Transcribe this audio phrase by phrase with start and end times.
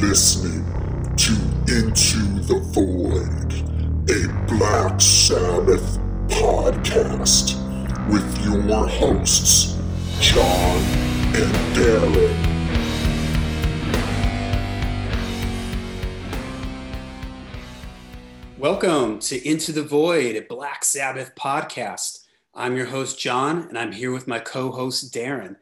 [0.00, 0.62] listening
[1.16, 1.32] to
[1.72, 3.52] Into the Void,
[4.10, 7.56] a Black Sabbath podcast
[8.12, 9.78] with your hosts,
[10.20, 10.76] John
[11.34, 12.36] and Darren.
[18.58, 22.24] Welcome to Into the Void, a Black Sabbath podcast.
[22.54, 25.56] I'm your host, John, and I'm here with my co host, Darren.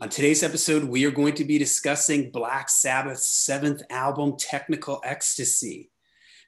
[0.00, 5.92] On today's episode, we are going to be discussing Black Sabbath's seventh album, Technical Ecstasy.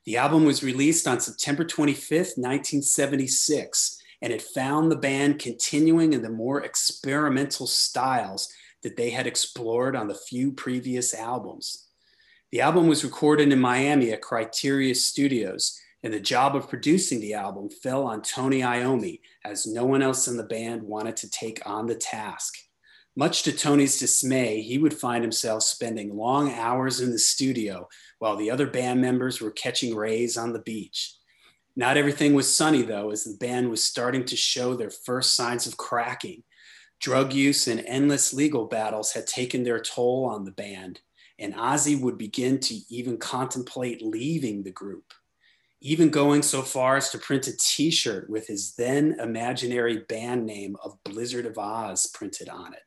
[0.04, 6.22] The album was released on September 25th, 1976, and it found the band continuing in
[6.22, 11.86] the more experimental styles that they had explored on the few previous albums.
[12.50, 17.34] The album was recorded in Miami at Criteria Studios and the job of producing the
[17.34, 21.62] album fell on Tony Iommi, as no one else in the band wanted to take
[21.64, 22.56] on the task.
[23.18, 28.36] Much to Tony's dismay, he would find himself spending long hours in the studio while
[28.36, 31.14] the other band members were catching rays on the beach.
[31.74, 35.66] Not everything was sunny, though, as the band was starting to show their first signs
[35.66, 36.42] of cracking.
[37.00, 41.00] Drug use and endless legal battles had taken their toll on the band,
[41.38, 45.12] and Ozzy would begin to even contemplate leaving the group
[45.82, 50.46] even going so far as to print a t shirt with his then imaginary band
[50.46, 52.85] name of Blizzard of Ozz printed on it.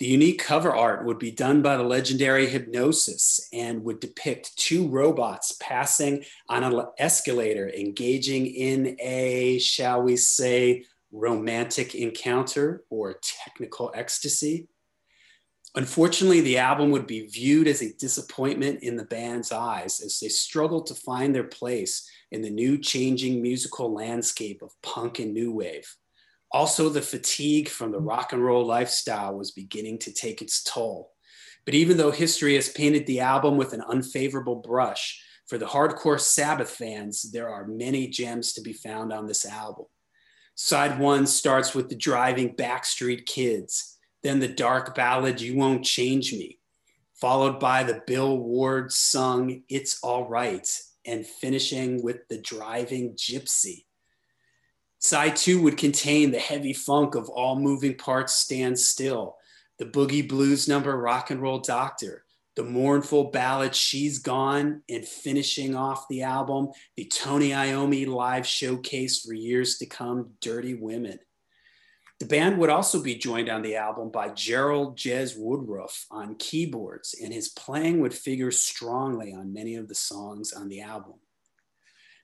[0.00, 4.88] The unique cover art would be done by the legendary Hipgnosis and would depict two
[4.88, 13.92] robots passing on an escalator, engaging in a, shall we say, romantic encounter or technical
[13.94, 14.68] ecstasy.
[15.74, 20.28] Unfortunately, the album would be viewed as a disappointment in the band's eyes as they
[20.28, 25.52] struggled to find their place in the new changing musical landscape of punk and new
[25.52, 25.94] wave.
[26.52, 31.12] Also, the fatigue from the rock and roll lifestyle was beginning to take its toll.
[31.64, 36.20] But even though history has painted the album with an unfavorable brush, for the hardcore
[36.20, 39.86] Sabbath fans, there are many gems to be found on this album.
[40.54, 46.32] Side one starts with the driving Backstreet Kids then the dark ballad You Won't Change
[46.32, 46.58] Me,
[47.14, 50.68] followed by the Bill Ward sung It's All Right,
[51.06, 53.84] and finishing with the driving Gypsy.
[55.02, 59.38] Side two would contain the heavy funk of All Moving Parts Stand Still,
[59.78, 65.74] the boogie blues number Rock and Roll Doctor, the mournful ballad She's Gone, and finishing
[65.74, 66.68] off the album,
[66.98, 71.18] the Tony Iommi live showcase for years to come, Dirty Women.
[72.18, 77.14] The band would also be joined on the album by Gerald Jez Woodroffe on keyboards,
[77.24, 81.14] and his playing would figure strongly on many of the songs on the album.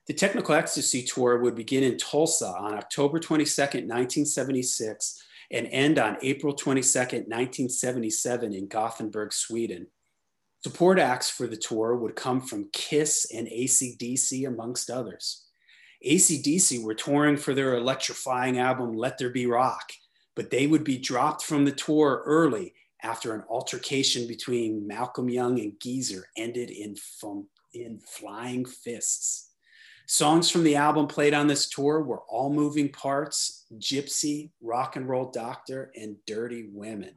[0.07, 6.17] The Technical Ecstasy Tour would begin in Tulsa on October 22, 1976, and end on
[6.21, 9.87] April 22, 1977, in Gothenburg, Sweden.
[10.63, 15.45] Support acts for the tour would come from Kiss and ACDC, amongst others.
[16.05, 19.91] ACDC were touring for their electrifying album Let There Be Rock,
[20.37, 25.59] but they would be dropped from the tour early after an altercation between Malcolm Young
[25.59, 26.95] and Geezer ended in,
[27.73, 29.46] in flying fists.
[30.09, 35.07] Songs from the album played on this tour were All Moving Parts, Gypsy, Rock and
[35.07, 37.13] Roll Doctor, and Dirty Women.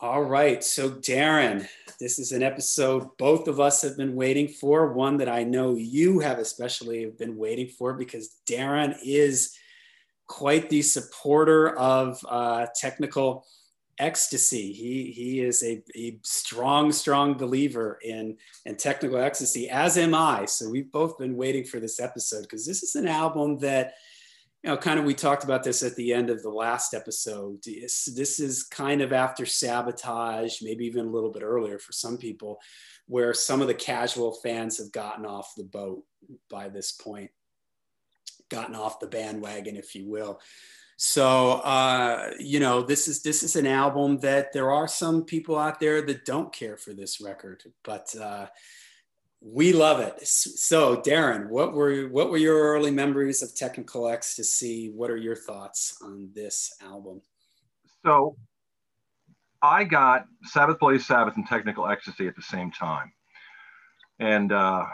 [0.00, 0.64] All right.
[0.64, 1.68] So, Darren,
[2.00, 5.74] this is an episode both of us have been waiting for, one that I know
[5.74, 9.54] you have especially been waiting for because Darren is
[10.26, 13.44] quite the supporter of uh, technical
[13.98, 14.72] ecstasy.
[14.72, 20.46] He, he is a, a strong, strong believer in, in technical ecstasy, as am I.
[20.46, 23.94] So, we've both been waiting for this episode because this is an album that
[24.62, 27.58] you know, kind of we talked about this at the end of the last episode.
[27.64, 32.16] This, this is kind of after sabotage, maybe even a little bit earlier for some
[32.16, 32.60] people,
[33.06, 36.04] where some of the casual fans have gotten off the boat
[36.48, 37.30] by this point,
[38.50, 40.40] gotten off the bandwagon, if you will.
[40.96, 45.58] So uh, you know, this is this is an album that there are some people
[45.58, 48.46] out there that don't care for this record, but uh,
[49.44, 50.26] we love it.
[50.26, 54.92] So, Darren, what were what were your early memories of Technical Ecstasy?
[54.94, 57.20] What are your thoughts on this album?
[58.04, 58.36] So,
[59.60, 63.12] I got Sabbath Bloody Sabbath and Technical Ecstasy at the same time,
[64.20, 64.84] and uh,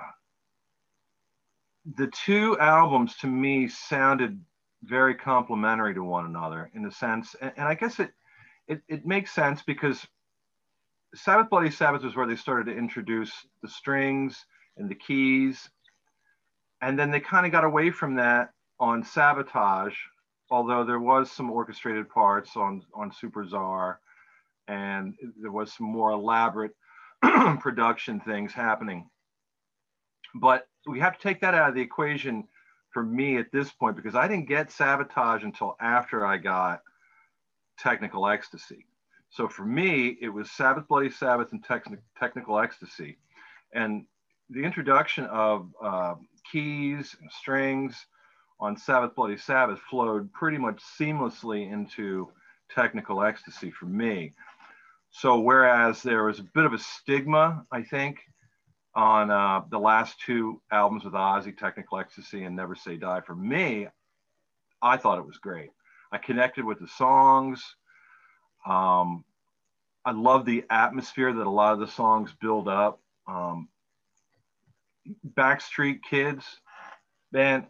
[1.96, 4.40] the two albums to me sounded
[4.82, 8.12] very complementary to one another in a sense, and, and I guess it,
[8.66, 10.06] it it makes sense because
[11.14, 13.32] Sabbath Bloody Sabbath was where they started to introduce
[13.62, 14.44] the strings
[14.76, 15.68] and the keys.
[16.80, 19.96] And then they kind of got away from that on Sabotage,
[20.50, 23.96] although there was some orchestrated parts on, on Supertzar
[24.68, 26.72] and there was some more elaborate
[27.60, 29.08] production things happening.
[30.34, 32.46] But we have to take that out of the equation
[32.90, 36.82] for me at this point because I didn't get sabotage until after I got
[37.78, 38.86] technical ecstasy.
[39.30, 41.64] So for me, it was Sabbath, Bloody Sabbath, and
[42.18, 43.18] technical ecstasy.
[43.74, 44.06] And
[44.50, 46.14] the introduction of uh,
[46.50, 48.06] keys and strings
[48.58, 52.32] on Sabbath, Bloody Sabbath flowed pretty much seamlessly into
[52.74, 54.32] technical ecstasy for me.
[55.10, 58.18] So whereas there was a bit of a stigma, I think,
[58.98, 63.36] on uh, the last two albums with Ozzy, Technical Ecstasy and Never Say Die, for
[63.36, 63.86] me,
[64.82, 65.70] I thought it was great.
[66.10, 67.62] I connected with the songs.
[68.66, 69.24] Um,
[70.04, 73.00] I love the atmosphere that a lot of the songs build up.
[73.28, 73.68] Um,
[75.34, 76.44] Backstreet Kids,
[77.30, 77.68] man,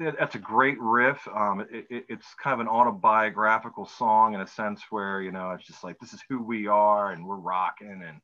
[0.00, 1.28] that's a great riff.
[1.28, 5.52] Um, it, it, it's kind of an autobiographical song in a sense where you know
[5.52, 8.20] it's just like this is who we are and we're rocking and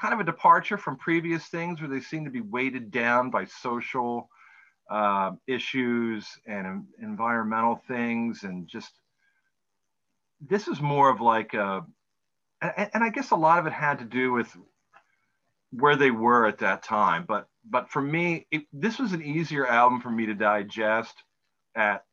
[0.00, 3.44] kind of a departure from previous things where they seem to be weighted down by
[3.44, 4.28] social
[4.90, 8.92] uh, issues and environmental things and just
[10.40, 11.84] this is more of like a
[12.60, 14.56] and, and I guess a lot of it had to do with
[15.70, 17.24] where they were at that time.
[17.26, 21.14] But but for me, it, this was an easier album for me to digest
[21.76, 22.04] at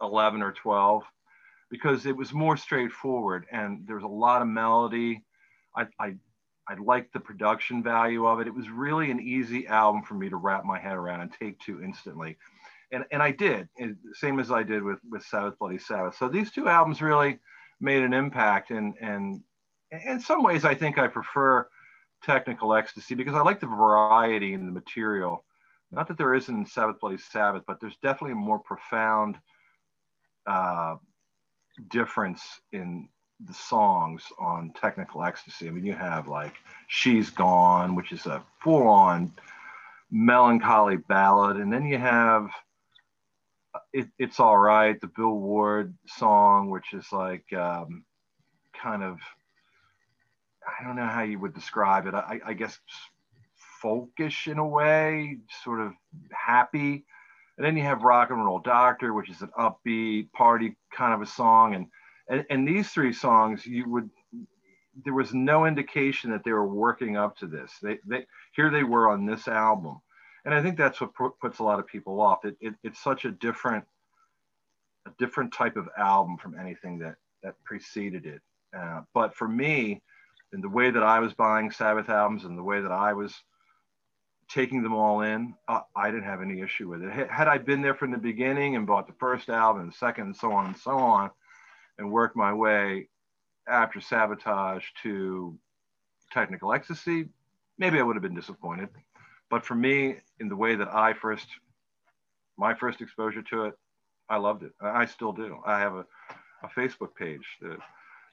[0.00, 1.02] 11 or 12
[1.70, 5.24] because it was more straightforward and there was a lot of melody.
[5.76, 6.14] I, I
[6.68, 8.46] I liked the production value of it.
[8.46, 11.58] It was really an easy album for me to wrap my head around and take
[11.60, 12.36] to instantly.
[12.92, 13.68] And, and I did,
[14.14, 16.16] same as I did with, with Sabbath Bloody Sabbath.
[16.16, 17.38] So these two albums really
[17.80, 18.70] made an impact.
[18.70, 19.42] And, and
[19.90, 21.66] in some ways, I think I prefer
[22.22, 25.44] technical ecstasy because I like the variety in the material.
[25.90, 29.38] Not that there isn't Sabbath Bloody Sabbath, but there's definitely a more profound
[30.46, 30.96] uh,
[31.90, 32.42] difference
[32.72, 33.08] in
[33.46, 35.68] the songs on technical ecstasy.
[35.68, 36.54] I mean, you have like
[36.88, 39.32] She's Gone, which is a full on
[40.10, 41.56] melancholy ballad.
[41.56, 42.50] And then you have
[43.74, 48.04] uh, it, It's All Right, the Bill Ward song, which is like um,
[48.80, 49.18] kind of
[50.66, 52.14] I don't know how you would describe it.
[52.14, 52.78] I, I guess
[53.82, 55.92] folkish in a way, sort of
[56.30, 57.04] happy.
[57.56, 61.20] And then you have Rock and Roll Doctor, which is an upbeat party kind of
[61.20, 61.74] a song.
[61.74, 61.86] And,
[62.32, 64.08] and, and these three songs, you would,
[65.04, 67.70] there was no indication that they were working up to this.
[67.82, 68.26] They, they,
[68.56, 70.00] here they were on this album.
[70.46, 72.44] And I think that's what puts a lot of people off.
[72.46, 73.84] It, it, it's such a different,
[75.06, 78.40] a different type of album from anything that, that preceded it.
[78.76, 80.00] Uh, but for me,
[80.54, 83.34] in the way that I was buying Sabbath albums and the way that I was
[84.48, 87.30] taking them all in, uh, I didn't have any issue with it.
[87.30, 90.24] Had I been there from the beginning and bought the first album and the second
[90.24, 91.30] and so on and so on,
[92.02, 93.08] and worked my way
[93.68, 95.56] after Sabotage to
[96.32, 97.28] Technical Ecstasy,
[97.78, 98.88] maybe I would have been disappointed.
[99.48, 101.46] But for me, in the way that I first,
[102.58, 103.74] my first exposure to it,
[104.28, 104.72] I loved it.
[104.80, 105.58] I still do.
[105.64, 106.04] I have a,
[106.64, 107.78] a Facebook page that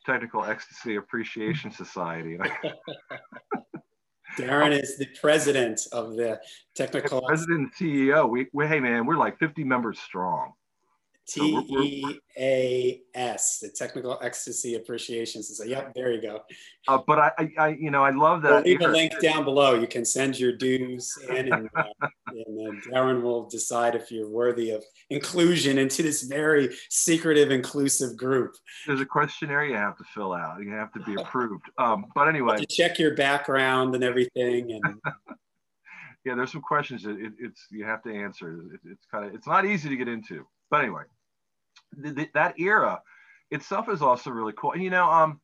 [0.06, 2.40] Technical Ecstasy Appreciation Society.
[4.38, 6.40] Darren is the president of the
[6.74, 7.22] technical.
[7.22, 8.28] President and CEO.
[8.30, 10.54] We, we, hey man, we're like 50 members strong.
[11.30, 15.72] T E A S, the Technical Ecstasy Appreciation Society.
[15.72, 16.42] Yep, there you go.
[16.88, 18.52] Uh, but I, I, you know, I love that.
[18.52, 19.76] We'll leave a link down below.
[19.76, 21.84] You can send your dues in, and, uh,
[22.28, 28.56] and Darren will decide if you're worthy of inclusion into this very secretive, inclusive group.
[28.88, 30.64] There's a questionnaire you have to fill out.
[30.64, 31.66] You have to be approved.
[31.78, 34.96] Um, but anyway, check your background and everything, and.
[36.26, 38.66] yeah, there's some questions that it, it's you have to answer.
[38.74, 40.46] It, it's kind of it's not easy to get into.
[40.70, 41.04] But anyway,
[42.02, 43.02] th- that era
[43.52, 44.74] itself is also really cool.
[44.74, 45.40] And you know, um,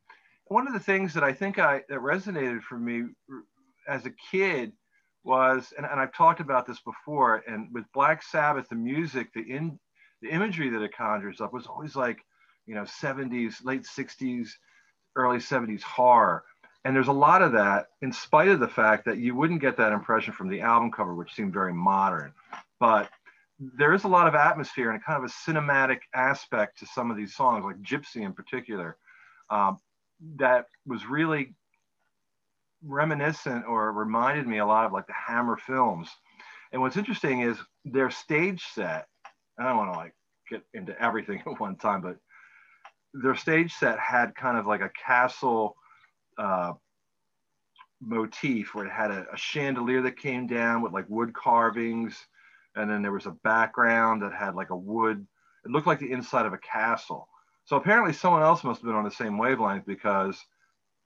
[0.46, 3.04] one of the things that I think I that resonated for me
[3.88, 4.72] as a kid
[5.24, 9.40] was, and, and I've talked about this before, and with Black Sabbath, the music, the
[9.40, 9.78] in
[10.22, 12.18] the imagery that it conjures up was always like,
[12.66, 14.48] you know, 70s, late 60s,
[15.14, 16.44] early 70s horror.
[16.84, 19.76] And there's a lot of that, in spite of the fact that you wouldn't get
[19.76, 22.32] that impression from the album cover, which seemed very modern.
[22.78, 23.10] But
[23.58, 27.10] there is a lot of atmosphere and a kind of a cinematic aspect to some
[27.10, 28.96] of these songs, like Gypsy in particular,
[29.50, 29.78] um,
[30.36, 31.54] that was really
[32.84, 36.10] reminiscent or reminded me a lot of like the Hammer films.
[36.72, 39.06] And what's interesting is their stage set.
[39.58, 40.14] I don't want to like
[40.50, 42.16] get into everything at one time, but
[43.14, 45.76] their stage set had kind of like a castle
[46.38, 46.72] uh,
[48.02, 52.26] motif where it had a, a chandelier that came down with like wood carvings
[52.76, 55.26] and then there was a background that had like a wood
[55.64, 57.28] it looked like the inside of a castle
[57.64, 60.40] so apparently someone else must have been on the same wavelength because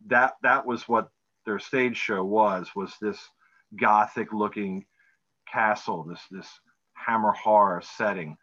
[0.07, 1.09] that that was what
[1.47, 3.19] their stage show was was this
[3.79, 4.85] gothic looking
[5.51, 6.49] castle, this this
[6.95, 8.37] hammer horror setting.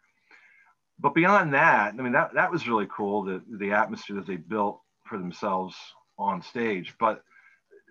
[0.98, 4.36] But beyond that, I mean that that was really cool, the the atmosphere that they
[4.36, 5.76] built for themselves
[6.18, 6.94] on stage.
[6.98, 7.22] But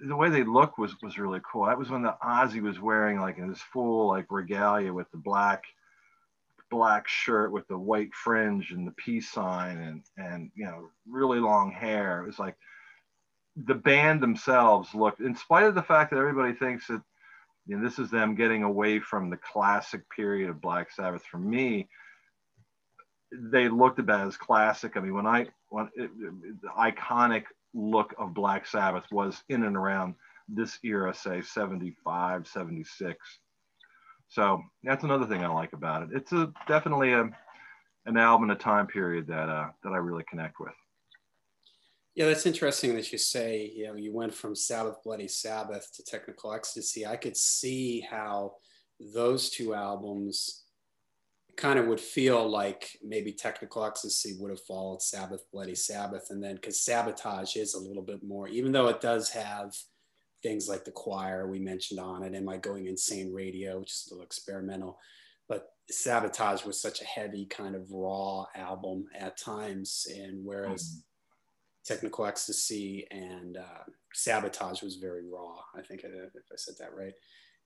[0.06, 1.66] the way they looked was was really cool.
[1.66, 5.18] That was when the Ozzy was wearing like in this full like regalia with the
[5.18, 5.64] black
[6.70, 11.40] black shirt with the white fringe and the peace sign and and you know really
[11.40, 12.22] long hair.
[12.22, 12.56] It was like
[13.66, 17.02] the band themselves looked, in spite of the fact that everybody thinks that
[17.66, 21.24] you know, this is them getting away from the classic period of Black Sabbath.
[21.24, 21.90] For me,
[23.32, 24.96] they looked about as classic.
[24.96, 27.44] I mean, when I when it, it, the iconic
[27.78, 30.16] look of Black Sabbath was in and around
[30.50, 33.18] this era, say 75, 76.
[34.28, 36.10] So that's another thing I like about it.
[36.14, 37.30] It's a definitely a
[38.06, 40.74] an album, a time period that uh, that I really connect with.
[42.16, 46.04] Yeah, that's interesting that you say, you know, you went from Sabbath Bloody Sabbath to
[46.04, 47.06] Technical Ecstasy.
[47.06, 48.56] I could see how
[49.14, 50.64] those two albums
[51.58, 56.28] kind of would feel like maybe Technical Ecstasy would have followed Sabbath Bloody Sabbath.
[56.30, 59.76] And then because Sabotage is a little bit more, even though it does have
[60.44, 64.08] things like the choir we mentioned on it, Am I Going Insane Radio, which is
[64.08, 65.00] a little experimental.
[65.50, 70.06] But Sabotage was such a heavy kind of raw album at times.
[70.16, 71.00] And whereas mm-hmm
[71.88, 73.84] Technical Ecstasy and uh,
[74.14, 75.56] Sabotage was very raw.
[75.76, 77.14] I think I, if I said that right.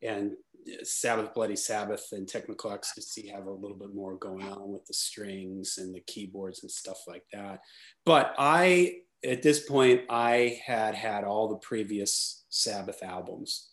[0.02, 0.34] And
[0.68, 4.86] uh, Sabbath, Bloody Sabbath, and Technical Ecstasy have a little bit more going on with
[4.86, 7.62] the strings and the keyboards and stuff like that.
[8.06, 13.70] But I, at this point, I had had all the previous Sabbath albums.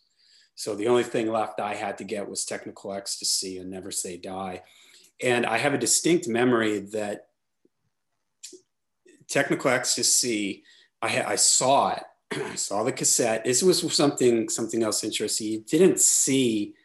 [0.55, 4.17] So the only thing left I had to get was Technical Ecstasy and Never Say
[4.17, 4.61] Die.
[5.21, 7.27] And I have a distinct memory that
[9.29, 10.63] Technical Ecstasy,
[11.01, 12.03] I, I saw it.
[12.31, 13.45] I saw the cassette.
[13.45, 15.47] This was something something else interesting.
[15.47, 16.75] You didn't see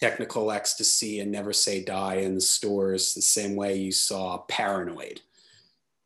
[0.00, 5.20] Technical Ecstasy and Never Say Die in the stores the same way you saw Paranoid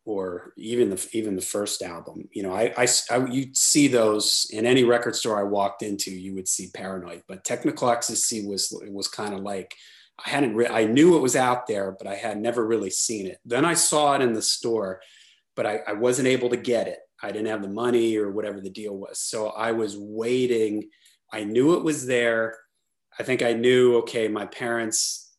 [0.05, 2.29] or even the even the first album.
[2.33, 6.11] You know, I, I, I you see those in any record store I walked into,
[6.11, 7.23] you would see Paranoid.
[7.27, 9.75] But Technical Ecstasy was was kind of like
[10.25, 13.27] I hadn't re- I knew it was out there, but I had never really seen
[13.27, 13.39] it.
[13.45, 15.01] Then I saw it in the store
[15.57, 16.99] but I, I wasn't able to get it.
[17.23, 19.21] I didn't have the money or whatever the deal was.
[19.21, 20.91] So I was waiting.
[21.33, 22.57] I knew it was there.
[23.19, 25.35] I think I knew, okay, my parents,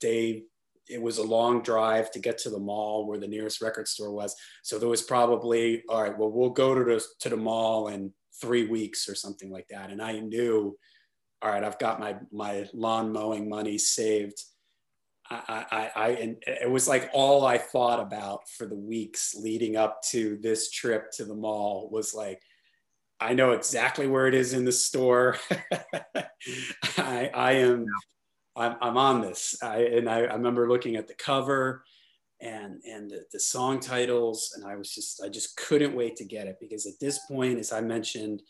[0.00, 0.44] they,
[0.88, 4.10] it was a long drive to get to the mall where the nearest record store
[4.10, 4.34] was.
[4.62, 8.12] So there was probably, all right, well, we'll go to the, to the mall in
[8.40, 9.90] three weeks or something like that.
[9.90, 10.78] And I knew,
[11.42, 14.42] all right, I've got my, my lawn mowing money saved
[15.30, 19.76] I, I, I, and it was like all I thought about for the weeks leading
[19.76, 22.40] up to this trip to the mall was like,
[23.20, 25.36] I know exactly where it is in the store.
[26.96, 27.84] I, I am,
[28.56, 29.56] I'm, I'm on this.
[29.62, 31.84] I, and I, I remember looking at the cover
[32.40, 34.54] and, and the, the song titles.
[34.56, 37.58] And I was just, I just couldn't wait to get it because at this point,
[37.58, 38.42] as I mentioned,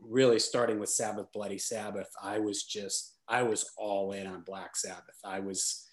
[0.00, 4.76] really starting with Sabbath, Bloody Sabbath, I was just, I was all in on Black
[4.76, 5.16] Sabbath.
[5.24, 5.85] I was,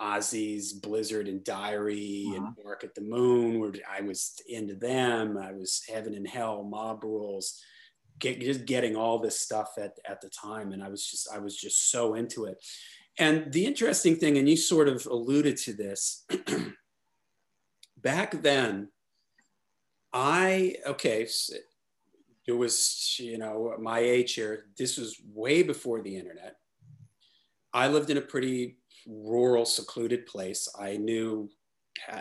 [0.00, 2.36] Ozzy's Blizzard and Diary uh-huh.
[2.36, 5.36] and Bark at the Moon, where I was into them.
[5.36, 7.62] I was Heaven and Hell, Mob Rules,
[8.18, 10.72] get, just getting all this stuff at, at the time.
[10.72, 12.62] And I was just, I was just so into it.
[13.18, 16.24] And the interesting thing, and you sort of alluded to this,
[17.98, 18.88] back then,
[20.12, 21.28] I, okay,
[22.46, 26.56] it was, you know, my age here, this was way before the internet.
[27.72, 30.68] I lived in a pretty rural, secluded place.
[30.78, 31.50] I knew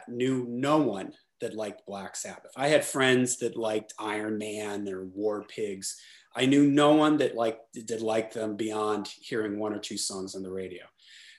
[0.07, 2.51] knew no one that liked Black Sabbath.
[2.55, 5.99] I had friends that liked Iron Man or War Pigs.
[6.35, 10.35] I knew no one that liked that liked them beyond hearing one or two songs
[10.35, 10.83] on the radio.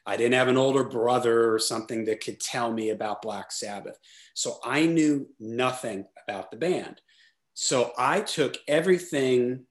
[0.06, 3.98] I didn't have an older brother or something that could tell me about Black Sabbath.
[4.34, 7.00] So I knew nothing about the band.
[7.54, 9.66] So I took everything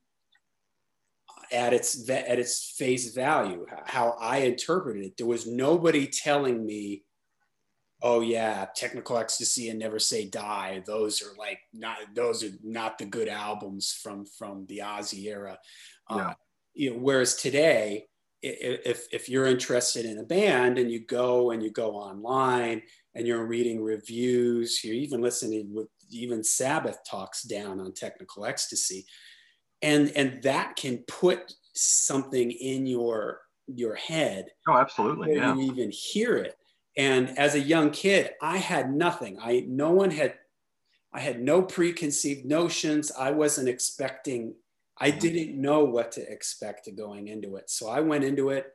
[1.52, 7.04] at its at its face value how i interpreted it there was nobody telling me
[8.02, 12.98] oh yeah technical ecstasy and never say die those are like not those are not
[12.98, 15.58] the good albums from from the ozzy era
[16.10, 16.28] uh, yeah.
[16.30, 16.34] uh,
[16.74, 18.06] you know whereas today
[18.42, 22.82] if if you're interested in a band and you go and you go online
[23.16, 29.06] and you're reading reviews you're even listening with even sabbath talks down on technical ecstasy
[29.82, 35.54] and and that can put something in your your head oh absolutely yeah.
[35.56, 36.56] you even hear it
[36.98, 40.34] and as a young kid i had nothing i no one had
[41.14, 44.54] i had no preconceived notions i wasn't expecting
[45.00, 47.70] I didn't know what to expect going into it.
[47.70, 48.68] So I went into it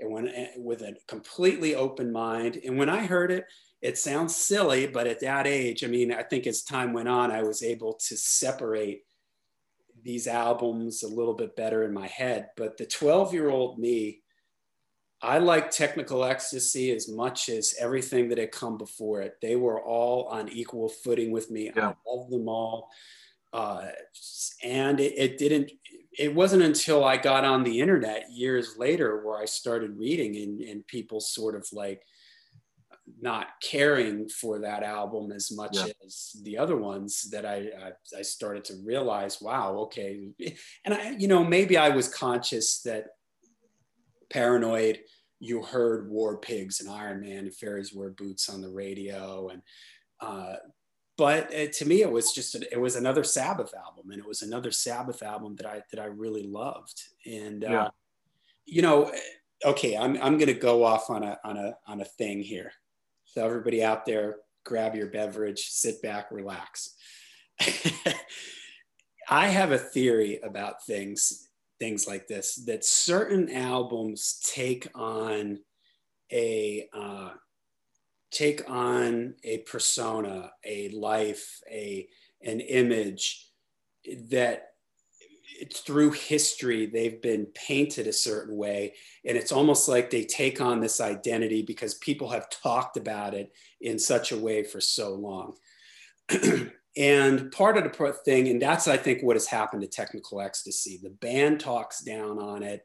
[0.00, 2.58] and went eh, with a completely open mind.
[2.64, 3.44] And when I heard it,
[3.80, 7.30] it sounds silly, but at that age, I mean, I think as time went on,
[7.30, 9.02] I was able to separate
[10.02, 12.50] these albums a little bit better in my head.
[12.56, 14.20] But the 12 year old me,
[15.20, 19.36] I like Technical Ecstasy as much as everything that had come before it.
[19.42, 21.70] They were all on equal footing with me.
[21.74, 21.90] Yeah.
[21.90, 22.90] I love them all.
[23.52, 23.88] Uh,
[24.62, 25.72] and it, it, didn't,
[26.16, 30.60] it wasn't until I got on the internet years later where I started reading and,
[30.60, 32.02] and people sort of like,
[33.20, 35.86] not caring for that album as much yeah.
[36.04, 37.70] as the other ones that I,
[38.14, 40.28] I, I started to realize wow okay.
[40.84, 43.06] And I you know maybe I was conscious that
[44.30, 45.00] paranoid
[45.40, 49.62] you heard War Pigs and Iron Man and Fairies Wear Boots on the radio and
[50.20, 50.56] uh,
[51.16, 54.26] but uh, to me it was just a, it was another Sabbath album and it
[54.26, 57.02] was another Sabbath album that I that I really loved.
[57.26, 57.90] And uh,
[58.66, 59.12] you know
[59.64, 62.72] okay I'm, I'm gonna go off on a on a on a thing here
[63.32, 66.94] so everybody out there, grab your beverage, sit back, relax.
[69.30, 71.44] I have a theory about things
[71.78, 75.58] things like this that certain albums take on
[76.32, 77.30] a uh,
[78.30, 82.08] take on a persona, a life, a
[82.42, 83.48] an image
[84.30, 84.68] that
[85.60, 88.94] it's through history they've been painted a certain way.
[89.24, 93.52] And it's almost like they take on this identity because people have talked about it
[93.80, 95.54] in such a way for so long.
[96.96, 100.98] And part of the thing and that's i think what has happened to technical ecstasy
[101.00, 102.84] the band talks down on it.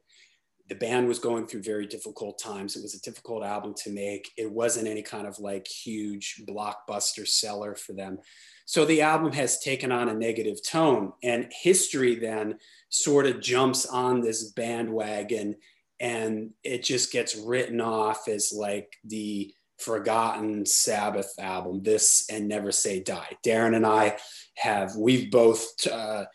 [0.69, 2.75] The band was going through very difficult times.
[2.75, 4.31] It was a difficult album to make.
[4.37, 8.19] It wasn't any kind of like huge blockbuster seller for them
[8.65, 13.86] so the album has taken on a negative tone, and history then sort of jumps
[13.86, 15.56] on this bandwagon
[15.99, 22.71] and it just gets written off as like the forgotten Sabbath album, this and Never
[22.71, 23.38] Say Die.
[23.45, 24.17] Darren and I
[24.56, 26.26] have, we've both, uh,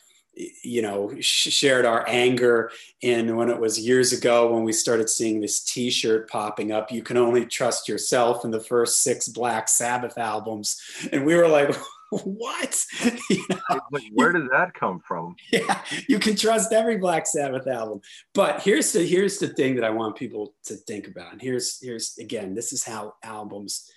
[0.64, 2.70] you know, shared our anger
[3.02, 6.90] in when it was years ago when we started seeing this t shirt popping up.
[6.90, 10.80] You can only trust yourself in the first six Black Sabbath albums.
[11.12, 11.76] And we were like,
[12.24, 12.84] what?
[13.30, 13.80] you know,
[14.12, 15.36] where did that come from?
[15.52, 18.00] Yeah, you can trust every Black Sabbath album.
[18.34, 21.32] But here's the here's the thing that I want people to think about.
[21.32, 23.90] And here's here's again, this is how albums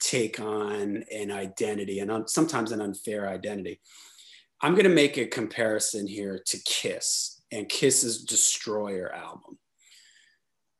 [0.00, 3.80] take on an identity and sometimes an unfair identity.
[4.60, 9.58] I'm going to make a comparison here to Kiss and Kiss's Destroyer album.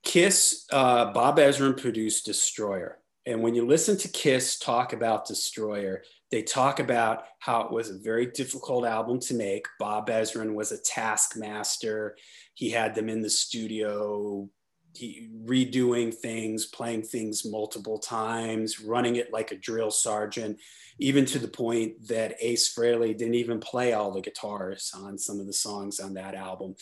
[0.03, 2.99] Kiss, uh, Bob Ezrin produced Destroyer.
[3.27, 7.91] And when you listen to Kiss talk about Destroyer, they talk about how it was
[7.91, 9.67] a very difficult album to make.
[9.79, 12.17] Bob Ezrin was a taskmaster.
[12.55, 14.49] He had them in the studio,
[14.95, 20.59] he, redoing things, playing things multiple times, running it like a drill sergeant,
[20.99, 25.41] even to the point that Ace Frehley didn't even play all the guitars on some
[25.41, 26.75] of the songs on that album.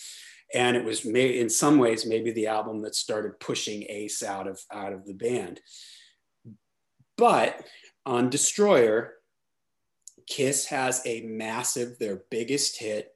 [0.55, 4.47] And it was may, in some ways maybe the album that started pushing Ace out
[4.47, 5.61] of out of the band.
[7.17, 7.65] But
[8.05, 9.15] on Destroyer,
[10.33, 13.15] Kiss has a massive, their biggest hit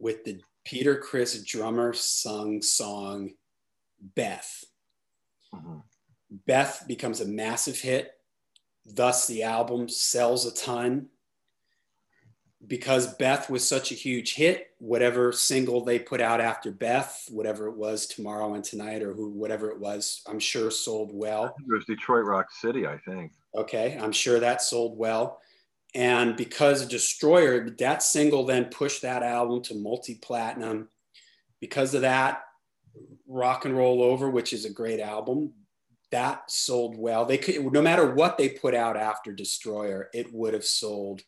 [0.00, 3.30] with the Peter Criss drummer sung song
[4.16, 4.64] Beth.
[5.54, 5.78] Mm-hmm.
[6.44, 8.14] Beth becomes a massive hit.
[8.84, 11.06] Thus, the album sells a ton.
[12.66, 17.68] Because Beth was such a huge hit, whatever single they put out after Beth, whatever
[17.68, 21.54] it was, Tomorrow and Tonight, or who, whatever it was, I'm sure sold well.
[21.60, 23.30] It was Detroit Rock City, I think.
[23.54, 25.38] Okay, I'm sure that sold well.
[25.96, 30.90] And because Destroyer, that single then pushed that album to multi platinum.
[31.58, 32.42] Because of that,
[33.26, 35.54] Rock and Roll Over, which is a great album,
[36.12, 37.24] that sold well.
[37.24, 41.22] They could, no matter what they put out after Destroyer, it would have sold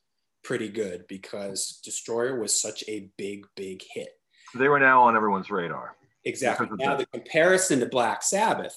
[0.45, 4.11] pretty good because Destroyer was such a big, big hit.
[4.55, 5.97] They were now on everyone's radar.
[6.27, 6.69] Exactly.
[6.73, 8.77] Now, the comparison to Black Sabbath,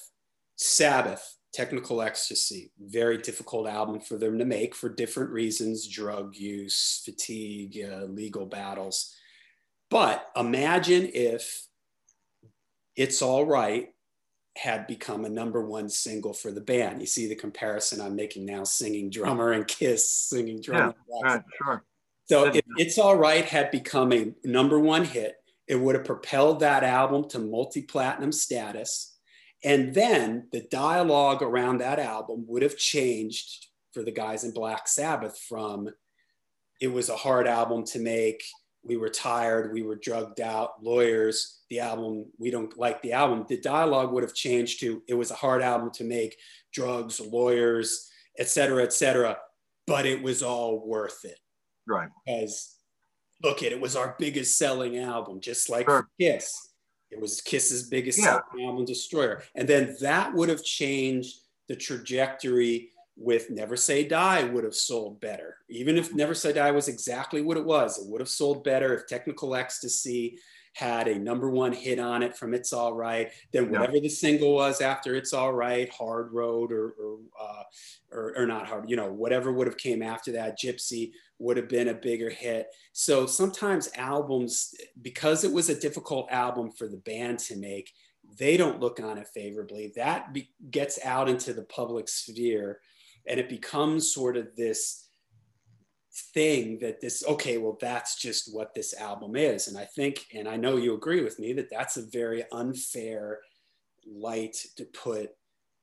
[0.56, 7.02] Sabbath Technical Ecstasy, very difficult album for them to make for different reasons drug use,
[7.04, 9.14] fatigue, uh, legal battles.
[9.90, 11.66] But imagine if
[12.96, 13.90] It's All Right
[14.56, 17.00] had become a number one single for the band.
[17.00, 20.94] You see the comparison I'm making now singing drummer and Kiss singing drummer.
[21.10, 21.84] Yeah, right, sure.
[22.24, 25.36] So if It's All Right had become a number one hit,
[25.68, 29.11] it would have propelled that album to multi platinum status
[29.64, 34.88] and then the dialogue around that album would have changed for the guys in Black
[34.88, 35.88] Sabbath from
[36.80, 38.42] it was a hard album to make,
[38.84, 43.46] we were tired, we were drugged out, lawyers, the album, we don't like the album.
[43.48, 46.36] The dialogue would have changed to it was a hard album to make,
[46.72, 49.36] drugs, lawyers, et cetera, et cetera,
[49.86, 51.38] but it was all worth it.
[51.86, 52.08] Right.
[52.26, 52.74] Because
[53.42, 56.08] look at it was our biggest selling album, just like Sure.
[56.20, 56.71] Kiss.
[57.12, 58.40] It was Kiss's biggest Yeah.
[58.58, 59.42] album, Destroyer.
[59.54, 65.20] And then that would have changed the trajectory with Never Say Die would have sold
[65.20, 65.58] better.
[65.68, 68.94] Even if Never Say Die was exactly what it was, it would have sold better
[68.94, 70.38] if Technical Ecstasy
[70.72, 73.80] had a number one hit on it from It's All Right, then Yeah.
[73.80, 77.62] whatever the single was after It's All Right, Hard Road or, or, uh,
[78.10, 81.68] or, or not hard, you know, whatever would have came after that, Gypsy would have
[81.68, 82.68] been a bigger hit.
[82.92, 87.92] So sometimes albums, because it was a difficult album for the band to make,
[88.38, 89.92] they don't look on it favorably.
[89.96, 92.80] That be, gets out into the public sphere
[93.26, 95.01] and it becomes sort of this
[96.34, 99.68] thing that this okay well that's just what this album is.
[99.68, 103.40] And i think and i know you agree with me that that's a very unfair
[104.06, 105.30] light to put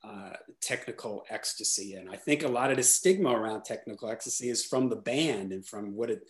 [0.03, 2.09] uh, technical ecstasy in.
[2.09, 5.65] I think a lot of the stigma around technical ecstasy is from the band and
[5.65, 6.21] from what it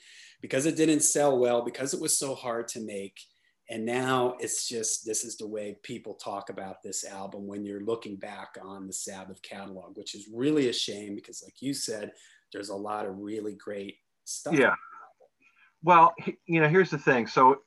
[0.41, 3.19] because it didn't sell well because it was so hard to make.
[3.69, 7.83] And now it's just this is the way people talk about this album when you're
[7.83, 12.11] looking back on the sabbath catalog which is really a shame because like you said
[12.53, 14.75] there's a lot of really great stuff Yeah.
[15.81, 16.13] Well,
[16.45, 17.27] you know, here's the thing.
[17.27, 17.61] So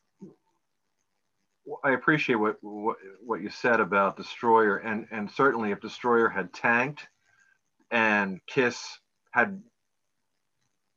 [1.85, 6.53] I appreciate what, what what you said about Destroyer, and and certainly if Destroyer had
[6.53, 7.07] tanked,
[7.91, 8.99] and Kiss
[9.33, 9.63] had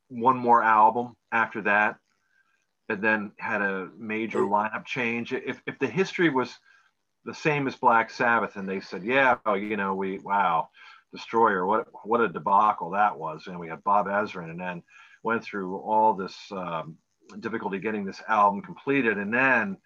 [0.08, 1.96] one more album after that,
[2.88, 5.32] and then had a major lineup change.
[5.32, 6.54] If if the history was
[7.24, 10.68] the same as Black Sabbath, and they said, yeah, oh, you know, we wow,
[11.12, 14.82] Destroyer, what what a debacle that was, and we had Bob Ezrin, and then
[15.22, 16.96] went through all this um,
[17.40, 19.76] difficulty getting this album completed, and then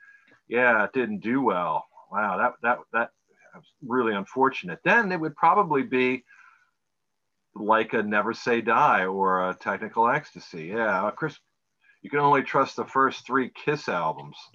[0.49, 1.87] yeah, it didn't do well.
[2.11, 3.11] Wow, that that that
[3.55, 4.81] was really unfortunate.
[4.85, 6.25] Then it would probably be
[7.55, 10.67] like a Never Say Die or a Technical Ecstasy.
[10.67, 11.39] Yeah, Chris,
[12.03, 14.37] you can only trust the first three Kiss albums,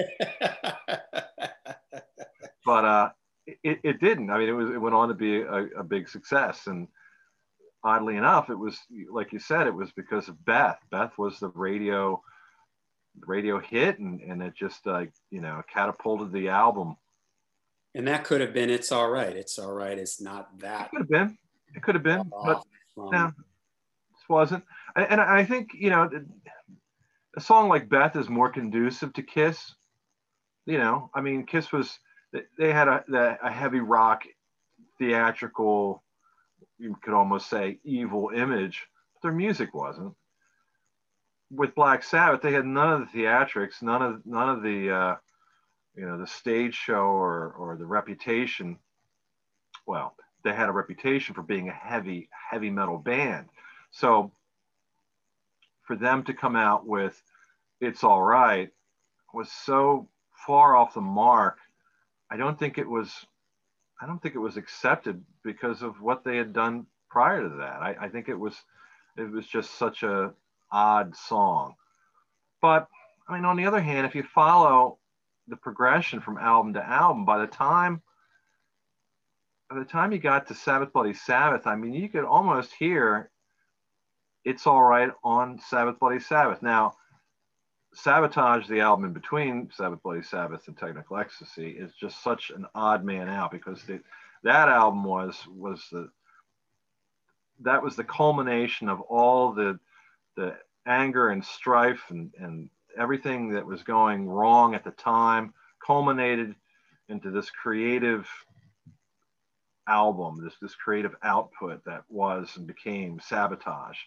[2.66, 3.10] but uh,
[3.48, 4.30] it, it didn't.
[4.30, 6.88] I mean, it was it went on to be a, a big success, and
[7.84, 8.78] oddly enough, it was
[9.12, 10.80] like you said, it was because of Beth.
[10.92, 12.22] Beth was the radio
[13.26, 16.98] radio hit, and and it just like you know catapulted the album.
[17.94, 20.88] and that could have been it's all right it's all right it's not that.
[20.88, 21.38] It could have been,
[21.76, 24.64] it could have been, but from- no, this wasn't.
[24.96, 26.10] And, and I think you know,
[27.38, 29.76] a song like Beth is more conducive to Kiss.
[30.66, 32.00] You know, I mean, Kiss was
[32.58, 34.24] they had a a heavy rock,
[34.98, 36.04] theatrical,
[36.78, 40.14] you could almost say evil image, but their music wasn't.
[41.52, 45.16] With Black Sabbath, they had none of the theatrics, none of none of the uh,
[45.96, 48.78] you know the stage show or or the reputation.
[49.86, 53.48] Well, they had a reputation for being a heavy heavy metal band,
[53.92, 54.32] so
[55.84, 57.22] for them to come out with
[57.80, 58.70] "It's All Right"
[59.34, 60.10] was so
[60.48, 61.60] far off the mark.
[62.32, 63.12] I don't think it was.
[64.02, 67.82] I don't think it was accepted because of what they had done prior to that.
[67.82, 68.56] I, I think it was.
[69.18, 70.34] It was just such a
[70.72, 71.76] odd song.
[72.62, 72.88] But
[73.28, 74.98] I mean, on the other hand, if you follow
[75.48, 78.02] the progression from album to album, by the time
[79.70, 83.32] by the time you got to Sabbath Bloody Sabbath, I mean, you could almost hear
[84.44, 86.62] "It's All Right" on Sabbath Bloody Sabbath.
[86.62, 86.96] Now,
[87.96, 92.66] Sabotage, the album in between Sabbath Bloody Sabbath and Technical Ecstasy, is just such an
[92.76, 94.02] odd man out because the,
[94.44, 96.10] that album was was the
[97.62, 99.80] that was the culmination of all the
[100.36, 100.56] the
[100.86, 105.54] anger and strife and, and everything that was going wrong at the time
[105.86, 106.54] culminated
[107.08, 108.28] into this creative
[109.88, 113.98] album, this this creative output that was and became sabotage.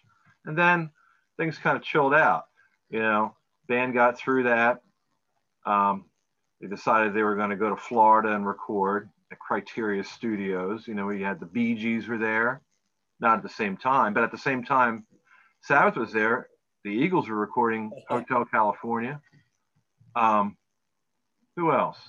[0.45, 0.91] And then
[1.37, 2.45] things kind of chilled out.
[2.89, 3.35] You know,
[3.69, 4.81] band got through that.
[5.65, 6.05] Um,
[6.59, 10.87] they decided they were going to go to Florida and record at Criteria Studios.
[10.87, 12.61] You know, we had the Bee Gees were there,
[13.21, 15.05] not at the same time, but at the same time,
[15.61, 16.49] Sabbath was there.
[16.83, 19.21] The Eagles were recording Hotel California.
[20.15, 20.57] Um,
[21.55, 21.99] who else?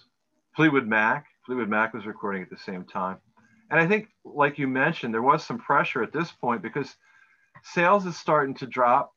[0.56, 1.26] Fleetwood Mac.
[1.46, 3.18] Fleetwood Mac was recording at the same time.
[3.70, 6.96] And I think, like you mentioned, there was some pressure at this point because
[7.62, 9.12] sales is starting to drop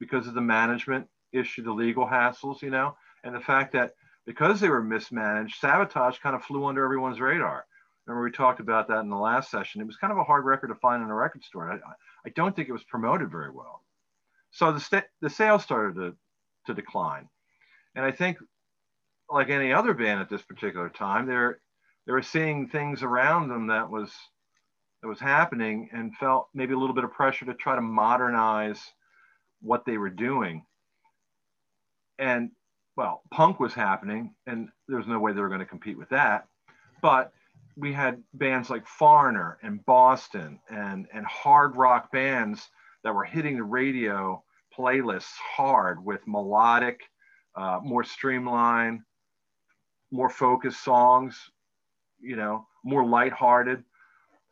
[0.00, 1.06] because of the management
[1.36, 3.92] issue, the legal hassles, you know, and the fact that
[4.26, 7.64] because they were mismanaged, sabotage kind of flew under everyone's radar.
[8.06, 9.80] Remember, we talked about that in the last session.
[9.80, 11.72] It was kind of a hard record to find in a record store.
[11.72, 11.76] I,
[12.24, 13.82] I don't think it was promoted very well.
[14.50, 16.16] So the, the sales started to,
[16.66, 17.28] to decline.
[17.94, 18.38] And I think,
[19.28, 21.60] like any other band at this particular time, they're
[22.06, 24.12] they were seeing things around them that was
[25.02, 28.80] that was happening and felt maybe a little bit of pressure to try to modernize
[29.60, 30.64] what they were doing.
[32.18, 32.50] And
[32.96, 36.08] well, punk was happening, and there was no way they were going to compete with
[36.08, 36.48] that.
[37.02, 37.32] But
[37.76, 42.68] we had bands like Foreigner and Boston and, and hard rock bands
[43.04, 44.42] that were hitting the radio
[44.76, 47.02] playlists hard with melodic,
[47.54, 49.00] uh, more streamlined,
[50.10, 51.50] more focused songs,
[52.18, 53.84] you know, more lighthearted.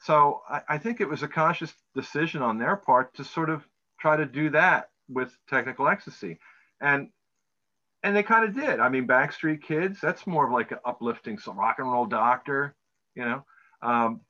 [0.00, 3.66] So I, I think it was a conscious decision on their part to sort of
[3.98, 6.38] try to do that with technical ecstasy.
[6.80, 7.08] And
[8.04, 8.80] and they kind of did.
[8.80, 12.76] I mean, Backstreet Kids, that's more of like an uplifting rock and roll doctor,
[13.14, 13.44] you know.
[13.82, 14.20] Um,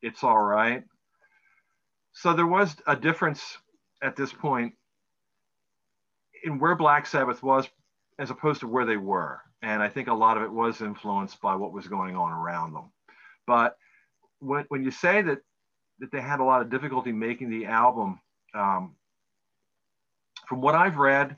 [0.00, 0.82] it's all right.
[2.12, 3.58] So there was a difference
[4.02, 4.72] at this point
[6.42, 7.68] in where Black Sabbath was
[8.18, 9.40] as opposed to where they were.
[9.60, 12.72] And I think a lot of it was influenced by what was going on around
[12.72, 12.90] them.
[13.46, 13.76] But
[14.38, 15.40] when, when you say that,
[15.98, 18.18] that they had a lot of difficulty making the album,
[18.54, 18.96] um,
[20.48, 21.36] from what I've read,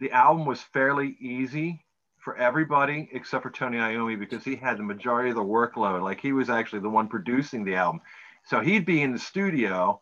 [0.00, 1.84] the album was fairly easy
[2.18, 6.02] for everybody except for Tony Iommi because he had the majority of the workload.
[6.02, 8.00] Like he was actually the one producing the album.
[8.44, 10.00] So he'd be in the studio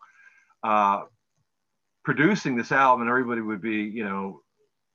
[0.63, 1.01] uh,
[2.03, 4.41] producing this album, and everybody would be, you know,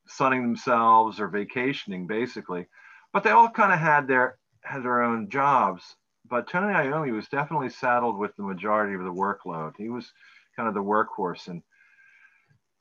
[0.09, 2.67] sunning themselves or vacationing basically.
[3.13, 5.83] But they all kind of had their had their own jobs.
[6.29, 9.75] But Tony Iommi was definitely saddled with the majority of the workload.
[9.79, 10.13] He was
[10.57, 11.63] kind of the workhorse and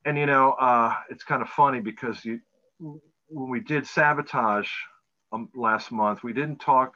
[0.05, 2.39] and you know, uh, it's kind of funny because you,
[2.79, 4.69] when we did sabotage
[5.31, 6.93] um, last month, we didn't talk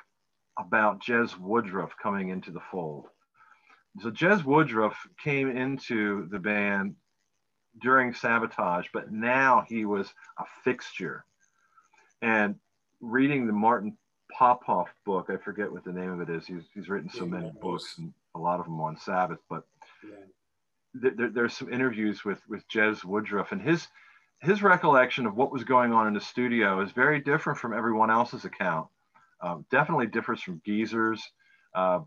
[0.57, 3.07] about Jez Woodroffe coming into the fold.
[4.01, 6.95] So Jez Woodroffe came into the band
[7.81, 11.25] during sabotage, but now he was a fixture.
[12.21, 12.55] And
[13.01, 13.97] reading the Martin
[14.31, 16.45] Popoff book, I forget what the name of it is.
[16.45, 19.63] He's, he's written so many books and a lot of them on Sabbath, but
[20.93, 23.87] there, there's some interviews with with Jez Woodroffe, and his
[24.41, 28.09] his recollection of what was going on in the studio is very different from everyone
[28.09, 28.87] else's account.
[29.41, 31.21] Uh, definitely differs from Geezer's,
[31.75, 31.99] uh,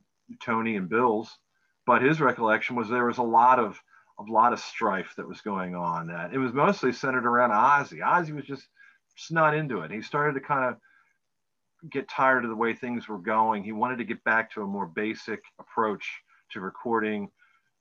[0.43, 1.39] Tony, and Bill's.
[1.87, 3.79] But his recollection was there was a lot of
[4.19, 6.09] a lot of strife that was going on.
[6.09, 7.99] That it was mostly centered around Ozzy.
[7.99, 8.69] Ozzy was just
[9.17, 9.91] just not into it.
[9.91, 13.65] He started to kind of get tired of the way things were going.
[13.65, 16.09] He wanted to get back to a more basic approach
[16.53, 17.29] to recording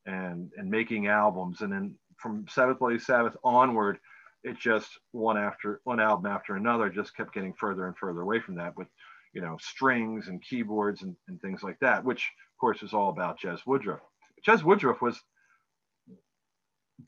[0.05, 1.61] and and making albums.
[1.61, 3.99] And then from sabbath bloody sabbath onward
[4.43, 8.39] it just one after one album after another just kept getting further and further away
[8.39, 8.87] from that with
[9.33, 13.09] you know strings and keyboards and, and things like that which of course is all
[13.09, 13.99] about jez woodroffe.
[14.47, 15.19] Jez woodroffe was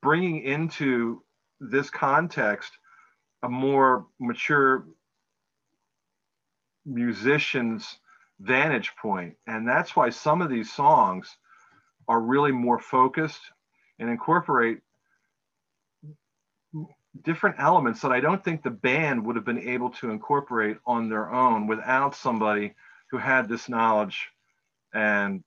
[0.02, 1.22] bringing into
[1.60, 2.72] this context
[3.44, 4.86] a more mature
[6.86, 7.98] musician's
[8.40, 9.36] vantage point.
[9.48, 11.38] And that's why some of these songs
[12.08, 13.42] are really more focused
[14.00, 14.80] and incorporate
[17.22, 21.10] different elements that I don't think the band would have been able to incorporate on
[21.10, 22.74] their own without somebody
[23.12, 24.30] who had this knowledge
[24.94, 25.44] and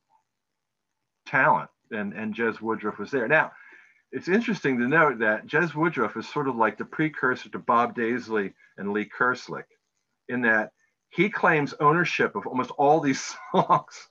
[1.27, 1.71] talent.
[1.91, 3.29] And, and Jez Woodroffe was there.
[3.29, 3.53] Now,
[4.13, 7.97] it's interesting to note that Jez Woodroffe is sort of like the precursor to Bob
[7.97, 9.65] Daisley and Lee Kerslake
[10.29, 10.73] in that
[11.11, 14.09] he claims ownership of almost all these songs.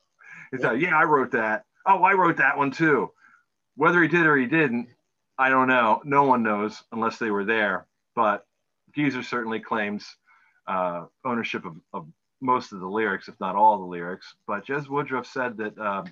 [0.51, 0.71] He's yeah.
[0.71, 3.11] like, yeah, I wrote that oh, I wrote that one too.
[3.75, 4.87] Whether he did or he didn't,
[5.37, 6.01] I don't know.
[6.05, 7.87] No one knows unless they were there.
[8.15, 8.45] But
[8.95, 10.15] Geezer certainly claims
[10.67, 12.07] uh, ownership of, of,
[12.41, 14.35] most of the lyrics, if not all the lyrics.
[14.45, 16.03] But Jez Woodroffe said that uh,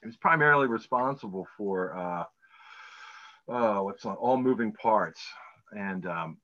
[0.00, 2.24] he was primarily responsible for uh,
[3.48, 5.20] oh, what's on all moving parts,
[5.76, 6.38] and um,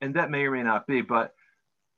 [0.00, 1.00] and that may or may not be.
[1.00, 1.32] But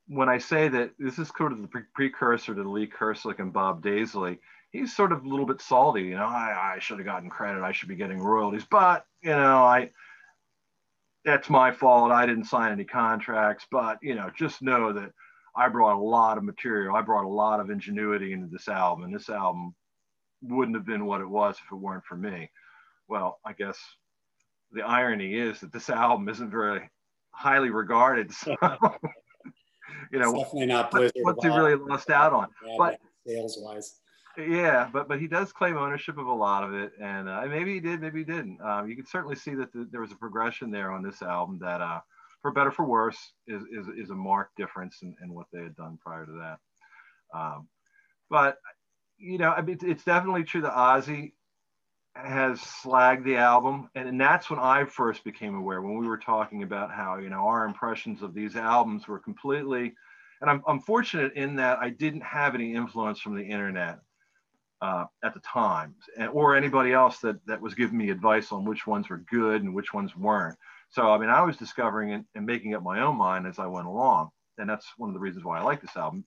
[0.07, 3.53] when I say that this is sort of the pre- precursor to Lee Kerslake and
[3.53, 4.39] Bob Daisley,
[4.75, 6.03] he's sort of a little bit salty.
[6.03, 7.63] You know, I, I should have gotten credit.
[7.63, 9.91] I should be getting royalties, but you know, I
[11.25, 12.11] that's my fault.
[12.11, 15.13] I didn't sign any contracts, but you know, just know that
[15.57, 16.97] I brought a lot of material.
[16.97, 19.75] I brought a lot of ingenuity into this album, and this album
[20.43, 22.51] wouldn't have been what it was if it weren't for me.
[23.09, 23.79] Well, I guess
[24.73, 26.91] the irony is that this album isn't very
[27.31, 28.33] highly regarded.
[28.33, 28.57] So,
[30.13, 31.13] you know, it's definitely not Blizzard.
[31.23, 32.49] What's he really lost out on?
[32.77, 34.01] but sales wise
[34.39, 37.75] yeah, but but he does claim ownership of a lot of it, and uh, maybe
[37.75, 38.61] he did, maybe he didn't.
[38.61, 41.59] Um, you can certainly see that the, there was a progression there on this album
[41.61, 42.01] that, uh,
[42.43, 45.77] for better for worse, is is, is a marked difference in, in what they had
[45.77, 46.59] done prior to that.
[47.39, 47.69] Um,
[48.29, 48.59] but
[49.19, 51.33] you know, I mean, it's definitely true that Ozzy
[52.17, 56.19] has slagged the album, and, and that's when I first became aware when we were
[56.19, 59.95] talking about how you know our impressions of these albums were completely.
[60.41, 64.01] And I'm, I'm fortunate in that I didn't have any influence from the internet
[64.85, 65.95] uh, at the time,
[66.33, 69.75] or anybody else that that was giving me advice on which ones were good and
[69.75, 70.59] which ones weren't.
[70.91, 73.67] So I mean, I was discovering and, and making up my own mind as I
[73.67, 76.27] went along, and that's one of the reasons why I like this album.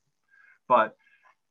[0.67, 0.95] But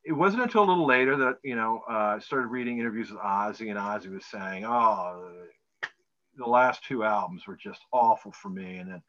[0.04, 3.20] it wasn't until a little later that you know uh, I started reading interviews with
[3.20, 5.30] Ozzy, and Ozzy was saying, "Oh,
[6.36, 9.02] the last two albums were just awful for me," and then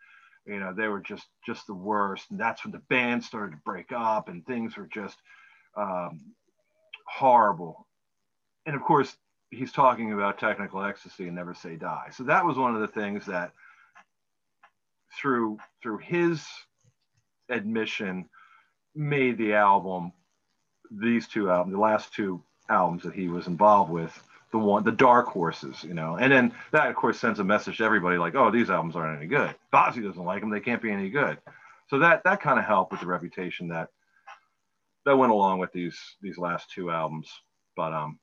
[0.46, 2.30] you know they were just just the worst.
[2.30, 5.18] And that's when the band started to break up, and things were just
[5.76, 6.22] um,
[7.08, 7.87] horrible
[8.68, 9.16] and of course,
[9.50, 12.10] he's talking about technical ecstasy and never say die.
[12.12, 13.54] So that was one of the things that
[15.20, 16.46] through through his
[17.50, 18.28] admission
[18.94, 20.12] made the album
[20.92, 24.92] these two albums the last two albums that he was involved with the one the
[24.92, 26.18] dark horses you know?
[26.18, 29.18] And then that of course sends a message to everybody like oh these albums aren't
[29.18, 29.56] any good.
[29.74, 31.38] Ozzy doesn't like them they can't be any good.
[31.90, 33.90] So that that kind of helped with the reputation that
[35.06, 37.32] that went along with these these last two albums.
[37.78, 38.20] But um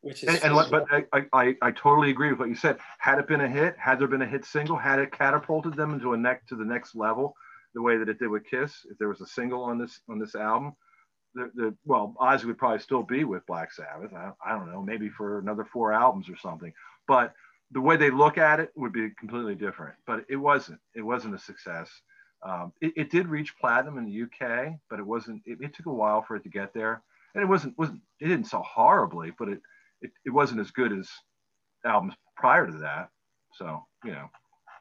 [0.00, 2.78] which is and, and but I, I, I totally agree with what you said.
[2.98, 5.92] Had it been a hit, had there been a hit single, had it catapulted them
[5.92, 7.34] into a neck to the next level,
[7.74, 10.18] the way that it did with Kiss, if there was a single on this on
[10.18, 10.74] this album,
[11.34, 14.12] the, the well, Ozzy would probably still be with Black Sabbath.
[14.14, 16.72] I, I don't know, maybe for another four albums or something.
[17.06, 17.34] But
[17.70, 19.94] the way they look at it would be completely different.
[20.06, 20.80] But it wasn't.
[20.94, 21.90] It wasn't a success.
[22.42, 25.42] Um, it, it, did reach platinum in the UK, but it wasn't.
[25.44, 27.02] It, it took a while for it to get there,
[27.34, 28.00] and it wasn't wasn't.
[28.20, 29.60] It didn't sell horribly, but it
[30.02, 31.08] it, it wasn't as good as
[31.84, 33.08] albums prior to that.
[33.54, 34.28] So, you know.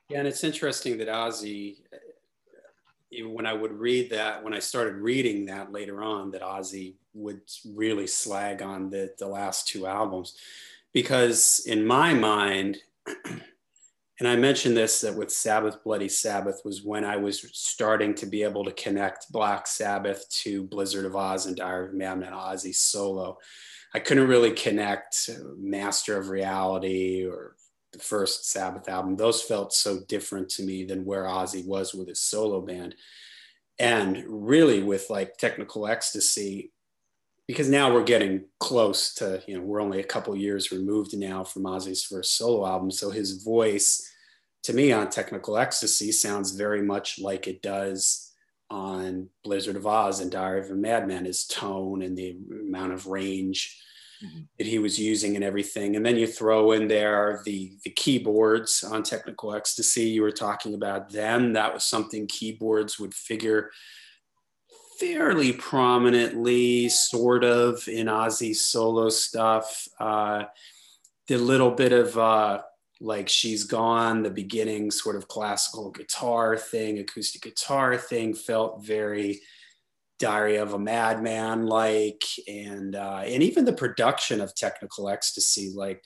[0.10, 1.78] Yeah, and it's interesting that Ozzy,
[3.12, 7.42] when I would read that, when I started reading that later on, that Ozzy would
[7.74, 10.38] really slag on the, the last two albums.
[10.94, 12.78] Because in my mind,
[14.20, 18.26] and I mentioned this that with Sabbath Bloody Sabbath was when I was starting to
[18.26, 22.74] be able to connect Black Sabbath to Blizzard of Ozz and Diary of Madman Ozzy
[22.74, 23.38] solo.
[23.98, 27.56] I couldn't really connect Master of Reality or
[27.94, 29.16] the first Sabbath album.
[29.16, 32.94] Those felt so different to me than where Ozzy was with his solo band.
[33.80, 36.74] And really with like technical ecstasy,
[37.48, 41.44] because now we're getting close to, you know, we're only a couple years removed now
[41.44, 42.92] from Ozzy's first solo album.
[42.92, 44.08] So his voice
[44.62, 48.32] to me on technical ecstasy sounds very much like it does
[48.70, 53.08] on Blizzard of Ozz and Diary of a Madman, his tone and the amount of
[53.08, 53.82] range
[54.24, 54.42] mm-hmm.
[54.58, 55.96] that he was using and everything.
[55.96, 60.06] And then you throw in there the, the keyboards on Technical Ecstasy.
[60.06, 61.54] You were talking about them.
[61.54, 63.72] That was something keyboards would figure
[65.00, 69.88] fairly prominently, sort of, in Ozzy's solo stuff.
[70.00, 70.46] Uh,
[71.28, 72.62] the little bit of uh,
[73.00, 79.40] like she's gone the beginning sort of classical guitar thing acoustic guitar thing felt very
[80.20, 86.04] diary of a madman like and uh, and even the production of technical ecstasy like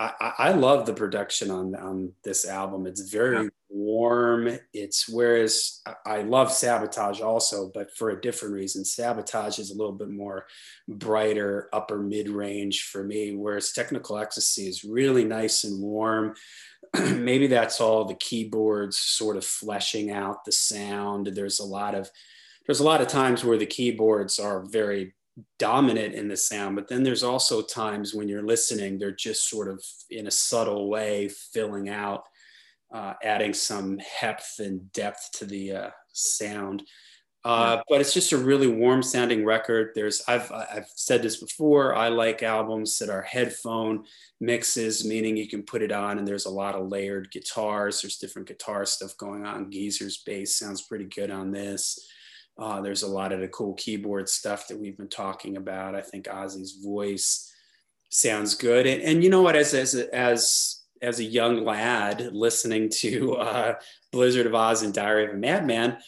[0.00, 2.86] I, I love the production on, on this album.
[2.86, 3.48] It's very yeah.
[3.68, 4.58] warm.
[4.72, 8.84] It's whereas I love Sabotage also, but for a different reason.
[8.84, 10.46] Sabotage is a little bit more
[10.86, 16.34] brighter, upper mid range for me, whereas Technical Ecstasy is really nice and warm.
[16.94, 21.26] Maybe that's all the keyboards sort of fleshing out the sound.
[21.26, 22.08] There's a lot of
[22.68, 25.14] there's a lot of times where the keyboards are very
[25.58, 29.68] dominant in the sound but then there's also times when you're listening they're just sort
[29.68, 32.24] of in a subtle way filling out
[32.92, 36.82] uh, adding some heft and depth to the uh, sound.
[37.44, 39.92] Uh, but it's just a really warm sounding record.
[39.94, 44.04] There's I've, I've said this before i like albums that are headphone
[44.40, 48.18] mixes meaning you can put it on and there's a lot of layered guitars there's
[48.18, 49.70] different guitar stuff going on.
[49.70, 52.08] Geezer's bass sounds pretty good on this
[52.58, 55.94] uh, there's a lot of the cool keyboard stuff that we've been talking about.
[55.94, 57.52] I think Ozzy's voice
[58.10, 59.56] sounds good, and, and you know what?
[59.56, 63.74] As as as as a young lad listening to uh,
[64.10, 65.98] Blizzard of Ozz and Diary of a Madman,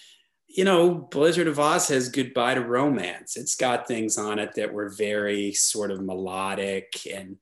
[0.48, 3.36] you know, Blizzard of Ozz has Goodbye to Romance.
[3.36, 7.36] It's got things on it that were very sort of melodic and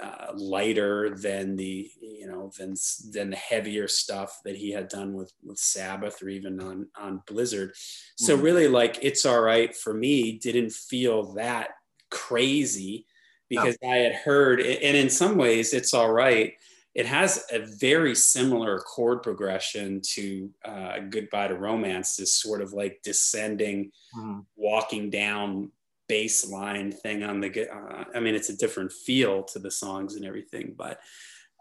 [0.00, 2.74] uh, lighter than the you know than
[3.12, 7.22] than the heavier stuff that he had done with with Sabbath or even on on
[7.26, 7.72] Blizzard.
[8.16, 8.44] So mm-hmm.
[8.44, 10.38] really, like it's all right for me.
[10.38, 11.70] Didn't feel that
[12.10, 13.06] crazy
[13.48, 16.54] because I had heard, and in some ways, it's all right.
[16.94, 22.72] It has a very similar chord progression to uh, "Goodbye to Romance." This sort of
[22.72, 24.40] like descending, mm-hmm.
[24.56, 25.70] walking down
[26.08, 30.16] bass line thing on the uh, i mean it's a different feel to the songs
[30.16, 31.00] and everything but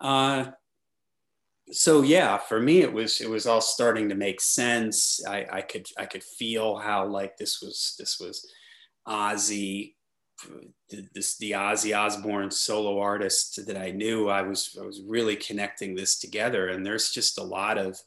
[0.01, 0.45] uh
[1.71, 5.21] so yeah for me it was it was all starting to make sense.
[5.25, 8.51] I i could i could feel how like this was this was
[9.07, 9.95] ozzy
[11.13, 14.27] this the ozzy osbourne solo artist that i knew.
[14.27, 17.97] I was i was really connecting this together and there's just a lot of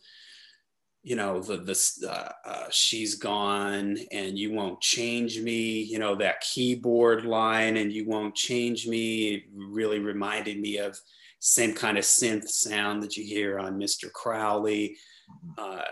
[1.06, 6.16] you know the this uh, uh, she's gone and you won't change me you know
[6.16, 10.98] that keyboard line and you won't change me really reminded me of
[11.38, 14.96] same kind of synth sound that you hear on mr crowley.
[15.56, 15.82] Uh,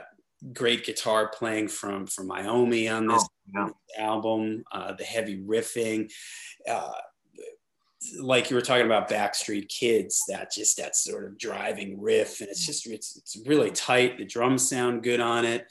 [0.52, 3.24] great guitar playing from from Iommi on this
[3.56, 4.04] oh, yeah.
[4.04, 6.10] album uh, the heavy riffing.
[6.68, 6.90] Uh,
[8.20, 12.50] like you were talking about Backstreet Kids, that just that sort of driving riff, and
[12.50, 14.18] it's just it's it's really tight.
[14.18, 15.66] The drums sound good on it.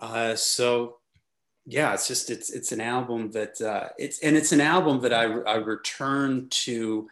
[0.00, 0.98] Uh, so
[1.66, 5.12] yeah, it's just it's it's an album that uh, it's and it's an album that
[5.12, 7.08] I I return to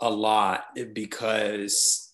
[0.00, 2.12] a lot because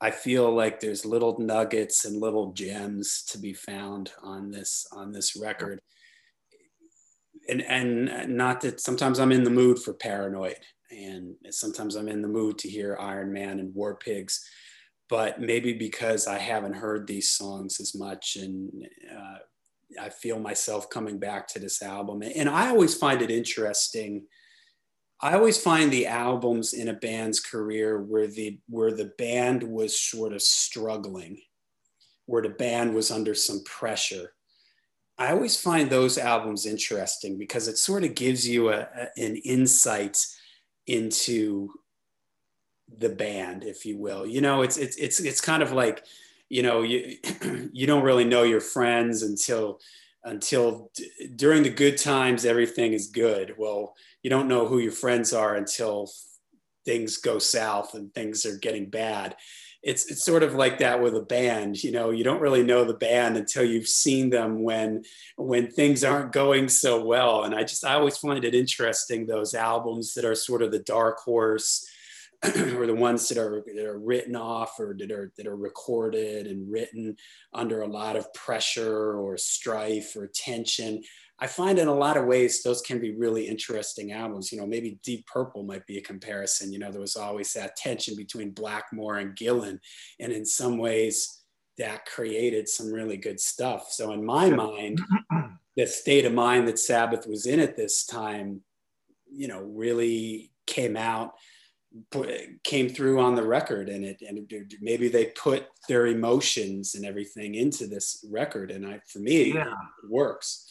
[0.00, 5.12] I feel like there's little nuggets and little gems to be found on this on
[5.12, 5.80] this record.
[7.48, 10.58] And and not that sometimes I'm in the mood for paranoid
[10.90, 14.44] and sometimes I'm in the mood to hear Iron Man and War Pigs,
[15.08, 18.70] but maybe because I haven't heard these songs as much and
[19.10, 19.38] uh,
[20.00, 22.22] I feel myself coming back to this album.
[22.22, 24.26] And I always find it interesting.
[25.20, 29.98] I always find the albums in a band's career where the where the band was
[29.98, 31.40] sort of struggling,
[32.26, 34.34] where the band was under some pressure.
[35.16, 39.36] I always find those albums interesting because it sort of gives you a, a an
[39.36, 40.18] insight
[40.88, 41.70] into
[42.96, 44.26] the band, if you will.
[44.26, 46.04] You know, it's it's it's it's kind of like,
[46.48, 47.16] you know, you
[47.72, 49.80] you don't really know your friends until
[50.24, 53.54] until d- during the good times everything is good.
[53.58, 56.10] Well, you don't know who your friends are until
[56.84, 59.36] things go south and things are getting bad
[59.82, 62.84] it's it's sort of like that with a band you know you don't really know
[62.84, 65.04] the band until you've seen them when
[65.36, 67.44] when things aren't going so well.
[67.44, 70.80] And i just i always find it interesting those albums that are sort of the
[70.80, 71.88] dark horse
[72.44, 76.46] or the ones that are that are written off or that are that are recorded
[76.46, 77.16] and written
[77.52, 81.02] under a lot of pressure or strife or tension
[81.40, 84.50] I find in a lot of ways those can be really interesting albums.
[84.50, 86.72] You know, maybe Deep Purple might be a comparison.
[86.72, 89.78] You know, there was always that tension between Blackmore and Gillan,
[90.18, 91.42] and in some ways
[91.78, 93.92] that created some really good stuff.
[93.92, 95.00] So in my mind,
[95.76, 98.62] the state of mind that Sabbath was in at this time,
[99.32, 101.34] you know, really came out
[102.64, 107.54] came through on the record and it and maybe they put their emotions and everything
[107.54, 109.64] into this record and i for me yeah.
[109.64, 110.67] it works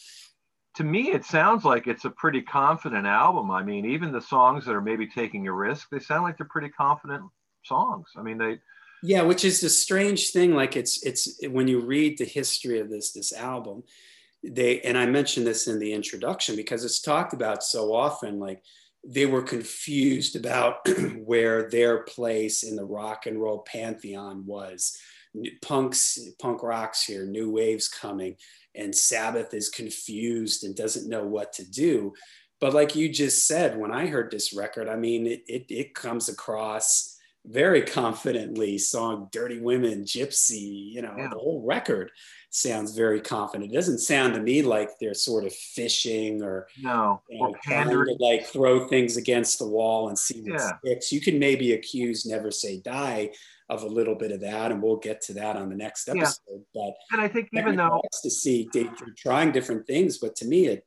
[0.78, 3.50] to me, it sounds like it's a pretty confident album.
[3.50, 6.46] I mean, even the songs that are maybe taking a risk, they sound like they're
[6.46, 7.24] pretty confident
[7.64, 8.10] songs.
[8.16, 8.60] I mean, they.
[9.02, 10.54] Yeah, which is the strange thing.
[10.54, 13.84] Like it's it's when you read the history of this this album,
[14.44, 18.40] they and I mentioned this in the introduction because it's talked about so often.
[18.40, 18.62] Like
[19.04, 24.96] they were confused about where their place in the rock and roll pantheon was.
[25.62, 28.38] Punks, punk rocks here, new waves coming
[28.78, 32.14] and Sabbath is confused and doesn't know what to do.
[32.60, 35.96] But like you just said, when I heard this record, I mean, it, it, it
[35.96, 37.18] comes across
[37.48, 41.30] very confidently song dirty women gypsy you know yeah.
[41.30, 42.12] the whole record
[42.50, 47.22] sounds very confident it doesn't sound to me like they're sort of fishing or no
[47.30, 50.72] you know, or trying to like throw things against the wall and see what yeah.
[50.80, 53.30] sticks you can maybe accuse never say die
[53.70, 56.40] of a little bit of that, and we'll get to that on the next episode.
[56.48, 56.58] Yeah.
[56.74, 60.68] But and I think even though to see you're trying different things, but to me
[60.68, 60.86] it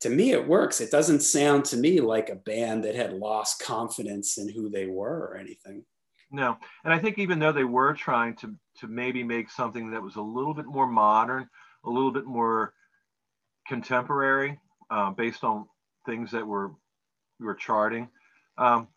[0.00, 0.80] to me it works.
[0.80, 4.86] It doesn't sound to me like a band that had lost confidence in who they
[4.86, 5.84] were or anything.
[6.30, 10.02] No, and I think even though they were trying to to maybe make something that
[10.02, 11.48] was a little bit more modern,
[11.84, 12.72] a little bit more
[13.66, 15.66] contemporary, uh, based on
[16.04, 16.72] things that were
[17.40, 18.08] we were charting.
[18.58, 18.88] Um,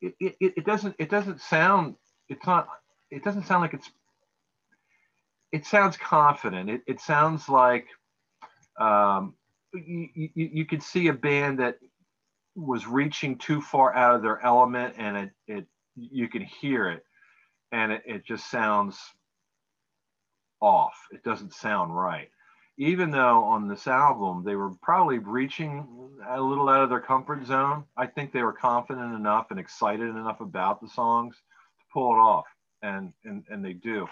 [0.00, 1.94] it, it, it doesn't it doesn't sound
[2.28, 2.68] it's not
[3.10, 3.90] it doesn't sound like it's
[5.52, 6.70] it sounds confident.
[6.70, 7.86] It, it sounds like
[8.80, 9.34] um,
[9.74, 11.76] you, you, you could see a band that
[12.56, 17.04] was reaching too far out of their element and it, it you can hear it.
[17.70, 18.98] And it, it just sounds
[20.60, 20.96] off.
[21.10, 22.28] It doesn't sound right.
[22.78, 25.86] Even though on this album they were probably reaching
[26.28, 30.08] a little out of their comfort zone i think they were confident enough and excited
[30.08, 31.36] enough about the songs
[31.92, 32.46] pull it off,
[32.82, 34.08] and and and they do.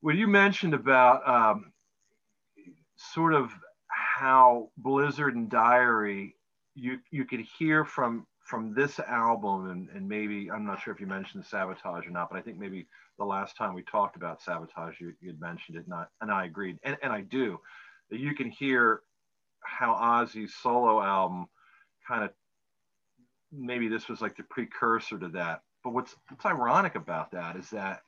[0.00, 1.72] What you mentioned about um,
[2.96, 3.50] sort of
[3.88, 6.36] how Blizzard and Diary
[6.74, 11.00] you you could hear from from this album and, and maybe i'm not sure if
[11.00, 12.86] you mentioned sabotage or not but i think maybe
[13.18, 16.44] the last time we talked about sabotage you, you had mentioned it not and i
[16.44, 17.58] agreed and, and i do
[18.10, 19.02] that you can hear
[19.62, 21.46] how ozzy's solo album
[22.06, 22.30] kind of
[23.52, 27.70] maybe this was like the precursor to that but what's what's ironic about that is
[27.70, 28.02] that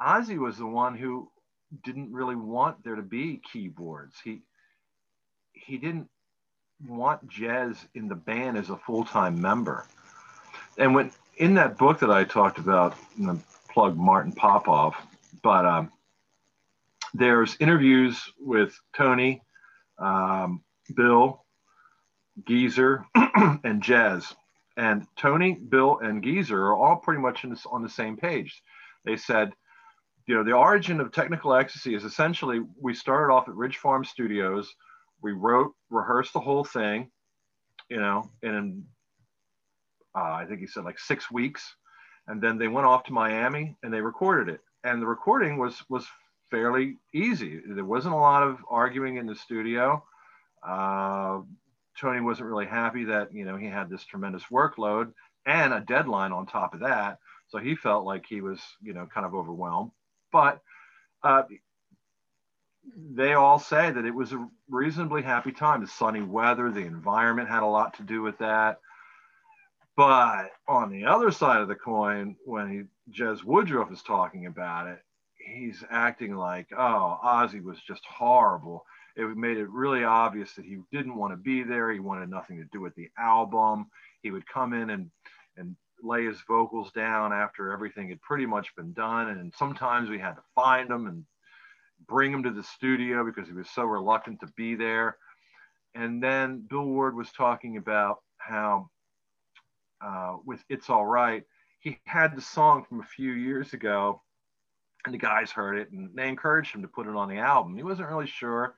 [0.00, 1.30] ozzy was the one who
[1.84, 4.42] didn't really want there to be keyboards he
[5.52, 6.08] he didn't
[6.88, 9.86] want Jez in the band as a full time member.
[10.78, 12.94] And when in that book that I talked about,
[13.68, 14.94] plug Martin Popoff,
[15.42, 15.92] but um,
[17.14, 19.42] there's interviews with Tony,
[19.98, 20.62] um,
[20.94, 21.44] Bill,
[22.46, 24.34] Geezer, and Jez.
[24.76, 28.62] And Tony, Bill, and Geezer are all pretty much this, on the same page.
[29.04, 29.52] They said,
[30.26, 34.04] you know, the origin of technical ecstasy is essentially we started off at Ridge Farm
[34.04, 34.74] Studios
[35.22, 37.10] we wrote, rehearsed the whole thing,
[37.88, 38.84] you know, in
[40.14, 41.74] uh, I think he said like six weeks,
[42.26, 44.60] and then they went off to Miami and they recorded it.
[44.84, 46.06] And the recording was was
[46.50, 47.60] fairly easy.
[47.66, 50.04] There wasn't a lot of arguing in the studio.
[50.66, 51.40] Uh,
[51.98, 55.12] Tony wasn't really happy that you know he had this tremendous workload
[55.46, 57.18] and a deadline on top of that,
[57.48, 59.90] so he felt like he was you know kind of overwhelmed.
[60.30, 60.60] But
[61.22, 61.42] uh,
[63.14, 65.80] they all say that it was a reasonably happy time.
[65.80, 68.80] The sunny weather, the environment had a lot to do with that.
[69.96, 74.86] But on the other side of the coin, when he, Jez Woodroffe is talking about
[74.86, 75.00] it,
[75.36, 78.84] he's acting like, oh, Ozzy was just horrible.
[79.16, 81.90] It made it really obvious that he didn't want to be there.
[81.92, 83.86] He wanted nothing to do with the album.
[84.22, 85.10] He would come in and
[85.56, 89.28] and lay his vocals down after everything had pretty much been done.
[89.28, 91.24] And sometimes we had to find him and
[92.08, 95.16] bring him to the studio because he was so reluctant to be there.
[95.94, 98.88] And then Bill Ward was talking about how
[100.00, 101.44] uh, with It's All Right,
[101.80, 104.22] he had the song from a few years ago
[105.04, 107.76] and the guys heard it and they encouraged him to put it on the album.
[107.76, 108.74] He wasn't really sure.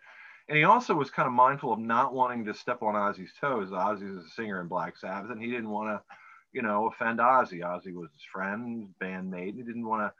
[0.48, 3.70] And he also was kind of mindful of not wanting to step on Ozzy's toes.
[3.70, 6.02] Ozzy is a singer in Black Sabbath and he didn't want to,
[6.52, 7.60] you know, offend Ozzy.
[7.60, 9.54] Ozzy was his friend, bandmate.
[9.54, 10.12] He didn't want to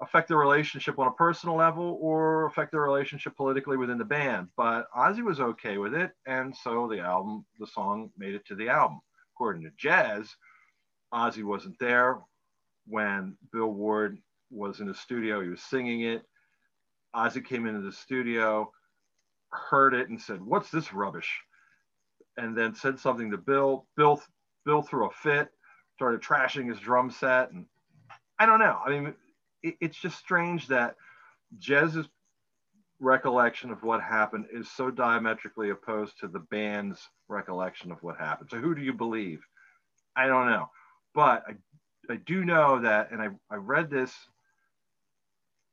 [0.00, 4.48] affect the relationship on a personal level or affect the relationship politically within the band.
[4.56, 8.54] But Ozzy was okay with it, and so the album, the song made it to
[8.54, 9.00] the album.
[9.34, 10.28] According to Jez,
[11.12, 12.18] Ozzy wasn't there
[12.86, 14.18] when Bill Ward
[14.50, 15.42] was in the studio.
[15.42, 16.22] He was singing it.
[17.14, 18.72] Ozzy came into the studio,
[19.52, 21.42] heard it, and said, "What's this rubbish?"
[22.36, 23.86] And then said something to Bill.
[23.96, 24.22] Bill
[24.64, 25.50] Bill threw a fit,
[25.94, 27.66] started trashing his drum set, and
[28.38, 28.78] I don't know.
[28.84, 29.14] I mean,
[29.62, 30.96] it, it's just strange that
[31.58, 32.06] Jez's
[33.00, 38.50] recollection of what happened is so diametrically opposed to the band's recollection of what happened.
[38.50, 39.40] So who do you believe?
[40.16, 40.70] I don't know.
[41.14, 44.14] But I, I do know that, and I, I read this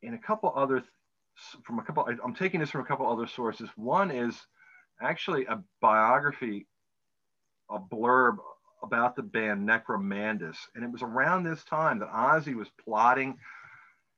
[0.02, 0.84] in a couple other,
[1.64, 3.70] from a couple, I'm taking this from a couple other sources.
[3.76, 4.36] One is
[5.02, 6.68] actually a biography,
[7.70, 8.38] a blurb
[8.84, 10.58] about the band Necromandus.
[10.76, 13.38] And it was around this time that Ozzy was plotting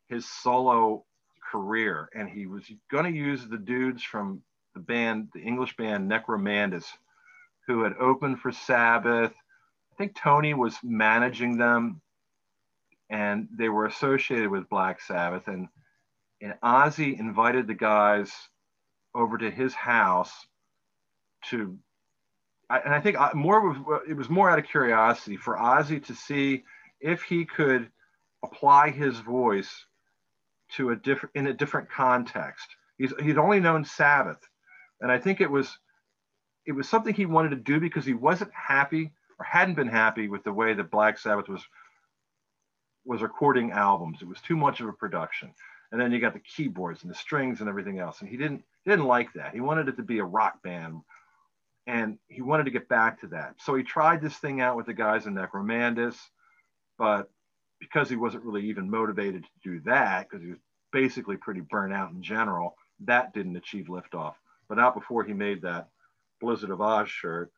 [0.08, 1.06] his solo
[1.52, 4.42] career, and he was going to use the dudes from
[4.74, 6.86] the band, the English band Necromandus,
[7.68, 9.32] who had opened for Sabbath.
[9.32, 12.02] I think Tony was managing them,
[13.10, 15.48] and they were associated with Black Sabbath.
[15.48, 15.68] And,
[16.42, 18.32] and Ozzy invited the guys
[19.14, 20.32] over to his house
[21.50, 21.78] to,
[22.70, 26.64] and I think more it was more out of curiosity for Ozzy to see
[27.02, 27.90] if he could
[28.44, 29.86] apply his voice
[30.76, 32.68] to a different in a different context.
[32.98, 34.40] He's he'd only known Sabbath,
[35.02, 35.78] and I think it was
[36.66, 40.28] it was something he wanted to do because he wasn't happy or hadn't been happy
[40.28, 41.64] with the way that Black Sabbath was
[43.06, 44.20] was recording albums.
[44.22, 45.54] It was too much of a production.
[45.92, 48.22] And then you got the keyboards and the strings and everything else.
[48.22, 49.54] And he didn't he didn't like that.
[49.54, 51.02] He wanted it to be a rock band.
[51.88, 53.56] And he wanted to get back to that.
[53.60, 56.16] So he tried this thing out with the guys in Necromandus,
[57.00, 57.32] but
[57.80, 60.60] because he wasn't really even motivated to do that, because he was
[60.92, 62.76] basically pretty burnt out in general,
[63.06, 64.34] that didn't achieve liftoff.
[64.68, 65.88] But not before he made that
[66.40, 67.52] Blizzard of Ozz shirt,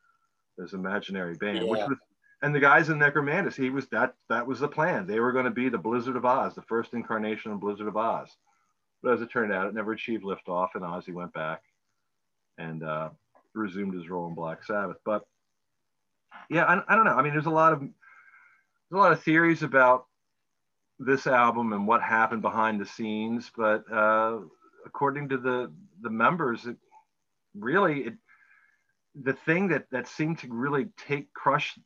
[0.58, 1.64] his imaginary band, yeah.
[1.64, 1.98] which was,
[2.42, 5.06] and the guys in Necromandus, he was that that was the plan.
[5.06, 7.94] They were going to be the Blizzard of Ozz, the first incarnation of Blizzard of
[7.94, 8.30] Ozz.
[9.02, 11.62] But as it turned out, it never achieved liftoff, and Ozzy went back
[12.58, 13.10] and uh,
[13.54, 14.96] resumed his role in Black Sabbath.
[15.04, 15.24] But
[16.50, 17.14] yeah, I, I don't know.
[17.14, 17.90] I mean, there's a lot of there's
[18.92, 20.06] a lot of theories about
[20.98, 24.38] this album and what happened behind the scenes, but uh,
[24.84, 26.76] according to the the members, it
[27.54, 28.14] really it
[29.14, 31.78] the thing that that seemed to really take crush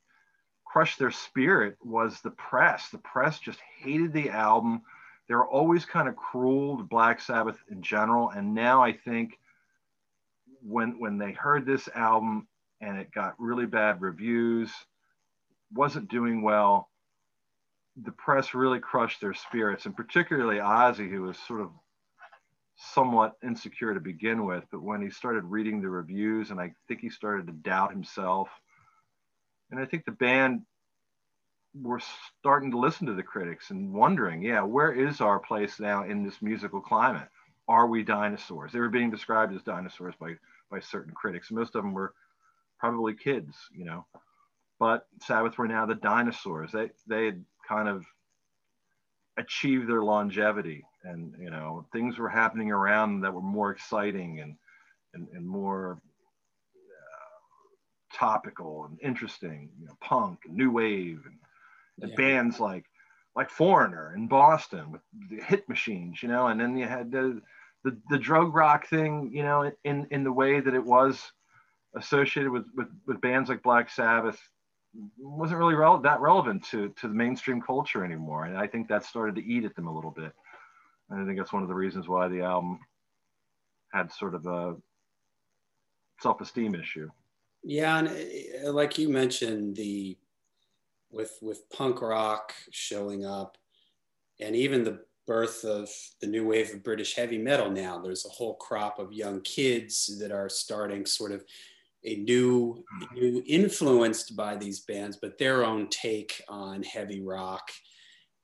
[0.77, 2.91] crush their spirit was the press.
[2.91, 4.83] The press just hated the album.
[5.27, 9.39] They were always kind of cruel to Black Sabbath in general, and now I think
[10.63, 12.47] when when they heard this album
[12.83, 14.71] and it got really bad reviews,
[15.73, 16.91] wasn't doing well,
[18.05, 21.71] the press really crushed their spirits, and particularly Ozzy, who was sort of
[22.77, 27.01] somewhat insecure to begin with, but when he started reading the reviews, and I think
[27.01, 28.51] he started to doubt himself,
[29.71, 30.63] and I think the band
[31.75, 32.01] were
[32.41, 36.25] starting to listen to the critics and wondering, yeah, where is our place now in
[36.25, 37.29] this musical climate?
[37.69, 38.73] Are we dinosaurs?
[38.73, 40.35] They were being described as dinosaurs by
[40.71, 41.51] by certain critics.
[41.51, 42.15] Most of them were
[42.79, 44.07] probably kids, you know.
[44.79, 46.71] But Sabbath were now the dinosaurs.
[46.73, 48.05] They they had kind of
[49.37, 54.57] achieved their longevity, and you know things were happening around that were more exciting and
[55.15, 55.99] and more
[56.75, 59.71] uh, topical and interesting.
[59.79, 61.39] You know, punk and new wave and,
[62.03, 62.17] and yeah.
[62.17, 62.85] bands like
[63.37, 67.43] like Foreigner in Boston with the hit machines, you know, and then you had the
[67.85, 71.23] the, the drug rock thing, you know, in, in the way that it was
[71.95, 74.41] associated with, with, with bands like Black Sabbath
[75.19, 78.47] wasn't really rele- that relevant to, to the mainstream culture anymore.
[78.47, 80.33] And I think that started to eat at them a little bit.
[81.11, 82.81] And I think that's one of the reasons why the album
[83.93, 84.77] had sort of a
[86.21, 87.09] self-esteem issue.
[87.69, 88.09] Yeah, and
[88.65, 90.17] uh, like you mentioned, the
[91.11, 93.59] with with punk rock showing up,
[94.41, 95.91] and even the birth of
[96.21, 97.99] the new wave of British heavy metal now.
[97.99, 101.45] There's a whole crop of young kids that are starting sort of
[102.05, 107.69] a new, new influenced by these bands, but their own take on heavy rock.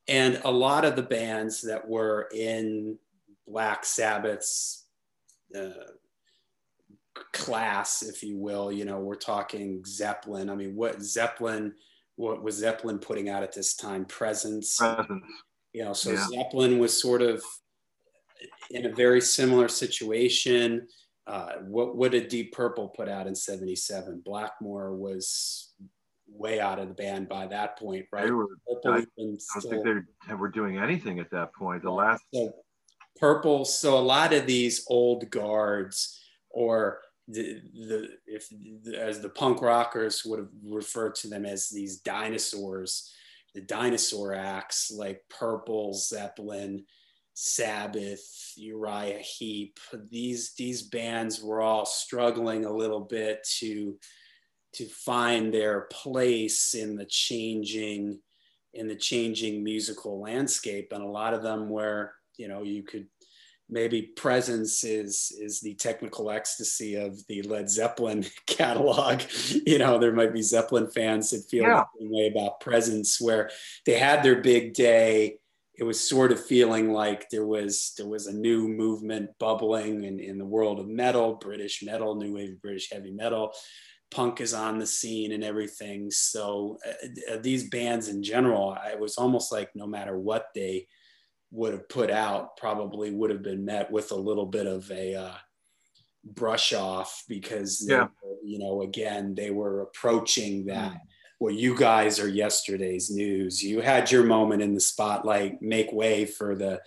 [0.08, 2.98] And a lot of the bands that were in
[3.46, 4.86] Black Sabbath's
[5.56, 5.92] uh,
[7.32, 10.50] class, if you will, you know, we're talking Zeppelin.
[10.50, 11.74] I mean, what Zeppelin,
[12.16, 14.04] what was Zeppelin putting out at this time?
[14.04, 14.76] Presence.
[14.78, 15.22] Presence
[15.72, 16.26] you know, so yeah.
[16.28, 17.42] Zeppelin was sort of
[18.70, 20.86] in a very similar situation.
[21.26, 24.22] Uh, what, what did Deep Purple put out in 77?
[24.24, 25.72] Blackmore was
[26.28, 28.30] way out of the band by that point, right?
[28.30, 28.48] Were,
[28.84, 31.82] I, I, don't still, think they were doing anything at that point.
[31.82, 32.52] The last so
[33.16, 33.64] Purple.
[33.64, 36.18] So a lot of these old guards,
[36.52, 38.48] or the, the if
[38.96, 43.12] as the punk rockers would have referred to them as these dinosaurs,
[43.54, 46.84] the dinosaur acts like Purple, Zeppelin,
[47.34, 49.78] Sabbath, Uriah Heep.
[50.10, 53.98] These these bands were all struggling a little bit to
[54.74, 58.18] to find their place in the changing
[58.74, 63.06] in the changing musical landscape, and a lot of them were you know you could
[63.68, 69.22] maybe presence is is the technical ecstasy of the Led Zeppelin catalog.
[69.64, 71.84] You know, there might be Zeppelin fans that feel yeah.
[71.94, 73.50] the same way about presence, where
[73.86, 75.38] they had their big day.
[75.74, 80.20] It was sort of feeling like there was there was a new movement bubbling in,
[80.20, 83.52] in the world of metal, British metal, new wave British heavy metal.
[84.10, 86.10] Punk is on the scene and everything.
[86.10, 90.86] So uh, these bands in general, it was almost like no matter what they
[91.52, 95.14] would have put out probably would have been met with a little bit of a
[95.14, 95.34] uh,
[96.24, 98.06] brush off because yeah.
[98.22, 101.00] Were, you know again they were approaching that mm.
[101.40, 106.24] well you guys are yesterday's news you had your moment in the spotlight make way
[106.24, 106.80] for the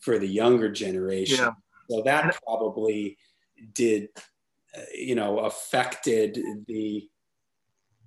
[0.00, 1.50] for the younger generation yeah.
[1.88, 3.16] so that probably
[3.74, 4.08] did
[4.76, 7.08] uh, you know affected the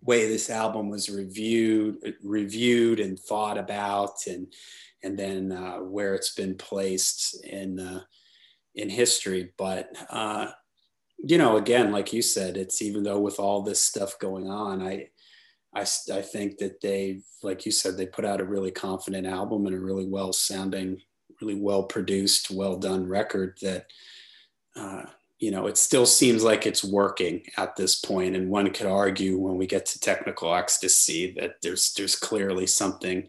[0.06, 4.54] way this album was reviewed reviewed and thought about and
[5.04, 8.02] and then uh, where it's been placed in uh,
[8.76, 9.54] in history.
[9.58, 10.52] But uh,
[11.18, 14.82] you know, again, like you said, it's even though with all this stuff going on,
[14.82, 15.10] I,
[15.74, 19.66] I I think that they, like you said, they put out a really confident album
[19.68, 21.02] and a really well sounding,
[21.42, 23.86] really well produced, well done record that.
[25.44, 29.38] You know, it still seems like it's working at this point, and one could argue
[29.38, 33.28] when we get to technical ecstasy that there's there's clearly something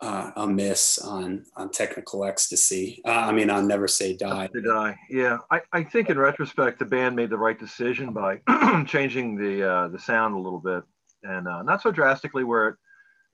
[0.00, 3.00] uh, amiss on on technical ecstasy.
[3.04, 4.48] Uh, I mean, on Never Say Die.
[4.48, 4.98] Die.
[5.08, 8.40] Yeah, I, I think in retrospect, the band made the right decision by
[8.88, 10.82] changing the uh, the sound a little bit,
[11.22, 12.76] and uh, not so drastically where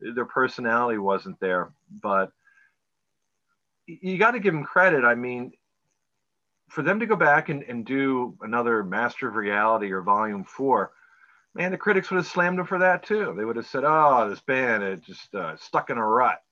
[0.03, 1.73] it, their personality wasn't there,
[2.03, 2.31] but
[3.87, 5.03] you got to give them credit.
[5.03, 5.53] I mean,
[6.69, 10.93] for them to go back and, and do another Master of Reality or Volume Four
[11.57, 13.35] man, the critics would have slammed them for that too.
[13.37, 16.43] They would have said, "Oh, this band is just uh, stuck in a rut."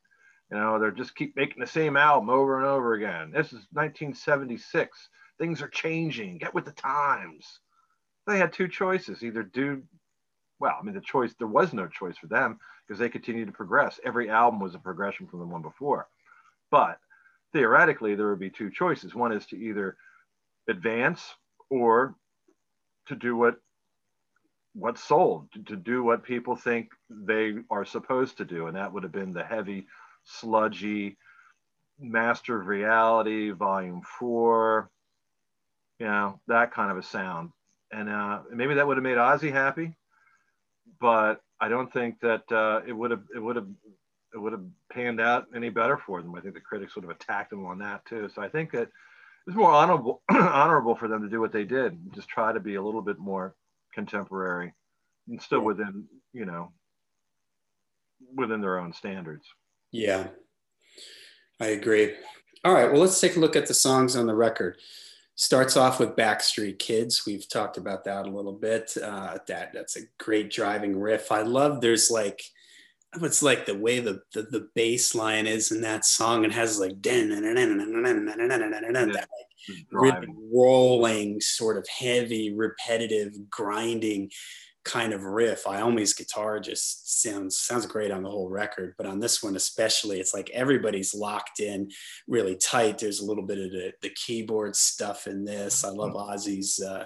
[0.51, 3.31] You know, they're just keep making the same album over and over again.
[3.31, 5.09] This is 1976.
[5.39, 6.39] Things are changing.
[6.39, 7.61] Get with the times.
[8.27, 9.83] they had two choices: either do
[10.59, 10.77] well.
[10.81, 14.01] I mean, the choice there was no choice for them because they continued to progress.
[14.05, 16.09] Every album was a progression from the one before,
[16.71, 16.99] but
[17.53, 19.15] theoretically, there would be two choices.
[19.15, 19.97] One is to either
[20.69, 21.35] advance
[21.71, 22.15] or
[23.07, 23.57] to do what
[24.75, 28.67] what's sold to, do what people think they are supposed to do.
[28.67, 29.87] And that would have been the heavy
[30.25, 31.17] sludgy
[32.01, 34.91] master of reality volume four
[36.01, 37.51] you know that kind of a sound.
[37.93, 39.97] And uh, maybe that would have made ozzy happy
[41.01, 43.69] but i don't think that uh, it would have it would have
[44.35, 46.35] it would have panned out any better for them.
[46.35, 48.29] I think the critics would have attacked them on that too.
[48.35, 48.89] So i think that
[49.47, 52.77] it's more honorable honorable for them to do what they did just try to be
[52.77, 53.55] a little bit more
[53.93, 54.73] contemporary
[55.29, 56.73] and still within you know
[58.35, 59.47] within their own standards.
[59.93, 60.29] Yeah.
[61.61, 62.15] I agree.
[62.65, 64.79] All right well let's take a look at the songs on the record.
[65.37, 67.25] Starts off with backstreet kids.
[67.27, 68.97] We've talked about that a little bit.
[69.03, 71.33] Uh, that that's a great driving riff.
[71.33, 72.41] I love there's like
[73.23, 76.79] it's like the way the, the, the bass line is in that song and has
[76.79, 77.01] like
[79.13, 84.31] that like really rolling sort of heavy repetitive grinding
[84.85, 89.19] kind of riff Iommi's guitar just sounds sounds great on the whole record but on
[89.19, 91.91] this one especially it's like everybody's locked in
[92.29, 96.13] really tight there's a little bit of the, the keyboard stuff in this i love
[96.13, 97.05] ozzy's uh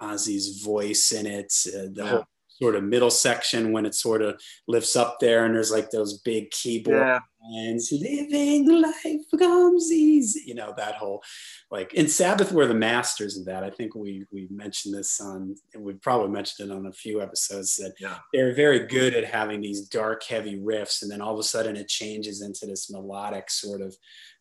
[0.00, 2.10] ozzy's voice in it uh, the yeah.
[2.10, 2.24] whole
[2.60, 6.18] sort of middle section when it sort of lifts up there and there's like those
[6.18, 7.20] big keyboard yeah.
[7.52, 11.22] lines living life becomes easy you know that whole
[11.70, 15.54] like in sabbath were the masters of that i think we we mentioned this on
[15.78, 18.18] we probably mentioned it on a few episodes that yeah.
[18.32, 21.76] they're very good at having these dark heavy riffs and then all of a sudden
[21.76, 23.94] it changes into this melodic sort of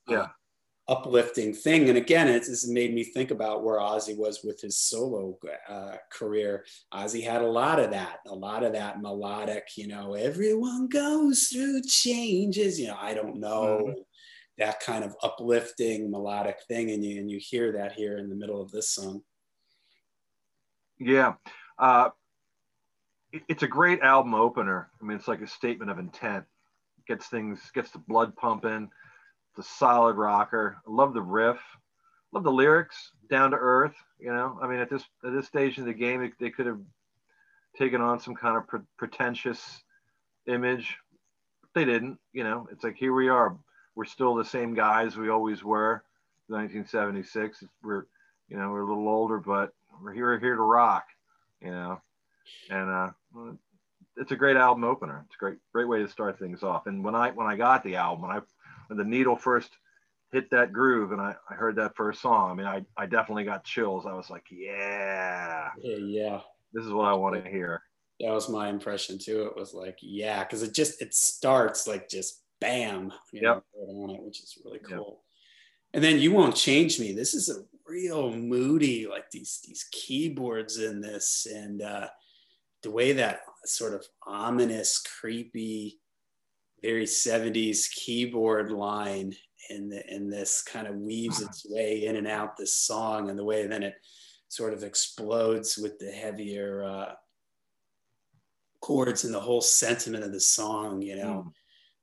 [0.07, 0.27] yeah uh,
[0.89, 1.89] uplifting thing.
[1.89, 5.97] And again, it's, it's made me think about where Ozzy was with his solo uh,
[6.11, 6.65] career.
[6.93, 11.47] Ozzy had a lot of that, a lot of that melodic, you know, everyone goes
[11.47, 13.85] through changes, you know, I don't know.
[13.87, 14.01] Mm-hmm.
[14.59, 18.33] That kind of uplifting melodic thing, and you and you hear that here in the
[18.33, 19.21] middle of this song.
[20.97, 21.35] Yeah,
[21.77, 22.09] uh,
[23.31, 24.89] it, it's a great album opener.
[24.99, 26.45] I mean, it's like a statement of intent.
[27.07, 28.89] Gets things, gets the blood pumping
[29.57, 30.77] the solid rocker.
[30.87, 31.59] I love the riff.
[32.31, 33.95] Love the lyrics, down to earth.
[34.19, 36.67] You know, I mean, at this at this stage in the game, it, they could
[36.67, 36.79] have
[37.77, 39.83] taken on some kind of pre- pretentious
[40.45, 40.97] image.
[41.73, 42.19] They didn't.
[42.33, 43.57] You know, it's like here we are.
[43.95, 46.03] We're still the same guys we always were.
[46.47, 47.63] 1976.
[47.83, 48.05] We're
[48.49, 51.07] you know we're a little older, but we're here here to rock.
[51.61, 52.01] You know,
[52.69, 53.09] and uh,
[54.17, 55.23] it's a great album opener.
[55.25, 56.87] It's a great great way to start things off.
[56.87, 58.41] And when I when I got the album, when I
[58.95, 59.69] the needle first
[60.31, 63.45] hit that groove and I, I heard that first song, I mean, I, I definitely
[63.45, 64.05] got chills.
[64.05, 66.39] I was like, yeah, yeah, yeah.
[66.73, 67.81] this is what I want to hear.
[68.19, 69.43] That was my impression too.
[69.43, 73.63] It was like, yeah, because it just it starts like just bam, you yep.
[73.75, 74.97] know, on it, which is really cool.
[74.97, 75.17] Yep.
[75.93, 77.13] And then you won't change me.
[77.13, 82.07] This is a real moody, like these these keyboards in this, and uh,
[82.81, 85.99] the way that sort of ominous, creepy
[86.87, 89.35] very 70s keyboard line
[89.69, 93.37] in the, in this kind of weaves its way in and out this song and
[93.37, 93.95] the way then it
[94.47, 97.13] sort of explodes with the heavier uh,
[98.81, 101.43] chords and the whole sentiment of the song you know?
[101.45, 101.51] Mm.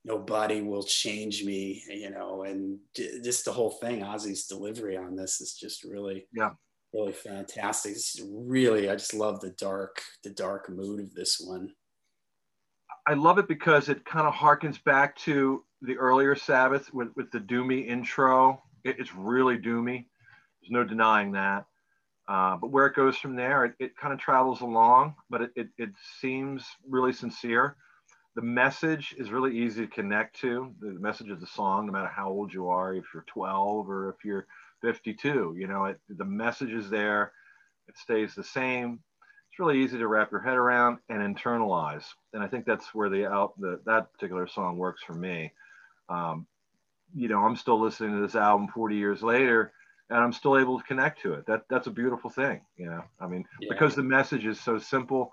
[0.04, 2.42] nobody will change me you know?
[2.42, 6.50] And just the whole thing ozzy's delivery on this is just really yeah.
[6.92, 7.92] really fantastic.
[7.92, 11.70] It's really i just love the dark the dark mood of this one
[13.06, 17.30] I love it because it kind of harkens back to the earlier Sabbath with, with
[17.30, 18.62] the doomy intro.
[18.82, 20.06] It, it's really doomy.
[20.60, 21.66] There's no denying that.
[22.26, 25.50] Uh, but where it goes from there, it, it kind of travels along, but it,
[25.56, 25.90] it, it,
[26.20, 27.76] seems really sincere.
[28.34, 30.72] The message is really easy to connect to.
[30.80, 34.08] The message of the song, no matter how old you are, if you're 12 or
[34.08, 34.46] if you're
[34.80, 37.32] 52, you know, the message is there.
[37.86, 39.00] It stays the same
[39.54, 42.04] it's really easy to wrap your head around and internalize.
[42.32, 45.52] And I think that's where the out the, that particular song works for me.
[46.08, 46.48] Um,
[47.14, 49.72] you know, I'm still listening to this album 40 years later,
[50.10, 51.46] and I'm still able to connect to it.
[51.46, 52.62] That that's a beautiful thing.
[52.76, 53.68] You know, I mean, yeah.
[53.70, 55.30] because the message is so simple,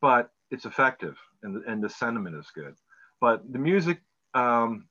[0.00, 2.74] but it's effective, and and the sentiment is good.
[3.20, 4.00] But the music,
[4.32, 4.86] um,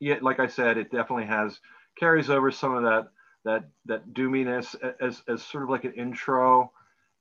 [0.00, 1.60] yeah, like I said, it definitely has
[1.96, 3.06] carries over some of that
[3.44, 6.72] that that doominess as as sort of like an intro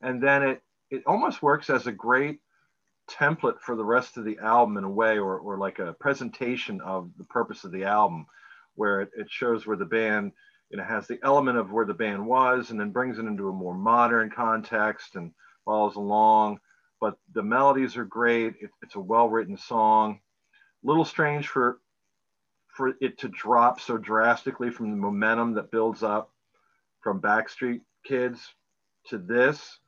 [0.01, 2.39] and then it it almost works as a great
[3.09, 6.79] template for the rest of the album in a way or, or like a presentation
[6.81, 8.25] of the purpose of the album
[8.75, 10.31] where it, it shows where the band
[10.69, 13.49] you know has the element of where the band was and then brings it into
[13.49, 15.31] a more modern context and
[15.65, 16.59] follows along.
[16.99, 18.53] But the melodies are great.
[18.61, 20.19] It, it's a well written song.
[20.83, 21.79] A little strange for
[22.67, 26.31] for it to drop so drastically from the momentum that builds up
[27.01, 28.39] from backstreet kids
[29.07, 29.79] to this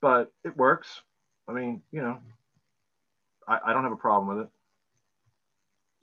[0.00, 1.02] but it works
[1.48, 2.18] i mean you know
[3.46, 4.50] i, I don't have a problem with it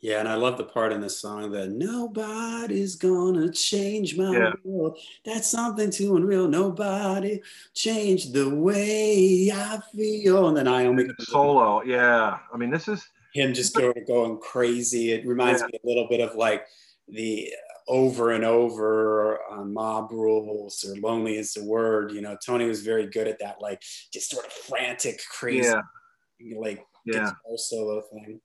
[0.06, 4.52] yeah, and I love the part in the song that nobody's gonna change my yeah.
[4.64, 5.00] world.
[5.26, 6.48] That's something too unreal.
[6.48, 7.42] Nobody
[7.74, 10.48] changed the way I feel.
[10.48, 11.82] And then I Iommi solo.
[11.82, 15.12] Yeah, I mean, this is him just going going crazy.
[15.12, 15.68] It reminds yeah.
[15.68, 16.68] me a little bit of like
[17.08, 17.52] the
[17.88, 22.12] over and over on mob rules or lonely is the word.
[22.12, 23.82] You know, Tony was very good at that, like
[24.12, 26.58] just sort of frantic, crazy, yeah.
[26.58, 27.32] like yeah.
[27.58, 28.40] solo thing.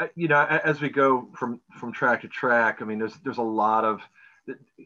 [0.00, 3.38] Uh, you know, as we go from from track to track, I mean, there's there's
[3.38, 4.00] a lot of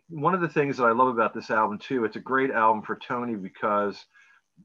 [0.09, 2.05] one of the things that I love about this album too.
[2.05, 4.05] It's a great album for Tony because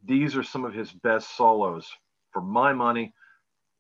[0.06, 1.88] these are some of his best solos
[2.32, 3.14] for my money,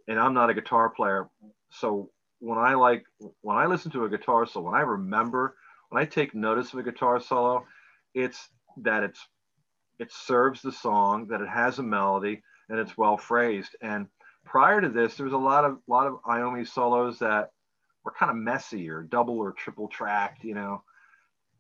[0.08, 1.30] and I'm not a guitar player,
[1.70, 2.10] so
[2.42, 3.06] when I like
[3.42, 5.56] when I listen to a guitar solo, when I remember,
[5.90, 7.66] when I take notice of a guitar solo,
[8.14, 9.28] it's that it's
[10.00, 14.08] it serves the song, that it has a melody, and it's well phrased, and
[14.44, 17.52] prior to this, there was a lot of lot of Iommi solos that
[18.04, 20.84] were kind of messy or double or triple tracked, you know.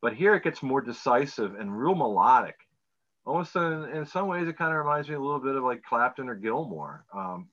[0.01, 2.55] But here it gets more decisive and real melodic.
[3.23, 5.83] Almost in, in some ways, it kind of reminds me a little bit of like
[5.83, 7.49] Clapton or Gilmour, um,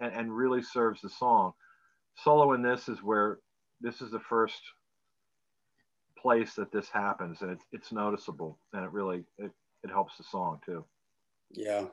[0.00, 1.52] and, and really serves the song.
[2.22, 3.38] Solo in this is where
[3.80, 4.60] this is the first
[6.18, 9.50] place that this happens, and it's it's noticeable, and it really it,
[9.82, 10.84] it helps the song too.
[11.52, 11.86] Yeah,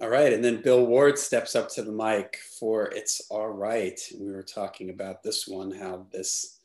[0.00, 0.32] all right.
[0.32, 4.00] And then Bill Ward steps up to the mic for It's All Right.
[4.18, 6.60] we were talking about this one, how this,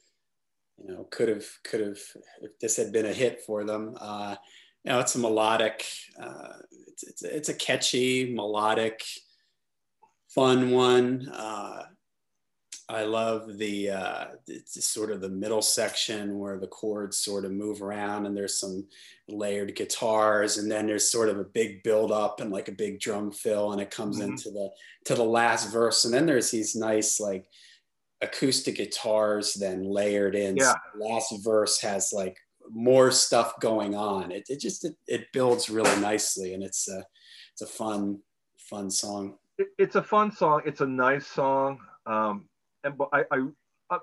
[0.77, 1.99] you know, could have, could have,
[2.43, 3.97] if this had been a hit for them.
[3.99, 4.35] Uh,
[4.83, 5.83] you know, it's a melodic,
[6.21, 9.03] uh, it's, it's, it's a catchy, melodic,
[10.29, 11.27] fun one.
[11.29, 11.85] Uh,
[12.93, 14.25] I love the uh,
[14.65, 18.85] sort of the middle section where the chords sort of move around and there's some
[19.27, 22.99] layered guitars and then there's sort of a big build up and like a big
[22.99, 24.31] drum fill and it comes mm-hmm.
[24.31, 24.69] into the
[25.05, 27.47] to the last verse and then there's these nice like
[28.21, 30.55] acoustic guitars then layered in.
[30.55, 30.73] Yeah.
[30.73, 32.37] So last verse has like
[32.69, 34.31] more stuff going on.
[34.31, 37.03] It, it just it, it builds really nicely and it's a
[37.53, 38.19] it's a fun
[38.57, 39.39] fun song.
[39.57, 40.61] It, it's a fun song.
[40.63, 41.79] It's a nice song.
[42.05, 42.45] Um,
[42.83, 43.47] and I, I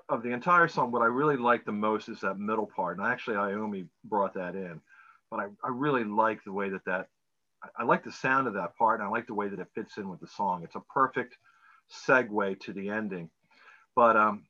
[0.09, 2.97] of the entire song, what I really like the most is that middle part.
[2.97, 4.79] And actually, Iommi brought that in,
[5.29, 7.07] but I, I really like the way that that
[7.63, 9.67] I, I like the sound of that part, and I like the way that it
[9.75, 10.63] fits in with the song.
[10.63, 11.37] It's a perfect
[12.07, 13.29] segue to the ending.
[13.95, 14.45] But um,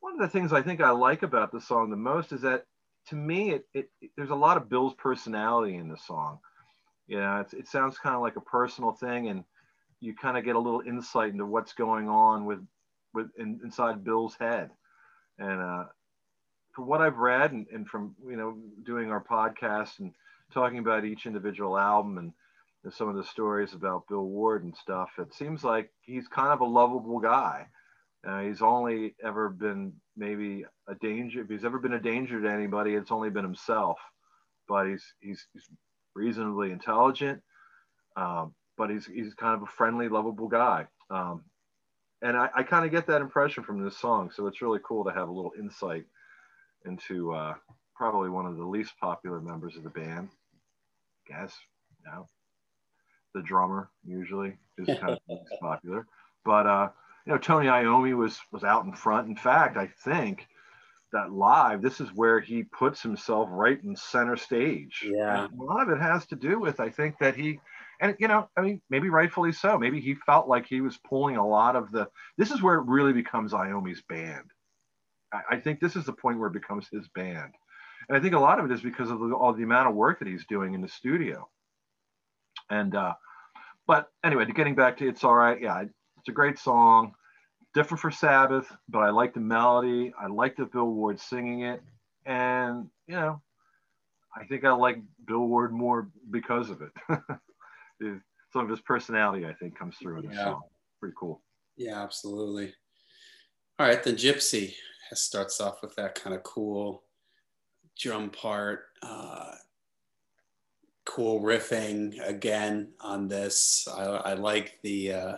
[0.00, 2.64] one of the things I think I like about the song the most is that
[3.08, 6.38] to me, it, it, it there's a lot of Bill's personality in the song.
[7.06, 9.44] You know, it sounds kind of like a personal thing, and
[10.00, 12.60] you kind of get a little insight into what's going on with
[13.14, 14.70] with in, inside Bill's head.
[15.38, 15.84] And uh,
[16.72, 20.12] from what I've read and, and from you know doing our podcast and
[20.52, 22.32] talking about each individual album and
[22.92, 26.60] some of the stories about Bill Ward and stuff, it seems like he's kind of
[26.60, 27.66] a lovable guy.
[28.26, 31.42] Uh, he's only ever been maybe a danger.
[31.42, 33.98] If he's ever been a danger to anybody, it's only been himself.
[34.68, 35.68] But he's he's, he's
[36.14, 37.42] reasonably intelligent.
[38.16, 40.86] Um, but he's he's kind of a friendly, lovable guy.
[41.10, 41.44] Um,
[42.22, 44.30] and I, I kind of get that impression from this song.
[44.34, 46.04] So it's really cool to have a little insight
[46.84, 47.54] into uh,
[47.94, 50.28] probably one of the least popular members of the band.
[51.28, 51.54] I guess,
[52.04, 52.28] no,
[53.34, 56.06] the drummer usually is kind of popular,
[56.44, 56.88] but uh,
[57.26, 59.28] you know Tony Iommi was was out in front.
[59.28, 60.46] In fact, I think
[61.12, 65.04] that live, this is where he puts himself right in center stage.
[65.04, 67.60] Yeah, and a lot of it has to do with I think that he
[68.00, 69.78] and you know, I mean, maybe rightfully so.
[69.78, 72.08] Maybe he felt like he was pulling a lot of the.
[72.38, 74.50] This is where it really becomes Iommi's band.
[75.32, 77.52] I, I think this is the point where it becomes his band,
[78.08, 79.94] and I think a lot of it is because of the, all the amount of
[79.94, 81.48] work that he's doing in the studio.
[82.70, 83.14] And uh,
[83.86, 85.60] but anyway, getting back to it's all right.
[85.60, 87.12] Yeah, it's a great song.
[87.74, 90.12] Different for Sabbath, but I like the melody.
[90.18, 91.82] I like the Bill Ward singing it,
[92.24, 93.42] and you know,
[94.34, 96.92] I think I like Bill Ward more because of it.
[98.00, 100.44] some of his personality, I think, comes through in the yeah.
[100.44, 100.62] song.
[100.98, 101.42] Pretty cool.
[101.76, 102.74] Yeah, absolutely.
[103.78, 104.74] All right, the Gypsy
[105.12, 107.04] starts off with that kind of cool
[107.98, 109.52] drum part, uh,
[111.04, 113.88] cool riffing again on this.
[113.92, 115.36] I, I like the uh,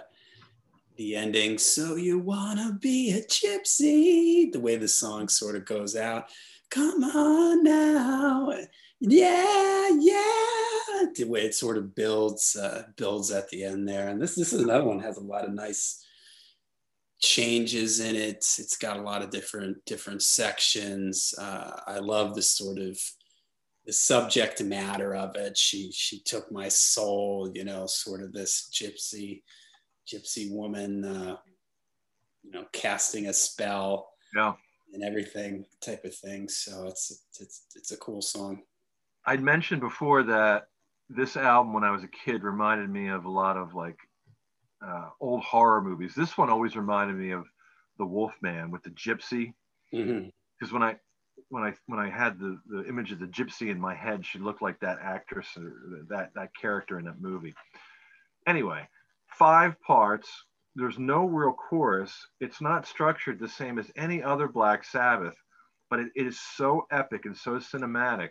[0.97, 1.59] the ending.
[1.59, 4.53] So you wanna be a gypsy?
[4.53, 6.29] The way the song sort of goes out
[6.73, 8.51] come on now,
[8.99, 10.72] yeah, yeah.
[11.15, 14.53] The way it sort of builds uh, builds at the end there, and this this
[14.53, 16.05] is another one has a lot of nice
[17.21, 18.45] changes in it.
[18.59, 21.35] It's got a lot of different different sections.
[21.39, 22.99] Uh, I love the sort of
[23.87, 25.57] the subject matter of it.
[25.57, 29.43] She she took my soul, you know, sort of this gypsy
[30.07, 31.37] gypsy woman, uh,
[32.43, 34.55] you know, casting a spell, yeah,
[34.93, 36.49] and everything type of thing.
[36.49, 38.63] So it's it's it's a cool song.
[39.25, 40.69] I'd mentioned before that
[41.15, 43.99] this album, when I was a kid, reminded me of a lot of like
[44.87, 46.15] uh, old horror movies.
[46.15, 47.47] This one always reminded me of
[47.99, 49.53] the Wolfman with the gypsy,
[49.91, 50.73] because mm-hmm.
[50.73, 50.97] when I
[51.49, 54.39] when I when I had the, the image of the gypsy in my head, she
[54.39, 55.73] looked like that actress or
[56.09, 57.55] that that character in that movie.
[58.47, 58.89] Anyway,
[59.29, 60.29] five parts.
[60.75, 62.15] There's no real chorus.
[62.41, 65.37] It's not structured the same as any other Black Sabbath,
[65.91, 68.31] but it, it is so epic and so cinematic.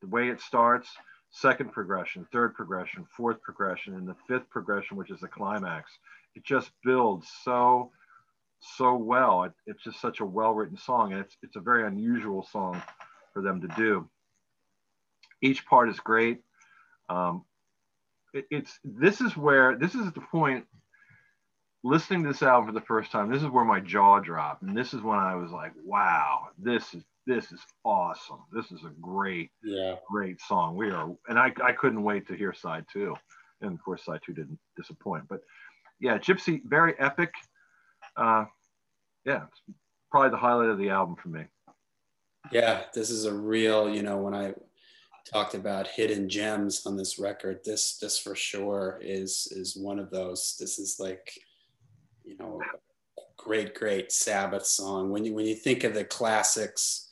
[0.00, 0.88] The way it starts,
[1.32, 5.90] second progression, third progression, fourth progression, and the fifth progression, which is the climax.
[6.36, 7.90] It just builds so
[8.76, 9.44] so well.
[9.44, 12.80] It, it's just such a well written song, and it's it's a very unusual song
[13.32, 14.08] for them to do.
[15.40, 16.40] Each part is great.
[17.08, 17.44] Um,
[18.32, 20.66] it, it's this is where this is the point.
[21.84, 24.76] Listening to this album for the first time, this is where my jaw dropped, and
[24.76, 28.40] this is when I was like, "Wow, this is this is awesome.
[28.52, 30.76] This is a great, yeah, great song.
[30.76, 33.14] We are, and I, I couldn't wait to hear side two,
[33.60, 35.24] and of course side two didn't disappoint.
[35.28, 35.40] But
[36.00, 37.32] yeah, Gypsy, very epic.
[38.16, 38.46] Uh,
[39.24, 39.42] yeah,
[40.10, 41.44] probably the highlight of the album for me.
[42.50, 44.54] Yeah, this is a real, you know, when I
[45.32, 50.10] talked about hidden gems on this record, this this for sure is is one of
[50.10, 50.56] those.
[50.58, 51.32] This is like,
[52.24, 52.60] you know,
[53.36, 55.10] great, great Sabbath song.
[55.10, 57.10] When you when you think of the classics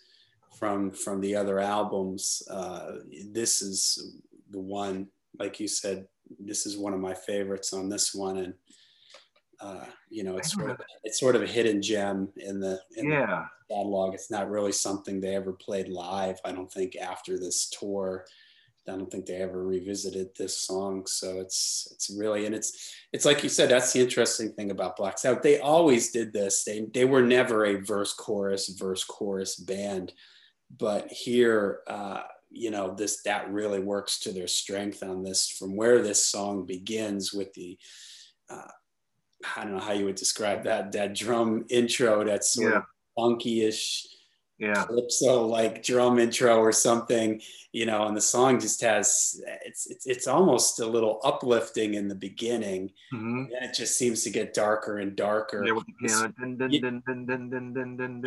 [0.61, 2.43] from from the other albums.
[2.49, 2.99] Uh,
[3.33, 4.19] this is
[4.51, 5.09] the one,
[5.39, 6.07] like you said,
[6.39, 8.55] this is one of my favorites on this one, and
[9.61, 13.11] uh, you know, it's sort of it's sort of a hidden gem in the in
[13.11, 14.15] yeah the catalog.
[14.15, 16.39] It's not really something they ever played live.
[16.45, 18.27] I don't think after this tour.
[18.89, 21.07] I don't think they ever revisited this song.
[21.07, 24.97] So it's it's really and it's it's like you said, that's the interesting thing about
[24.97, 25.43] Black Sabbath.
[25.43, 26.65] They always did this.
[26.65, 30.13] They they were never a verse chorus verse chorus band
[30.79, 35.77] but here uh, you know this that really works to their strength on this from
[35.77, 37.79] where this song begins with the
[38.51, 38.69] uh,
[39.57, 42.79] i don't know how you would describe that that drum intro that's sort yeah.
[42.79, 42.85] of
[43.17, 44.07] funky-ish
[44.61, 47.41] yeah calypso like drum intro or something
[47.73, 52.09] you know and the song just has it's it's, it's almost a little uplifting in
[52.09, 53.45] the beginning mm-hmm.
[53.53, 55.65] and it just seems to get darker and darker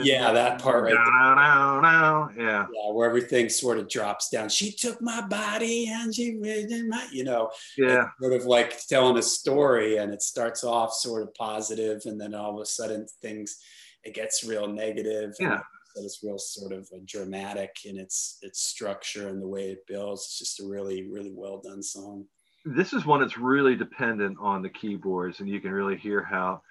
[0.05, 2.33] yeah, that part right down.
[2.37, 2.65] Yeah.
[2.71, 4.49] yeah, where everything sort of drops down.
[4.49, 8.07] She took my body and she my, you know, Yeah.
[8.21, 12.33] sort of like telling a story and it starts off sort of positive and then
[12.33, 13.59] all of a sudden things,
[14.03, 15.33] it gets real negative.
[15.39, 15.61] Yeah.
[15.93, 20.21] So it's real sort of dramatic in its its structure and the way it builds.
[20.21, 22.25] It's just a really, really well done song.
[22.65, 26.61] This is one that's really dependent on the keyboards, and you can really hear how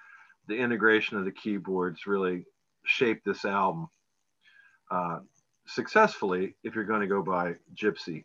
[0.49, 2.45] the integration of the keyboards really
[2.85, 3.87] shaped this album
[4.91, 5.21] uh,
[5.67, 6.57] successfully.
[6.65, 8.25] If you're going to go by Gypsy,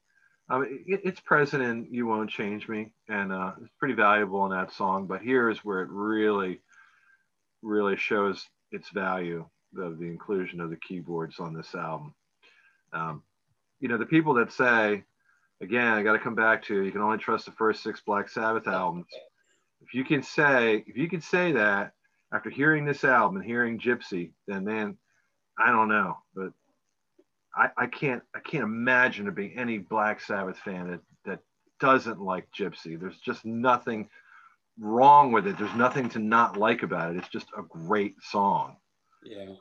[0.50, 4.46] I mean, it, it's present in "You Won't Change Me," and uh, it's pretty valuable
[4.46, 5.06] in that song.
[5.06, 6.62] But here is where it really,
[7.62, 9.46] really shows its value
[9.78, 12.14] of the inclusion of the keyboards on this album.
[12.94, 13.24] Um,
[13.80, 15.04] you know, the people that say,
[15.62, 18.30] again, I got to come back to you can only trust the first six Black
[18.30, 19.08] Sabbath albums.
[19.82, 21.94] If you can say, if you can say that
[22.34, 24.98] after hearing this album and hearing Gypsy, then man,
[25.58, 26.52] I don't know, but
[27.56, 31.40] I, I can't, I can't imagine there being any Black Sabbath fan that, that
[31.80, 33.00] doesn't like Gypsy.
[33.00, 34.10] There's just nothing
[34.80, 35.58] wrong with it.
[35.58, 37.18] There's nothing to not like about it.
[37.18, 38.78] It's just a great song.
[39.24, 39.54] Yeah.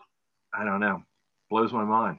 [0.55, 1.03] I don't know.
[1.51, 2.19] Blows my mind.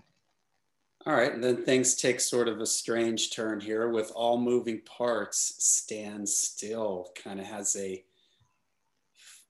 [1.06, 4.82] All right, and then things take sort of a strange turn here with all moving
[4.82, 7.10] parts stand still.
[7.24, 8.04] Kind of has a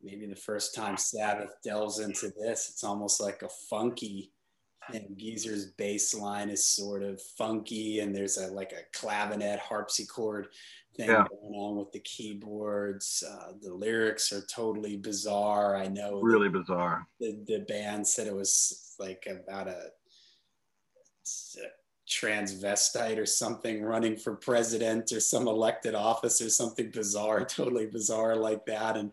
[0.01, 4.31] maybe the first time Sabbath delves into this, it's almost like a funky
[4.91, 5.15] thing.
[5.17, 10.47] Geezer's bass line is sort of funky, and there's a like a clavinet harpsichord
[10.97, 11.25] thing Yeah.
[11.29, 13.23] going on with the keyboards.
[13.27, 15.75] Uh, the lyrics are totally bizarre.
[15.75, 17.07] I know Really bizarre.
[17.19, 19.91] the, the band said it was like about a,
[21.57, 21.67] a
[22.09, 28.35] transvestite or something running for president or some elected office or something bizarre, totally bizarre
[28.35, 28.97] like that.
[28.97, 29.11] And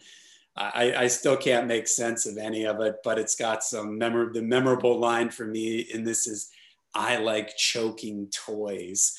[0.56, 4.32] I, I still can't make sense of any of it, but it's got some memor-
[4.32, 6.50] the memorable line for me in this is,
[6.94, 9.16] I like choking toys.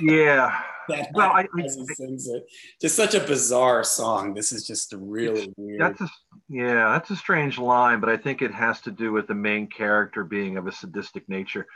[0.00, 0.60] yeah.
[0.88, 2.46] that well, I, I, sings it.
[2.80, 4.34] Just such a bizarre song.
[4.34, 5.80] This is just really weird.
[5.80, 6.08] That's a,
[6.48, 9.66] yeah, that's a strange line, but I think it has to do with the main
[9.66, 11.66] character being of a sadistic nature.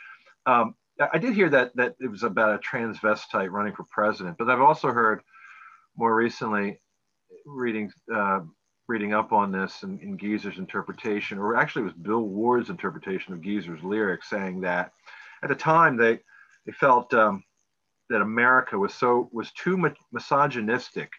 [0.46, 0.74] Um,
[1.12, 4.60] I did hear that that it was about a transvestite running for president, but I've
[4.60, 5.22] also heard
[5.96, 6.80] more recently,
[7.46, 8.40] reading uh,
[8.88, 13.32] reading up on this in, in Geezer's interpretation, or actually it was Bill Ward's interpretation
[13.32, 14.92] of Geezer's lyrics, saying that
[15.42, 16.20] at the time they
[16.66, 17.42] they felt um,
[18.08, 21.10] that America was so was too misogynistic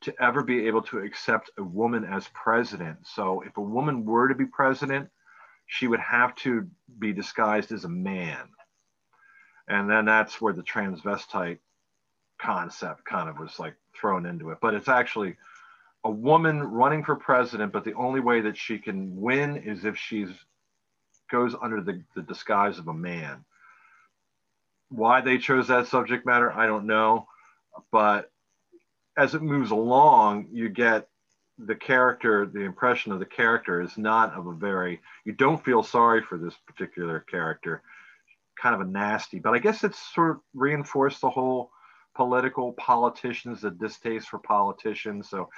[0.00, 2.98] to ever be able to accept a woman as president.
[3.06, 5.08] So if a woman were to be president,
[5.66, 6.68] she would have to
[6.98, 8.48] be disguised as a man.
[9.68, 11.58] And then that's where the transvestite
[12.40, 14.58] concept kind of was like thrown into it.
[14.62, 15.36] But it's actually
[16.04, 19.96] a woman running for president, but the only way that she can win is if
[19.96, 20.30] she's
[21.30, 23.44] goes under the, the disguise of a man.
[24.90, 27.26] Why they chose that subject matter, I don't know.
[27.92, 28.30] But
[29.16, 31.08] as it moves along, you get
[31.58, 35.82] the character, the impression of the character is not of a very, you don't feel
[35.82, 37.82] sorry for this particular character,
[38.60, 39.38] kind of a nasty.
[39.40, 41.70] But I guess it's sort of reinforced the whole
[42.14, 45.28] political politicians, the distaste for politicians.
[45.28, 45.48] So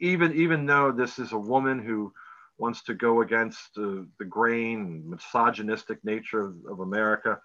[0.00, 2.12] even even though this is a woman who
[2.58, 7.40] wants to go against the, the grain misogynistic nature of, of America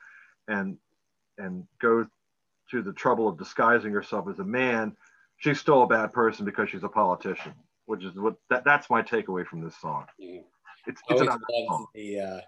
[0.48, 0.78] and
[1.38, 2.06] and go
[2.72, 4.96] to the trouble of disguising herself as a man,
[5.38, 7.54] she's still a bad person because she's a politician,
[7.86, 10.06] which is what that, that's my takeaway from this song.
[10.22, 10.44] Mm.
[10.88, 11.86] It's, it's, song.
[11.94, 12.40] The, uh,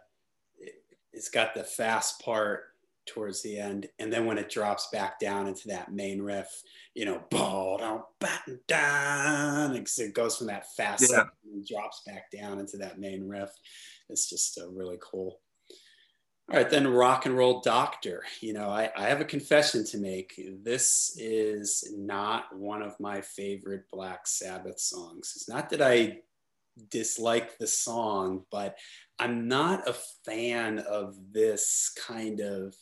[0.59, 0.73] it,
[1.11, 2.63] it's got the fast part
[3.05, 3.87] towards the end.
[3.99, 6.63] And then when it drops back down into that main riff,
[6.93, 11.23] you know, ball down, batten down, it goes from that fast yeah.
[11.51, 13.51] and drops back down into that main riff.
[14.09, 15.39] It's just uh, really cool.
[16.51, 18.23] All right, then rock and roll doctor.
[18.41, 20.39] You know, I, I have a confession to make.
[20.61, 25.33] This is not one of my favorite Black Sabbath songs.
[25.35, 26.19] It's not that I
[26.89, 28.77] dislike the song, but
[29.17, 32.75] I'm not a fan of this kind of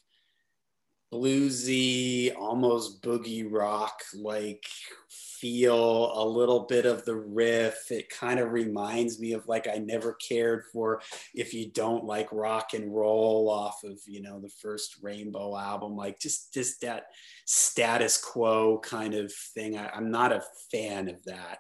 [1.13, 4.65] bluesy, almost boogie rock like
[5.41, 7.89] feel, a little bit of the riff.
[7.89, 11.01] It kind of reminds me of like I never cared for
[11.33, 15.95] if you don't like rock and roll off of, you know, the first Rainbow album,
[15.97, 17.05] like just just that
[17.45, 19.77] status quo kind of thing.
[19.77, 21.57] I, I'm not a fan of that.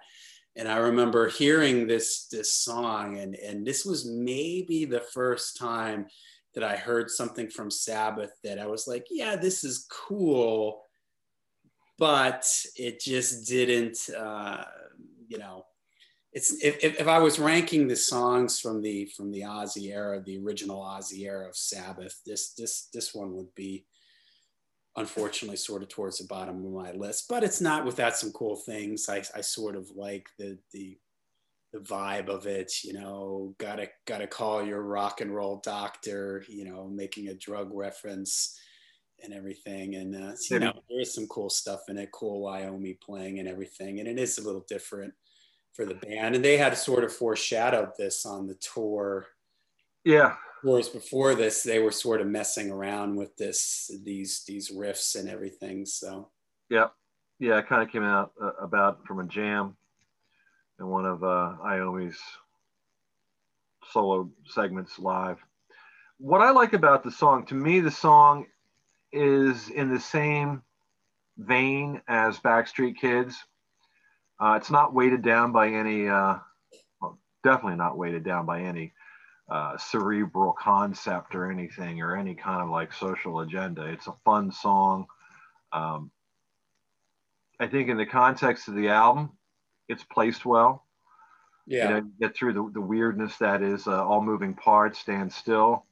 [0.55, 6.07] And I remember hearing this this song, and and this was maybe the first time
[6.53, 10.81] that I heard something from Sabbath that I was like, yeah, this is cool,
[12.01, 14.63] but it just didn't, uh,
[15.27, 15.63] you know,
[16.33, 20.39] it's if, if I was ranking the songs from the from the Ozzy era, the
[20.39, 23.85] original Ozzy era of Sabbath, this this this one would be
[24.95, 27.27] unfortunately sort of towards the bottom of my list.
[27.29, 29.07] But it's not without some cool things.
[29.07, 30.97] I, I sort of like the the
[31.71, 36.65] the vibe of it, you know, gotta gotta call your rock and roll doctor, you
[36.65, 38.57] know, making a drug reference
[39.23, 39.95] and everything.
[39.95, 43.47] And uh, you know, there is some cool stuff in it, cool Iommi playing and
[43.47, 45.13] everything, and it is a little different
[45.73, 46.35] for the band.
[46.35, 49.27] And they had sort of foreshadowed this on the tour.
[50.03, 50.35] Yeah.
[50.63, 55.27] Whereas before this, they were sort of messing around with this, these these riffs and
[55.27, 55.85] everything.
[55.85, 56.29] So.
[56.69, 56.87] Yeah,
[57.39, 59.75] yeah, it kind of came out uh, about from a jam
[60.79, 62.19] in one of uh, Iommi's
[63.91, 65.37] solo segments live.
[66.19, 68.45] What I like about the song, to me, the song
[69.11, 70.61] is in the same
[71.37, 73.35] vein as Backstreet Kids.
[74.39, 76.37] Uh, it's not weighted down by any, uh,
[77.01, 78.93] well, definitely not weighted down by any
[79.49, 83.83] uh, cerebral concept or anything or any kind of like social agenda.
[83.83, 85.07] It's a fun song.
[85.73, 86.11] Um,
[87.59, 89.31] I think in the context of the album,
[89.87, 90.85] it's placed well.
[91.67, 91.83] Yeah.
[91.83, 95.85] You know, get through the, the weirdness that is uh, all moving parts, stand still.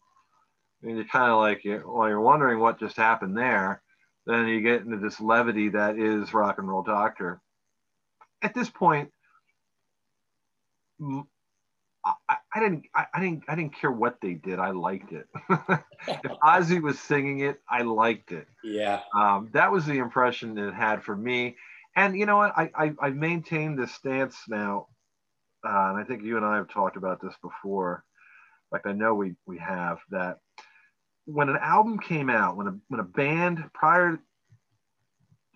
[0.81, 3.81] And you're kind of like, well, you're wondering what just happened there.
[4.26, 7.41] Then you get into this levity that is Rock and Roll Doctor.
[8.41, 9.11] At this point,
[11.01, 12.14] I,
[12.53, 14.60] I didn't, I, I, didn't, I didn't care what they did.
[14.60, 15.27] I liked it.
[16.07, 18.47] if Ozzy was singing it, I liked it.
[18.64, 19.01] Yeah.
[19.14, 21.56] Um, that was the impression it had for me
[21.95, 22.53] and you know what?
[22.57, 24.88] I, I I've maintained this stance now,
[25.65, 28.03] uh, and I think you and I have talked about this before.
[28.72, 30.38] Like I know we we have that
[31.31, 34.19] when an album came out, when a when a band prior,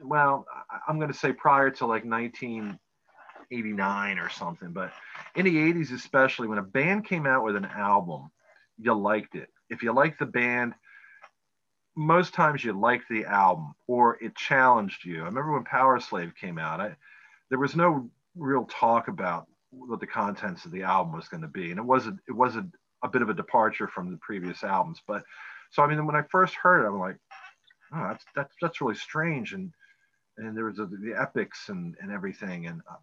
[0.01, 0.45] well,
[0.87, 4.93] I'm going to say prior to like 1989 or something, but
[5.35, 8.29] in the 80s especially, when a band came out with an album,
[8.77, 9.49] you liked it.
[9.69, 10.75] If you liked the band,
[11.95, 15.21] most times you liked the album or it challenged you.
[15.21, 16.95] I remember when Powerslave came out, I,
[17.49, 21.47] there was no real talk about what the contents of the album was going to
[21.47, 22.67] be, and it wasn't it was a,
[23.03, 25.01] a bit of a departure from the previous albums.
[25.07, 25.23] But
[25.73, 27.17] so I mean, when I first heard it, I'm like,
[27.95, 29.73] oh, that's that's that's really strange, and
[30.37, 32.95] and there was a, the epics and and everything, and uh,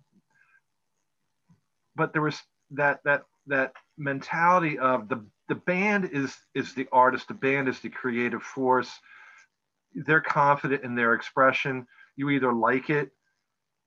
[1.96, 2.40] but there was
[2.70, 7.80] that that that mentality of the the band is is the artist the band is
[7.80, 8.90] the creative force.
[9.92, 11.88] They're confident in their expression.
[12.14, 13.10] You either like it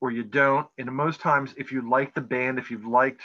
[0.02, 0.66] or you don't.
[0.76, 3.22] And most times if you like the band if you've liked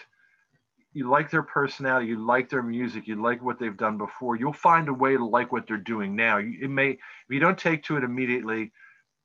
[0.94, 4.54] you like their personality you like their music you like what they've done before you'll
[4.54, 7.00] find a way to like what they're doing now it may if
[7.30, 8.72] you don't take to it immediately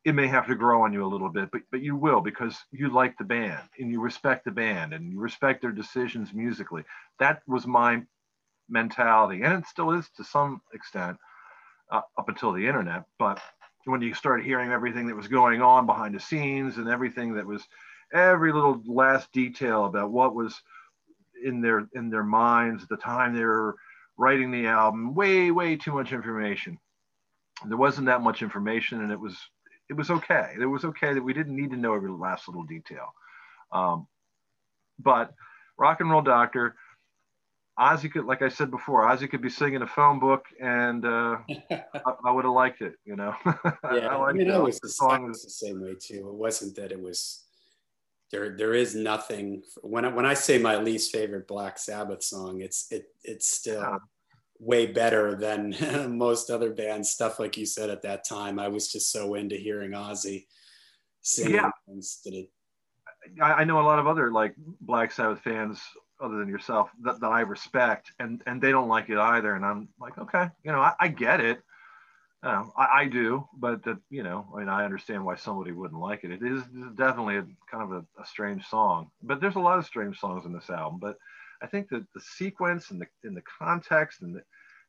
[0.05, 2.57] it may have to grow on you a little bit but but you will because
[2.71, 6.85] you like the band and you respect the band and you respect their decisions musically
[7.19, 8.03] that was my
[8.69, 11.17] mentality, and it still is to some extent
[11.91, 13.05] uh, up until the internet.
[13.19, 13.41] But
[13.85, 17.47] when you start hearing everything that was going on behind the scenes and everything that
[17.47, 17.63] was
[18.13, 20.61] every little last detail about what was
[21.45, 23.77] in their in their minds at the time they were
[24.17, 26.79] writing the album, way way too much information.
[27.67, 29.37] There wasn't that much information, and it was
[29.89, 30.55] it was okay.
[30.61, 33.13] It was okay that we didn't need to know every last little detail.
[33.73, 34.07] Um,
[34.99, 35.33] but
[35.79, 36.77] Rock and Roll Doctor
[37.79, 41.39] Ozzy could, like I said before, Ozzy could be singing a phone book, and uh,
[41.71, 42.95] I, I would have liked it.
[43.05, 43.35] You know.
[43.47, 46.29] yeah, I, I mean, it was the song was the same way too.
[46.29, 47.44] It wasn't that it was
[48.31, 48.57] there.
[48.57, 52.87] There is nothing when I, when I say my least favorite Black Sabbath song, it's
[52.91, 53.81] it it's still.
[53.81, 53.99] Yeah.
[54.61, 55.75] way better than
[56.17, 59.57] most other bands stuff like you said at that time i was just so into
[59.57, 60.47] hearing ozzy
[61.23, 61.67] sing yeah.
[61.67, 62.47] of
[63.41, 65.81] I know a lot of other like Black Sabbath fans
[66.21, 69.65] other than yourself that, that I respect and and they don't like it either and
[69.65, 71.61] I'm like okay you know I, I get it
[72.45, 75.99] Um, I, I, do but that you know I mean I understand why somebody wouldn't
[75.99, 76.31] like it.
[76.31, 76.63] It is
[76.95, 80.45] definitely a kind of a, a, strange song but there's a lot of strange songs
[80.45, 81.17] in this album but
[81.63, 84.43] I think that the sequence and the in the context and the,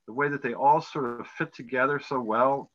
[0.06, 2.72] the way that they all sort of fit together so well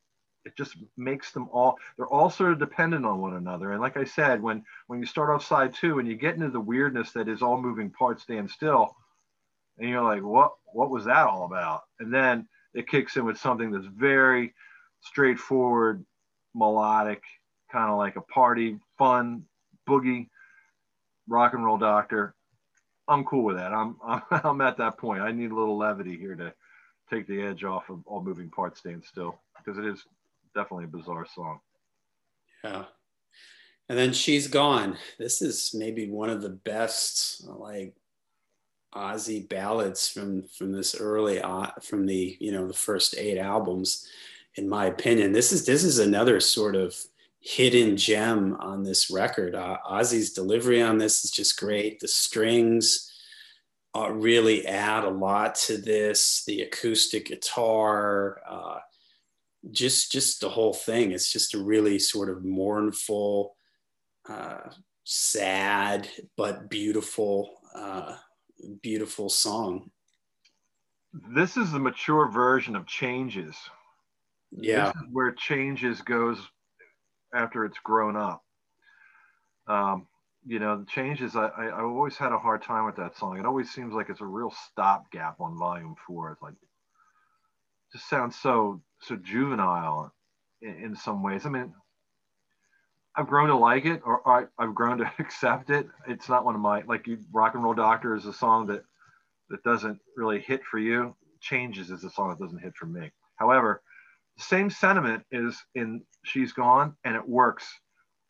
[0.47, 3.73] it just makes them all they're all sort of dependent on one another.
[3.73, 6.49] And like i said when when you start off side two and you get into
[6.49, 8.97] the weirdness that is all moving parts stand still
[9.79, 11.83] and you're like what what was that all about?
[11.99, 14.55] And then it kicks in with something that's very
[15.01, 16.05] straightforward
[16.55, 17.23] melodic
[17.71, 19.45] kind of like a party fun
[19.89, 20.29] boogie
[21.29, 22.35] rock and roll doctor
[23.09, 23.97] i'm cool with that i'm
[24.45, 26.53] i'm at that point i need a little levity here to
[27.11, 30.05] take the edge off of all moving parts stand still because it is
[30.55, 31.61] definitely a bizarre song.
[32.65, 32.85] Yeah.
[33.89, 34.97] And then she's gone.
[35.19, 37.95] This is maybe one of the best like
[38.95, 44.07] Ozzy ballads from from this early uh, from the you know the first eight albums,
[44.57, 45.33] in my opinion.
[45.33, 46.97] This is this is another sort of
[47.41, 49.55] hidden gem on this record.
[49.55, 52.01] Uh, Ozzy's delivery on this is just great.
[52.01, 53.13] The strings
[53.97, 56.45] uh, really add a lot to this.
[56.47, 58.41] The acoustic guitar.
[58.49, 58.79] Uh,
[59.71, 63.57] just just the whole thing it's just a really sort of mournful
[64.29, 64.71] uh,
[65.05, 68.17] sad but beautiful uh,
[68.83, 69.91] beautiful song
[71.35, 73.57] this is the mature version of changes
[74.53, 76.39] yeah where changes goes
[77.35, 78.43] after it's grown up
[79.69, 80.07] um,
[80.45, 83.39] you know the changes I, I i always had a hard time with that song
[83.39, 86.55] it always seems like it's a real stopgap on volume four it's like
[87.93, 90.13] just sounds so so juvenile
[90.63, 91.47] in, in, some ways.
[91.47, 91.73] I mean,
[93.17, 95.89] I've grown to like it, or, I, have grown to accept it.
[96.07, 98.83] It's not one of my like you, rock and roll doctor is a song that
[99.49, 101.17] that doesn't really hit for you.
[101.41, 103.11] Changes is a song that doesn't hit for me.
[103.37, 103.83] However,
[104.41, 107.67] same sentiment is in She's Gone, and it works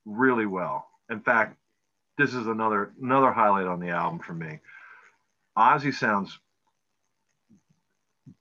[0.04, 0.86] really well.
[1.10, 1.56] In fact,
[2.18, 4.58] this is another another highlight on the album for me.
[5.56, 6.38] Ozzy sounds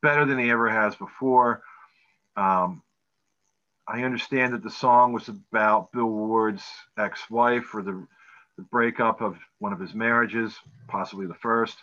[0.01, 1.63] better than he ever has before.
[2.35, 2.83] Um,
[3.87, 6.63] I understand that the song was about Bill Ward's
[6.97, 8.05] ex-wife or the,
[8.55, 10.55] the breakup of one of his marriages,
[10.87, 11.75] possibly the first.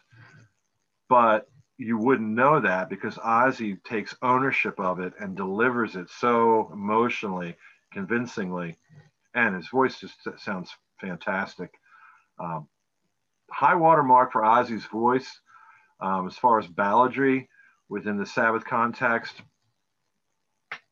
[1.09, 6.71] But you wouldn't know that because Ozzy takes ownership of it and delivers it so
[6.73, 7.57] emotionally,
[7.93, 8.79] convincingly,
[9.35, 11.71] and his voice just sounds fantastic.
[12.39, 12.69] Um,
[13.51, 15.41] high watermark for Ozzy's voice,
[16.01, 17.49] um, as far as balladry
[17.89, 19.43] within the Sabbath context,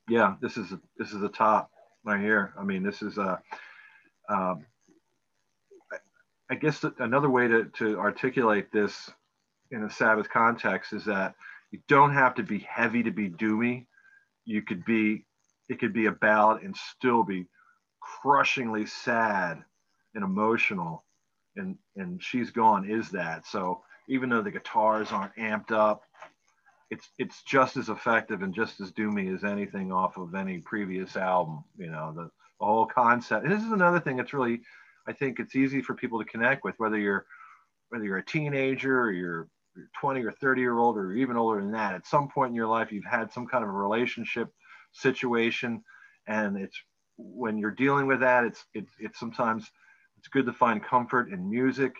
[0.09, 1.71] yeah, this is this is the top
[2.05, 2.53] right here.
[2.59, 3.41] I mean, this is a.
[4.29, 4.67] Um,
[6.51, 9.11] I guess another way to, to articulate this
[9.71, 11.35] in a Sabbath context is that
[11.71, 13.87] you don't have to be heavy to be doomy.
[14.45, 15.27] You could be
[15.69, 17.47] it could be a ballad and still be
[18.01, 19.63] crushingly sad
[20.15, 21.05] and emotional.
[21.57, 23.47] And and she's gone is that.
[23.47, 26.03] So even though the guitars aren't amped up,
[26.91, 31.17] it's it's just as effective and just as doomy as anything off of any previous
[31.17, 31.65] album.
[31.79, 32.31] You know, the,
[32.61, 33.45] the whole concept.
[33.45, 34.61] And this is another thing that's really,
[35.09, 37.27] I think it's easy for people to connect with, whether you're
[37.89, 39.49] whether you're a teenager or you're
[40.01, 41.95] 20 or 30 year old or even older than that.
[41.95, 44.49] At some point in your life, you've had some kind of a relationship
[44.93, 45.83] situation,
[46.27, 46.77] and it's
[47.17, 49.71] when you're dealing with that, it's it's it's sometimes
[50.19, 51.95] it's good to find comfort in music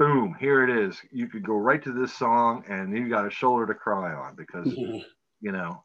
[0.00, 0.98] boom, here it is.
[1.12, 4.34] You could go right to this song and you got a shoulder to cry on
[4.34, 5.00] because, mm-hmm.
[5.42, 5.84] you know,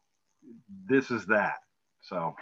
[0.88, 1.57] this is that.
[2.02, 2.34] So,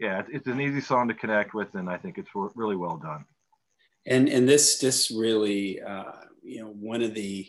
[0.00, 3.26] yeah, it's an easy song to connect with, and I think it's really well done.
[4.06, 6.12] And and this this really, uh,
[6.44, 7.48] you know, one of the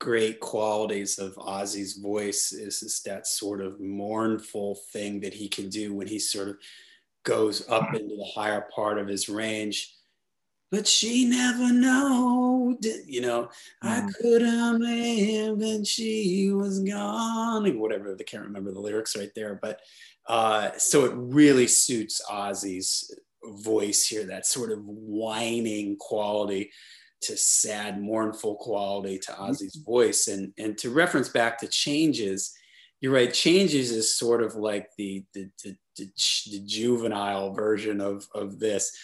[0.00, 5.68] great qualities of Ozzy's voice is, is that sort of mournful thing that he can
[5.68, 6.56] do when he sort of
[7.24, 9.94] goes up into the higher part of his range
[10.74, 13.48] but she never knowed, you know, mm.
[13.82, 19.16] I could have lived and she was gone, and whatever, I can't remember the lyrics
[19.16, 19.78] right there, but
[20.26, 23.14] uh, so it really suits Ozzy's
[23.62, 26.70] voice here, that sort of whining quality
[27.22, 29.50] to sad, mournful quality to mm-hmm.
[29.50, 30.28] Ozzy's voice.
[30.28, 32.52] And, and to reference back to Changes,
[33.00, 36.10] you're right, Changes is sort of like the, the, the, the,
[36.50, 38.96] the juvenile version of, of this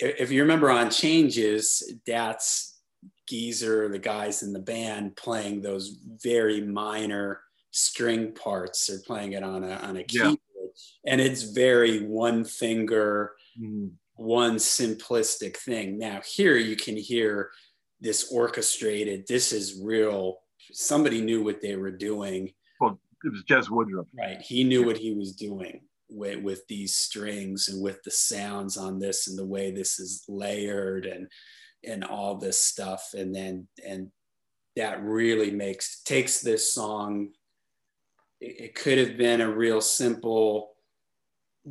[0.00, 2.80] if you remember on changes, that's
[3.28, 7.40] Geezer, the guys in the band playing those very minor
[7.70, 8.86] string parts.
[8.86, 11.12] They're playing it on a on a keyboard, yeah.
[11.12, 13.88] and it's very one finger, mm-hmm.
[14.16, 15.98] one simplistic thing.
[15.98, 17.50] Now here you can hear
[18.00, 19.24] this orchestrated.
[19.26, 20.38] This is real.
[20.72, 22.52] Somebody knew what they were doing.
[22.80, 24.06] Well, it was Jez Woodroffe.
[24.16, 24.40] Right.
[24.40, 28.98] He knew what he was doing with, with these strings and with the sounds on
[28.98, 31.28] this and the way this is layered and
[31.84, 34.08] and all this stuff and then and
[34.76, 37.30] that really makes takes this song
[38.40, 40.74] it could have been a real simple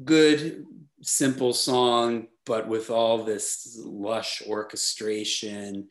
[0.03, 0.65] good
[1.01, 5.87] simple song but with all this lush orchestration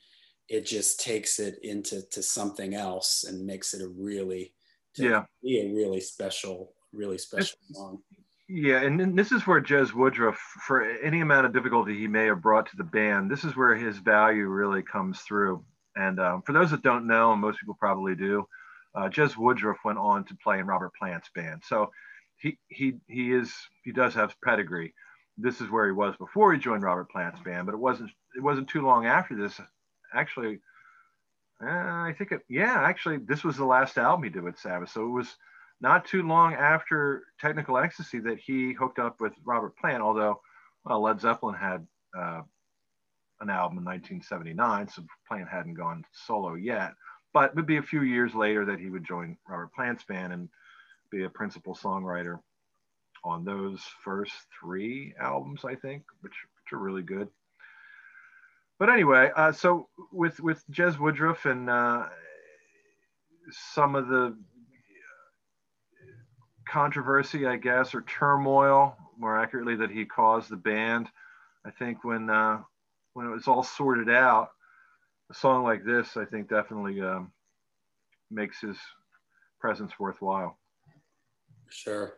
[0.48, 4.52] it just takes it into to something else and makes it a really
[4.96, 7.98] yeah be a really special really special it's, song
[8.52, 10.34] yeah, and this is where Jez Woodroffe,
[10.66, 13.76] for any amount of difficulty he may have brought to the band, this is where
[13.76, 15.64] his value really comes through.
[15.94, 18.44] And um, for those that don't know, and most people probably do,
[18.96, 21.62] uh, Jez Woodroffe went on to play in Robert Plant's band.
[21.64, 21.92] So
[22.40, 23.52] he he he is
[23.84, 24.94] he does have pedigree.
[25.36, 28.42] This is where he was before he joined Robert Plant's band, but it wasn't it
[28.42, 29.60] wasn't too long after this.
[30.12, 30.60] Actually,
[31.62, 34.90] uh, I think it yeah actually this was the last album he did with Sabbath.
[34.90, 35.36] So it was
[35.80, 40.40] not too long after Technical Ecstasy that he hooked up with Robert Plant, although
[40.84, 41.86] well, Led Zeppelin had
[42.18, 42.42] uh,
[43.40, 46.94] an album in 1979, so Plant hadn't gone solo yet.
[47.32, 50.32] But it would be a few years later that he would join Robert Plant's band
[50.32, 50.48] and
[51.10, 52.38] be a principal songwriter
[53.24, 57.28] on those first three albums, I think, which, which are really good.
[58.78, 62.06] But anyway, uh, so with with Jez Woodroffe and uh,
[63.74, 64.34] some of the
[66.66, 71.08] controversy, I guess, or turmoil, more accurately, that he caused the band.
[71.66, 72.60] I think when uh,
[73.12, 74.48] when it was all sorted out,
[75.30, 77.32] a song like this, I think, definitely um,
[78.30, 78.78] makes his
[79.60, 80.56] presence worthwhile.
[81.70, 82.14] Sure.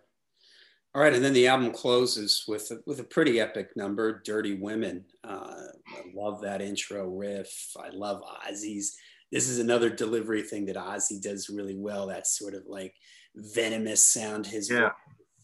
[0.94, 4.54] All right, and then the album closes with a, with a pretty epic number, "Dirty
[4.54, 5.54] Women." Uh,
[5.88, 7.74] I love that intro riff.
[7.82, 8.94] I love Ozzy's.
[9.30, 12.06] This is another delivery thing that Ozzy does really well.
[12.06, 12.94] That sort of like
[13.34, 14.90] venomous sound his yeah.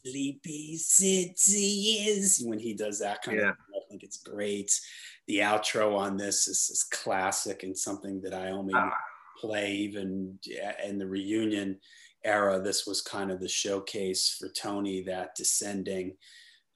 [0.04, 3.50] sleepy city is when he does that kind yeah.
[3.50, 4.70] of I think it's great.
[5.26, 8.92] The outro on this is, is classic and something that I only ah.
[9.40, 10.38] play even
[10.84, 11.78] in the reunion
[12.24, 12.60] era.
[12.60, 16.16] This was kind of the showcase for Tony that descending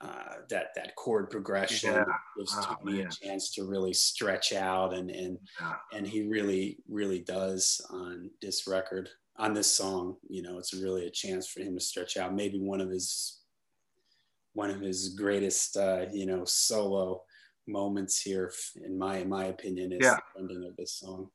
[0.01, 2.05] uh, that that chord progression yeah.
[2.37, 3.07] gives oh, Tony man.
[3.07, 5.75] a chance to really stretch out and and yeah.
[5.93, 11.07] and he really really does on this record on this song, you know, it's really
[11.07, 12.35] a chance for him to stretch out.
[12.35, 13.41] Maybe one of his
[14.55, 17.23] one of his greatest, uh, you know, solo
[17.67, 18.53] moments here,
[18.85, 20.17] in my in my opinion, is yeah.
[20.35, 21.29] the ending of this song.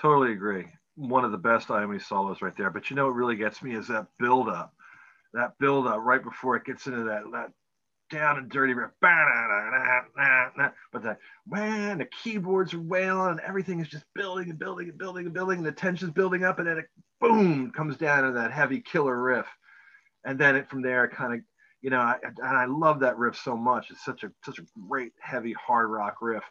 [0.00, 0.66] Totally agree.
[0.96, 2.70] One of the best Iommi solos right there.
[2.70, 4.74] But you know, what really gets me is that build up,
[5.34, 7.50] that build up right before it gets into that that
[8.10, 8.90] down and dirty riff.
[9.00, 9.10] But
[11.02, 15.24] that man, the keyboards are wailing and everything is just building and building and building
[15.26, 15.58] and building.
[15.58, 16.86] And the tension's building up, and then it
[17.20, 19.46] boom comes down to that heavy killer riff.
[20.24, 21.40] and then it from there kind of
[21.82, 23.90] you know I, and I love that riff so much.
[23.90, 26.44] It's such a such a great heavy hard rock riff,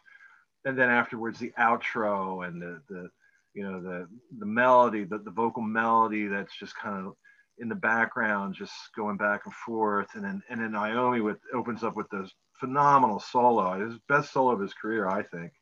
[0.64, 3.10] and then afterwards the outro and the the
[3.54, 4.08] you know the
[4.38, 7.14] the melody the, the vocal melody that's just kind of
[7.58, 10.08] in the background just going back and forth.
[10.14, 14.52] And then and then Iommi with opens up with this phenomenal solo his best solo
[14.52, 15.52] of his career I think.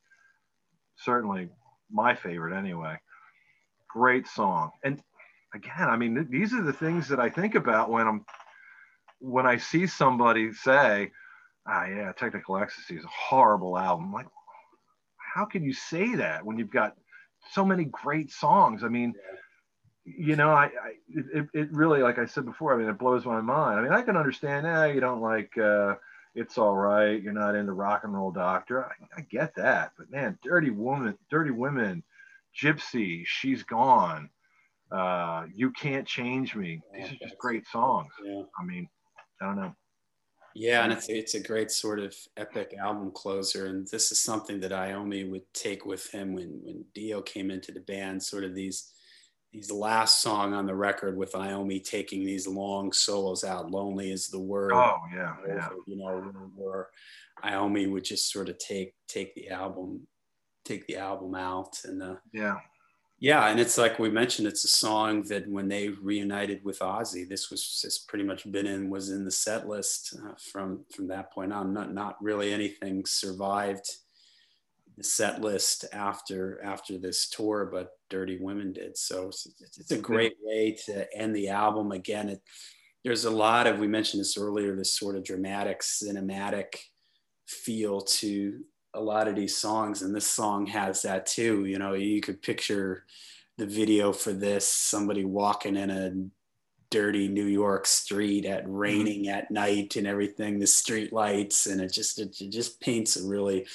[0.96, 1.48] Certainly
[1.90, 2.96] my favorite anyway.
[3.88, 4.70] Great song.
[4.84, 5.02] And
[5.54, 8.24] again I mean th- these are the things that I think about when I'm
[9.18, 11.10] when I see somebody say
[11.66, 14.06] ah yeah technical ecstasy is a horrible album.
[14.06, 14.26] I'm like
[15.34, 16.94] how can you say that when you've got
[17.50, 18.84] so many great songs.
[18.84, 19.14] I mean,
[20.04, 23.24] you know, I, I it, it really, like I said before, I mean, it blows
[23.24, 23.78] my mind.
[23.78, 25.94] I mean, I can understand, eh, you don't like, uh,
[26.34, 27.22] it's all right.
[27.22, 28.84] You're not into rock and roll doctor.
[28.84, 32.02] I, I get that, but man, dirty woman, dirty women,
[32.58, 34.30] gypsy, she's gone.
[34.90, 36.80] Uh, you can't change me.
[36.94, 38.12] These are just great songs.
[38.24, 38.42] Yeah.
[38.58, 38.88] I mean,
[39.40, 39.74] I don't know.
[40.54, 44.60] Yeah, and it's it's a great sort of epic album closer, and this is something
[44.60, 48.22] that Iommi would take with him when when Dio came into the band.
[48.22, 48.92] Sort of these
[49.52, 53.70] these last song on the record with Iommi taking these long solos out.
[53.70, 54.72] Lonely is the word.
[54.72, 55.68] Oh yeah, yeah.
[55.86, 56.88] You know where
[57.44, 60.06] Iommi would just sort of take take the album
[60.64, 62.56] take the album out and uh, yeah
[63.22, 67.28] yeah, and it's like we mentioned, it's a song that when they reunited with Ozzy,
[67.28, 71.06] this was just pretty much been in was in the set list uh, from from
[71.06, 71.72] that point on.
[71.72, 73.88] Not not really anything survived
[74.96, 78.98] the set list after after this tour, but Dirty Women did.
[78.98, 81.92] So it's, it's a great way to end the album.
[81.92, 82.42] Again, it
[83.04, 86.74] there's a lot of we mentioned this earlier, this sort of dramatic, cinematic
[87.46, 91.94] feel to a lot of these songs and this song has that too you know
[91.94, 93.04] you could picture
[93.58, 96.12] the video for this somebody walking in a
[96.90, 98.72] dirty new york street at mm-hmm.
[98.72, 103.26] raining at night and everything the street lights and it just it, just paints a
[103.26, 103.66] really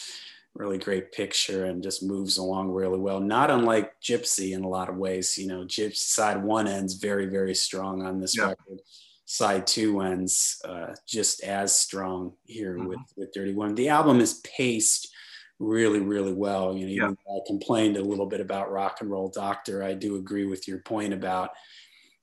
[0.53, 4.89] really great picture and just moves along really well not unlike gypsy in a lot
[4.89, 8.49] of ways you know gypsy side one ends very very strong on this yeah.
[8.49, 8.79] record
[9.29, 12.87] side two ends uh, just as strong here mm-hmm.
[12.87, 13.75] with with Dirty Women.
[13.75, 15.13] The album is paced
[15.59, 16.75] really really well.
[16.75, 17.35] You know, yeah.
[17.35, 19.83] I complained a little bit about Rock and Roll Doctor.
[19.83, 21.51] I do agree with your point about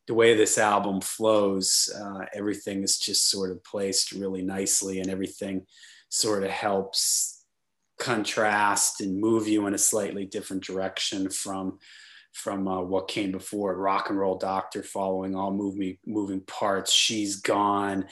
[0.07, 1.95] the way this album flows.
[1.95, 5.67] Uh, everything is just sort of placed really nicely, and everything
[6.09, 7.45] sort of helps
[7.99, 11.79] contrast and move you in a slightly different direction from
[12.35, 17.37] from uh, what came before rock and roll doctor following all moving moving parts she's
[17.37, 18.05] gone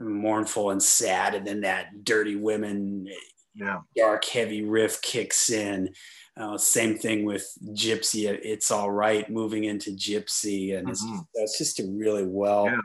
[0.00, 3.06] mournful and sad and then that dirty women
[3.54, 3.78] yeah.
[3.96, 5.88] dark heavy riff kicks in
[6.36, 10.90] uh, same thing with gypsy it's all right moving into gypsy and mm-hmm.
[10.90, 12.78] it's, just, it's, just, a really well yeah.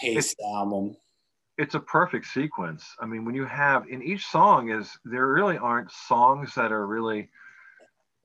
[0.00, 0.96] paced it's, album
[1.56, 5.58] it's a perfect sequence i mean when you have in each song is there really
[5.58, 7.28] aren't songs that are really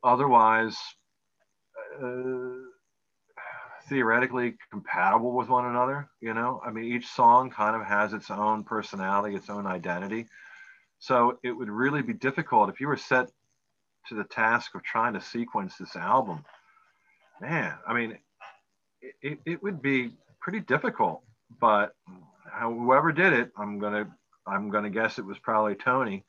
[0.04, 0.78] otherwise
[3.88, 6.10] theoretically compatible with one another.
[6.22, 10.28] You know, I mean, each song kind of has its own personality, its own identity.
[11.00, 13.30] So it would really be difficult if you were set
[14.08, 16.44] to the task of trying to sequence this album.
[17.42, 18.18] Man, I mean,
[19.22, 21.24] it, it would be pretty difficult.
[21.60, 21.94] But
[22.62, 24.08] whoever did it, I'm gonna
[24.48, 26.24] I'm gonna guess it was probably Tony.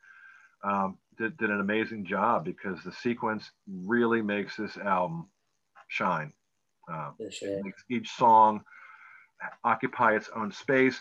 [0.62, 5.28] Um, did, did an amazing job because the sequence really makes this album
[5.89, 6.32] shine.
[6.90, 7.12] Uh.
[7.62, 8.62] Makes each song
[9.65, 11.01] occupy its own space,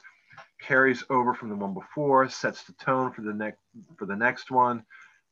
[0.61, 3.59] carries over from the one before, sets the tone for the next
[3.97, 4.83] for the next one,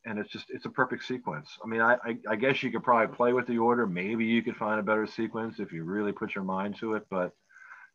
[0.06, 1.58] and it's just it's a perfect sequence.
[1.64, 3.88] I mean, I, I, I guess you could probably play with the order.
[3.88, 7.06] Maybe you could find a better sequence if you really put your mind to it.
[7.10, 7.32] But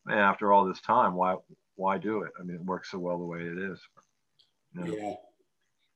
[0.05, 1.37] man, after all this time, why
[1.77, 2.33] why do it?
[2.41, 3.81] I mean, it works so well the way it is.
[4.75, 4.97] You know?
[4.97, 5.15] Yeah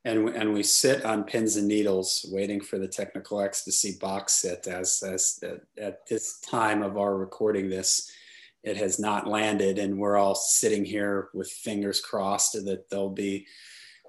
[0.04, 4.66] and and we sit on pins and needles waiting for the technical ecstasy box set
[4.66, 8.10] as as at, at this time of our recording this
[8.62, 9.78] it has not landed.
[9.78, 13.46] And we're all sitting here with fingers crossed that there'll be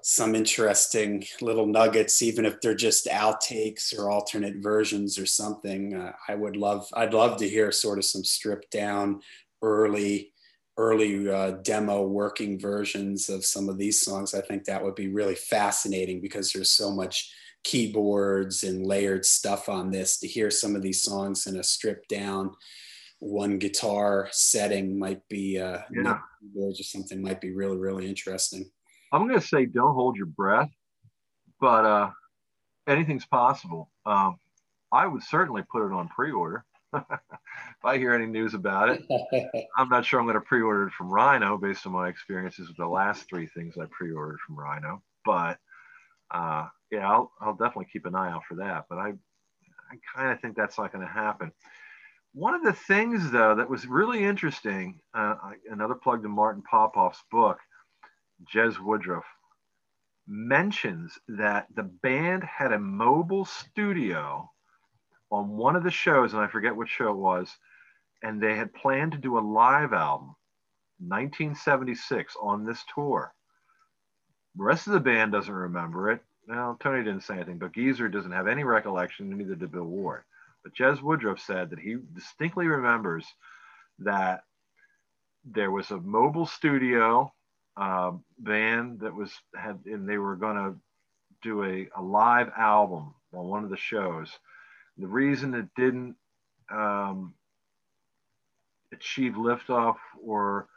[0.04, 5.94] some interesting little nuggets even if they're just outtakes or alternate versions or something.
[5.94, 9.20] Uh, i would love i'd love to hear sort of some stripped down
[9.62, 10.31] early
[10.78, 15.08] early uh, demo working versions of some of these songs, I think that would be
[15.08, 17.32] really fascinating because there's so much
[17.64, 20.18] keyboards and layered stuff on this.
[20.20, 22.52] To hear some of these songs in a stripped down
[23.22, 26.18] one guitar setting might be uh, yeah.
[26.56, 28.68] or something might be really really interesting.
[29.12, 30.70] I'm going to say don't hold your breath,
[31.60, 32.10] but uh,
[32.88, 33.90] anything's possible.
[34.06, 34.38] Um,
[34.90, 36.64] I would certainly put it on pre-order.
[37.82, 39.02] if I hear any news about it.
[39.76, 42.76] I'm not sure I'm going to pre-order it from Rhino based on my experiences with
[42.76, 45.02] the last three things I pre-ordered from Rhino.
[45.24, 45.58] But
[46.30, 48.84] uh, yeah, I'll, I'll definitely keep an eye out for that.
[48.88, 51.50] But I, I kind of think that's not going to happen.
[52.34, 55.34] One of the things, though, that was really interesting, uh,
[55.70, 57.58] another plug to Martin Popoff's book,
[58.54, 59.22] Jez Woodroffe,
[60.28, 64.48] mentions that the band had a mobile studio
[65.32, 67.54] on one of the shows, and I forget which show it was,
[68.22, 70.34] and they had planned to do a live album,
[70.98, 73.34] 1976, on this tour.
[74.56, 76.20] The rest of the band doesn't remember it.
[76.46, 80.22] Well, Tony didn't say anything, but Geezer doesn't have any recollection, neither did Bill Ward.
[80.62, 83.26] But Jez Woodroffe said that he distinctly remembers
[84.00, 84.44] that
[85.44, 87.32] there was a mobile studio
[87.76, 90.74] uh, band that was had, and they were going to
[91.42, 94.30] do a, a live album on one of the shows.
[94.98, 96.16] The reason it didn't
[96.70, 97.34] um,
[98.92, 100.68] achieve liftoff or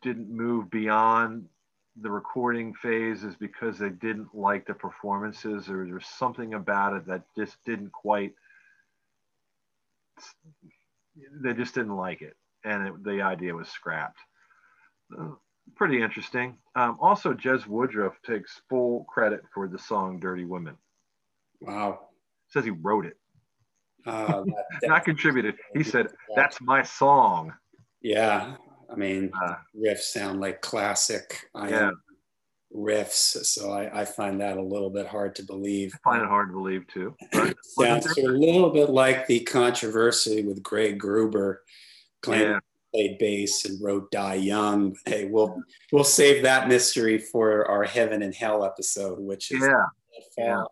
[0.00, 1.46] didn't move beyond
[2.00, 7.06] the recording phase is because they didn't like the performances or there's something about it
[7.06, 8.32] that just didn't quite
[11.42, 12.36] they just didn't like it.
[12.64, 14.18] And it, the idea was scrapped.
[15.18, 15.32] Uh,
[15.74, 16.56] pretty interesting.
[16.74, 20.76] Um, also jez woodroffe takes full credit for the song dirty women.
[21.60, 22.08] Wow.
[22.48, 23.18] Says he wrote it
[24.06, 24.42] uh,
[24.80, 27.52] that, not contributed he said that's my song
[28.02, 28.56] yeah
[28.92, 31.90] I mean, uh, riffs sound like classic yeah.
[32.74, 35.94] riffs, so I, I, find that a little bit hard to believe.
[36.04, 37.16] I find it hard to believe too.
[37.62, 41.62] sounds a little bit like the controversy with Craig Gruber
[42.20, 42.58] claiming yeah.
[42.92, 48.20] played bass and wrote "Die Young." Hey, we'll we'll save that mystery for our Heaven
[48.20, 49.86] and Hell episode, which is yeah.
[50.36, 50.64] yeah.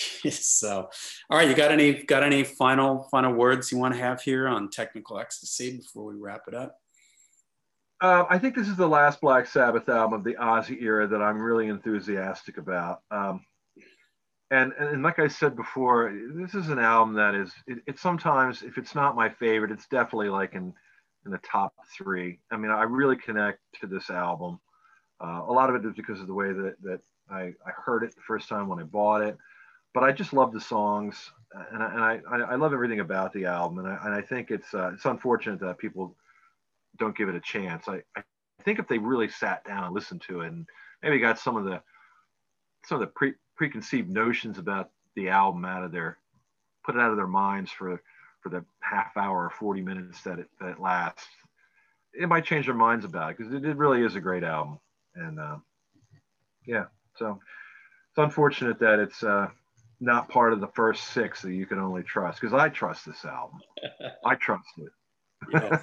[0.30, 0.88] so
[1.30, 4.48] all right you got any got any final final words you want to have here
[4.48, 6.76] on technical ecstasy before we wrap it up
[8.00, 11.20] uh, I think this is the last Black Sabbath album of the Ozzy era that
[11.20, 13.02] I'm really enthusiastic about.
[13.10, 13.44] Um,
[14.50, 18.62] and, and like I said before, this is an album that is, it, it's sometimes,
[18.62, 20.72] if it's not my favorite, it's definitely like in,
[21.26, 22.40] in the top three.
[22.50, 24.58] I mean, I really connect to this album.
[25.22, 27.00] Uh, a lot of it is because of the way that, that
[27.30, 29.36] I, I heard it the first time when I bought it
[29.92, 31.32] but I just love the songs,
[31.72, 34.50] and I, and I, I love everything about the album, and I, and I think
[34.50, 36.16] it's uh, it's unfortunate that people
[36.98, 37.88] don't give it a chance.
[37.88, 38.22] I, I
[38.64, 40.66] think if they really sat down and listened to it, and
[41.02, 41.82] maybe got some of the
[42.86, 46.18] some of the pre, preconceived notions about the album out of their
[46.84, 48.00] put it out of their minds for
[48.42, 51.26] for the half hour or 40 minutes that it, that it lasts
[52.14, 54.78] it might change their minds about it because it, it, really is a great album
[55.14, 55.56] and uh,
[56.66, 56.84] yeah
[57.16, 57.38] so
[58.10, 59.48] it's unfortunate that it's uh,
[60.00, 63.24] not part of the first six that you can only trust because I trust this
[63.24, 63.60] album.
[64.24, 64.92] I trust it.
[65.52, 65.82] Yes.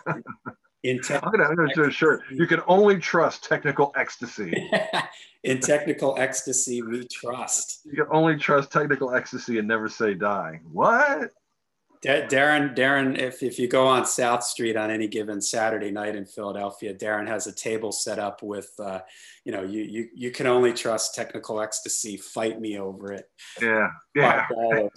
[0.83, 2.21] In te- I'm going to do a shirt.
[2.31, 4.69] You can only trust technical ecstasy.
[5.43, 7.81] In technical ecstasy, we trust.
[7.85, 10.61] You can only trust technical ecstasy and never say die.
[10.71, 11.31] What?
[12.03, 16.25] Darren, Darren, if, if you go on South Street on any given Saturday night in
[16.25, 18.99] Philadelphia, Darren has a table set up with, uh,
[19.45, 22.17] you know, you, you you can only trust technical ecstasy.
[22.17, 23.25] Fight me over it.
[23.61, 24.45] Yeah, yeah.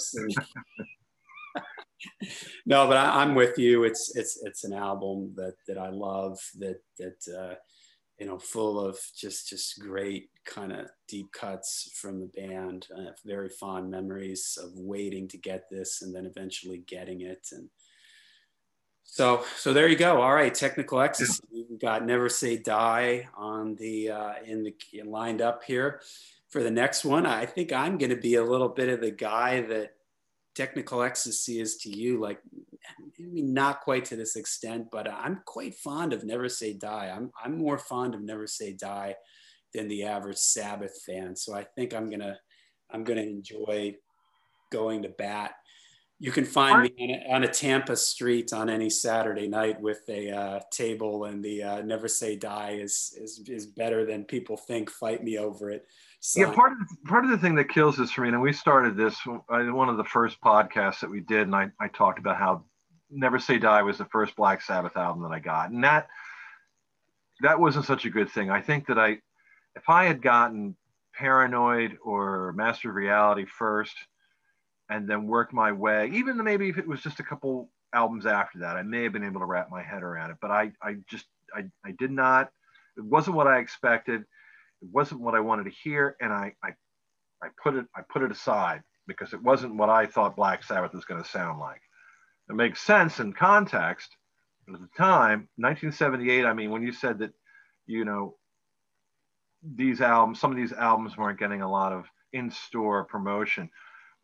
[2.66, 3.84] no, but I, am with you.
[3.84, 6.38] It's it's it's an album that that I love.
[6.58, 7.54] That that uh,
[8.18, 12.86] you know, full of just just great kind of deep cuts from the band.
[12.96, 17.48] I have very fond memories of waiting to get this and then eventually getting it.
[17.52, 17.70] And
[19.04, 20.20] so so there you go.
[20.20, 21.42] All right, technical ecstasy.
[21.50, 24.74] We've got Never Say Die on the uh, in the
[25.04, 26.02] lined up here
[26.48, 27.26] for the next one.
[27.26, 29.94] I think I'm going to be a little bit of the guy that
[30.54, 32.40] technical ecstasy is to you like
[33.18, 37.30] maybe not quite to this extent but i'm quite fond of never say die i'm,
[37.42, 39.14] I'm more fond of never say die
[39.74, 42.36] than the average sabbath fan so i think i'm gonna
[42.90, 43.94] i'm gonna enjoy
[44.70, 45.52] going to bat
[46.22, 50.00] you can find me on a, on a tampa street on any saturday night with
[50.08, 54.56] a uh, table and the uh, never say die is, is is better than people
[54.56, 55.86] think fight me over it
[56.20, 56.40] so.
[56.40, 58.52] Yeah, part of the, part of the thing that kills this for me, and we
[58.52, 62.36] started this one of the first podcasts that we did, and I, I talked about
[62.36, 62.64] how
[63.10, 66.08] Never Say Die was the first Black Sabbath album that I got, and that
[67.40, 68.50] that wasn't such a good thing.
[68.50, 69.18] I think that I,
[69.80, 70.76] if I had gotten
[71.14, 73.94] Paranoid or Master of Reality first,
[74.90, 78.60] and then worked my way, even maybe if it was just a couple albums after
[78.60, 80.38] that, I may have been able to wrap my head around it.
[80.40, 82.50] But I, I just, I, I did not.
[82.96, 84.24] It wasn't what I expected
[84.82, 86.70] it wasn't what I wanted to hear, and I, I,
[87.42, 90.94] I put it I put it aside because it wasn't what I thought Black Sabbath
[90.94, 91.80] was going to sound like.
[92.48, 94.16] it makes sense in context.
[94.66, 97.32] But at the time, 1978, I mean, when you said that,
[97.86, 98.36] you know,
[99.62, 103.70] these albums, some of these albums weren't getting a lot of in-store promotion.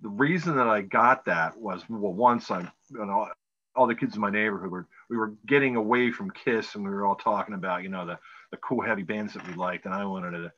[0.00, 2.60] The reason that I got that was well, once I,
[2.90, 3.28] you know,
[3.74, 6.90] all the kids in my neighborhood were we were getting away from Kiss and we
[6.90, 8.18] were all talking about you know the
[8.50, 10.52] the cool heavy bands that we liked and I wanted to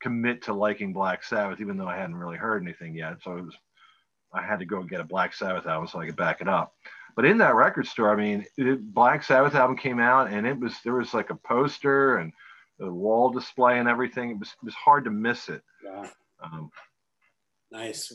[0.00, 3.16] commit to liking Black Sabbath even though I hadn't really heard anything yet.
[3.22, 3.56] So it was
[4.32, 6.74] I had to go get a Black Sabbath album so I could back it up.
[7.16, 10.58] But in that record store, I mean, it, Black Sabbath album came out and it
[10.58, 12.32] was there was like a poster and
[12.78, 14.30] the wall display and everything.
[14.30, 15.62] It was it was hard to miss it.
[15.84, 16.08] Yeah.
[16.42, 16.70] Um,
[17.70, 18.10] Nice.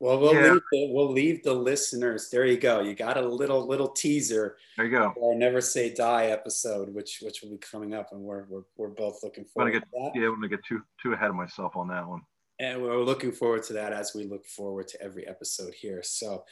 [0.00, 0.52] Well, we'll Yeah.
[0.52, 2.28] leave the, we'll leave the listeners.
[2.28, 2.80] There you go.
[2.80, 5.14] You got a little little teaser there you go.
[5.22, 8.88] our Never Say Die episode, which which will be coming up, and we're we're, we're
[8.90, 10.10] both looking forward get- to that.
[10.14, 12.20] Yeah, I'm gonna get too too ahead of myself on that one.
[12.60, 16.02] And we're looking forward to that as we look forward to every episode here.
[16.02, 16.44] So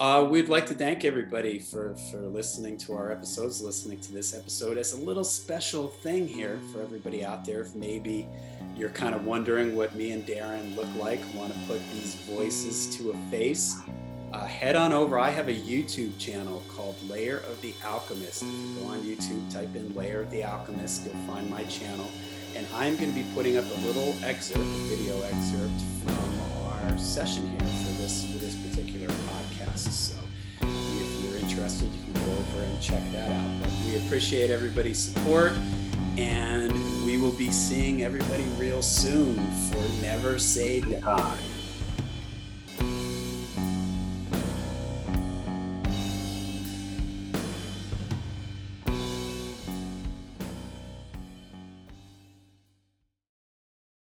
[0.00, 4.34] uh, we'd like to thank everybody for, for listening to our episodes, listening to this
[4.34, 7.60] episode as a little special thing here for everybody out there.
[7.60, 8.28] If maybe
[8.76, 12.96] you're kind of wondering what me and Darren look like, want to put these voices
[12.96, 13.76] to a face,
[14.32, 15.16] uh, head on over.
[15.16, 18.42] I have a YouTube channel called Lair of the Alchemist.
[18.42, 22.08] Go on YouTube, type in Lair of the Alchemist, you'll find my channel
[22.56, 26.40] and I'm going to be putting up a little excerpt, a video excerpt from
[26.84, 28.24] our session here for this
[29.74, 29.92] podcast.
[29.92, 30.16] So
[30.62, 33.60] if you're interested, you can go over and check that out.
[33.60, 35.52] But we appreciate everybody's support,
[36.16, 36.72] and
[37.04, 39.36] we will be seeing everybody real soon
[39.70, 41.38] for Never Say Die.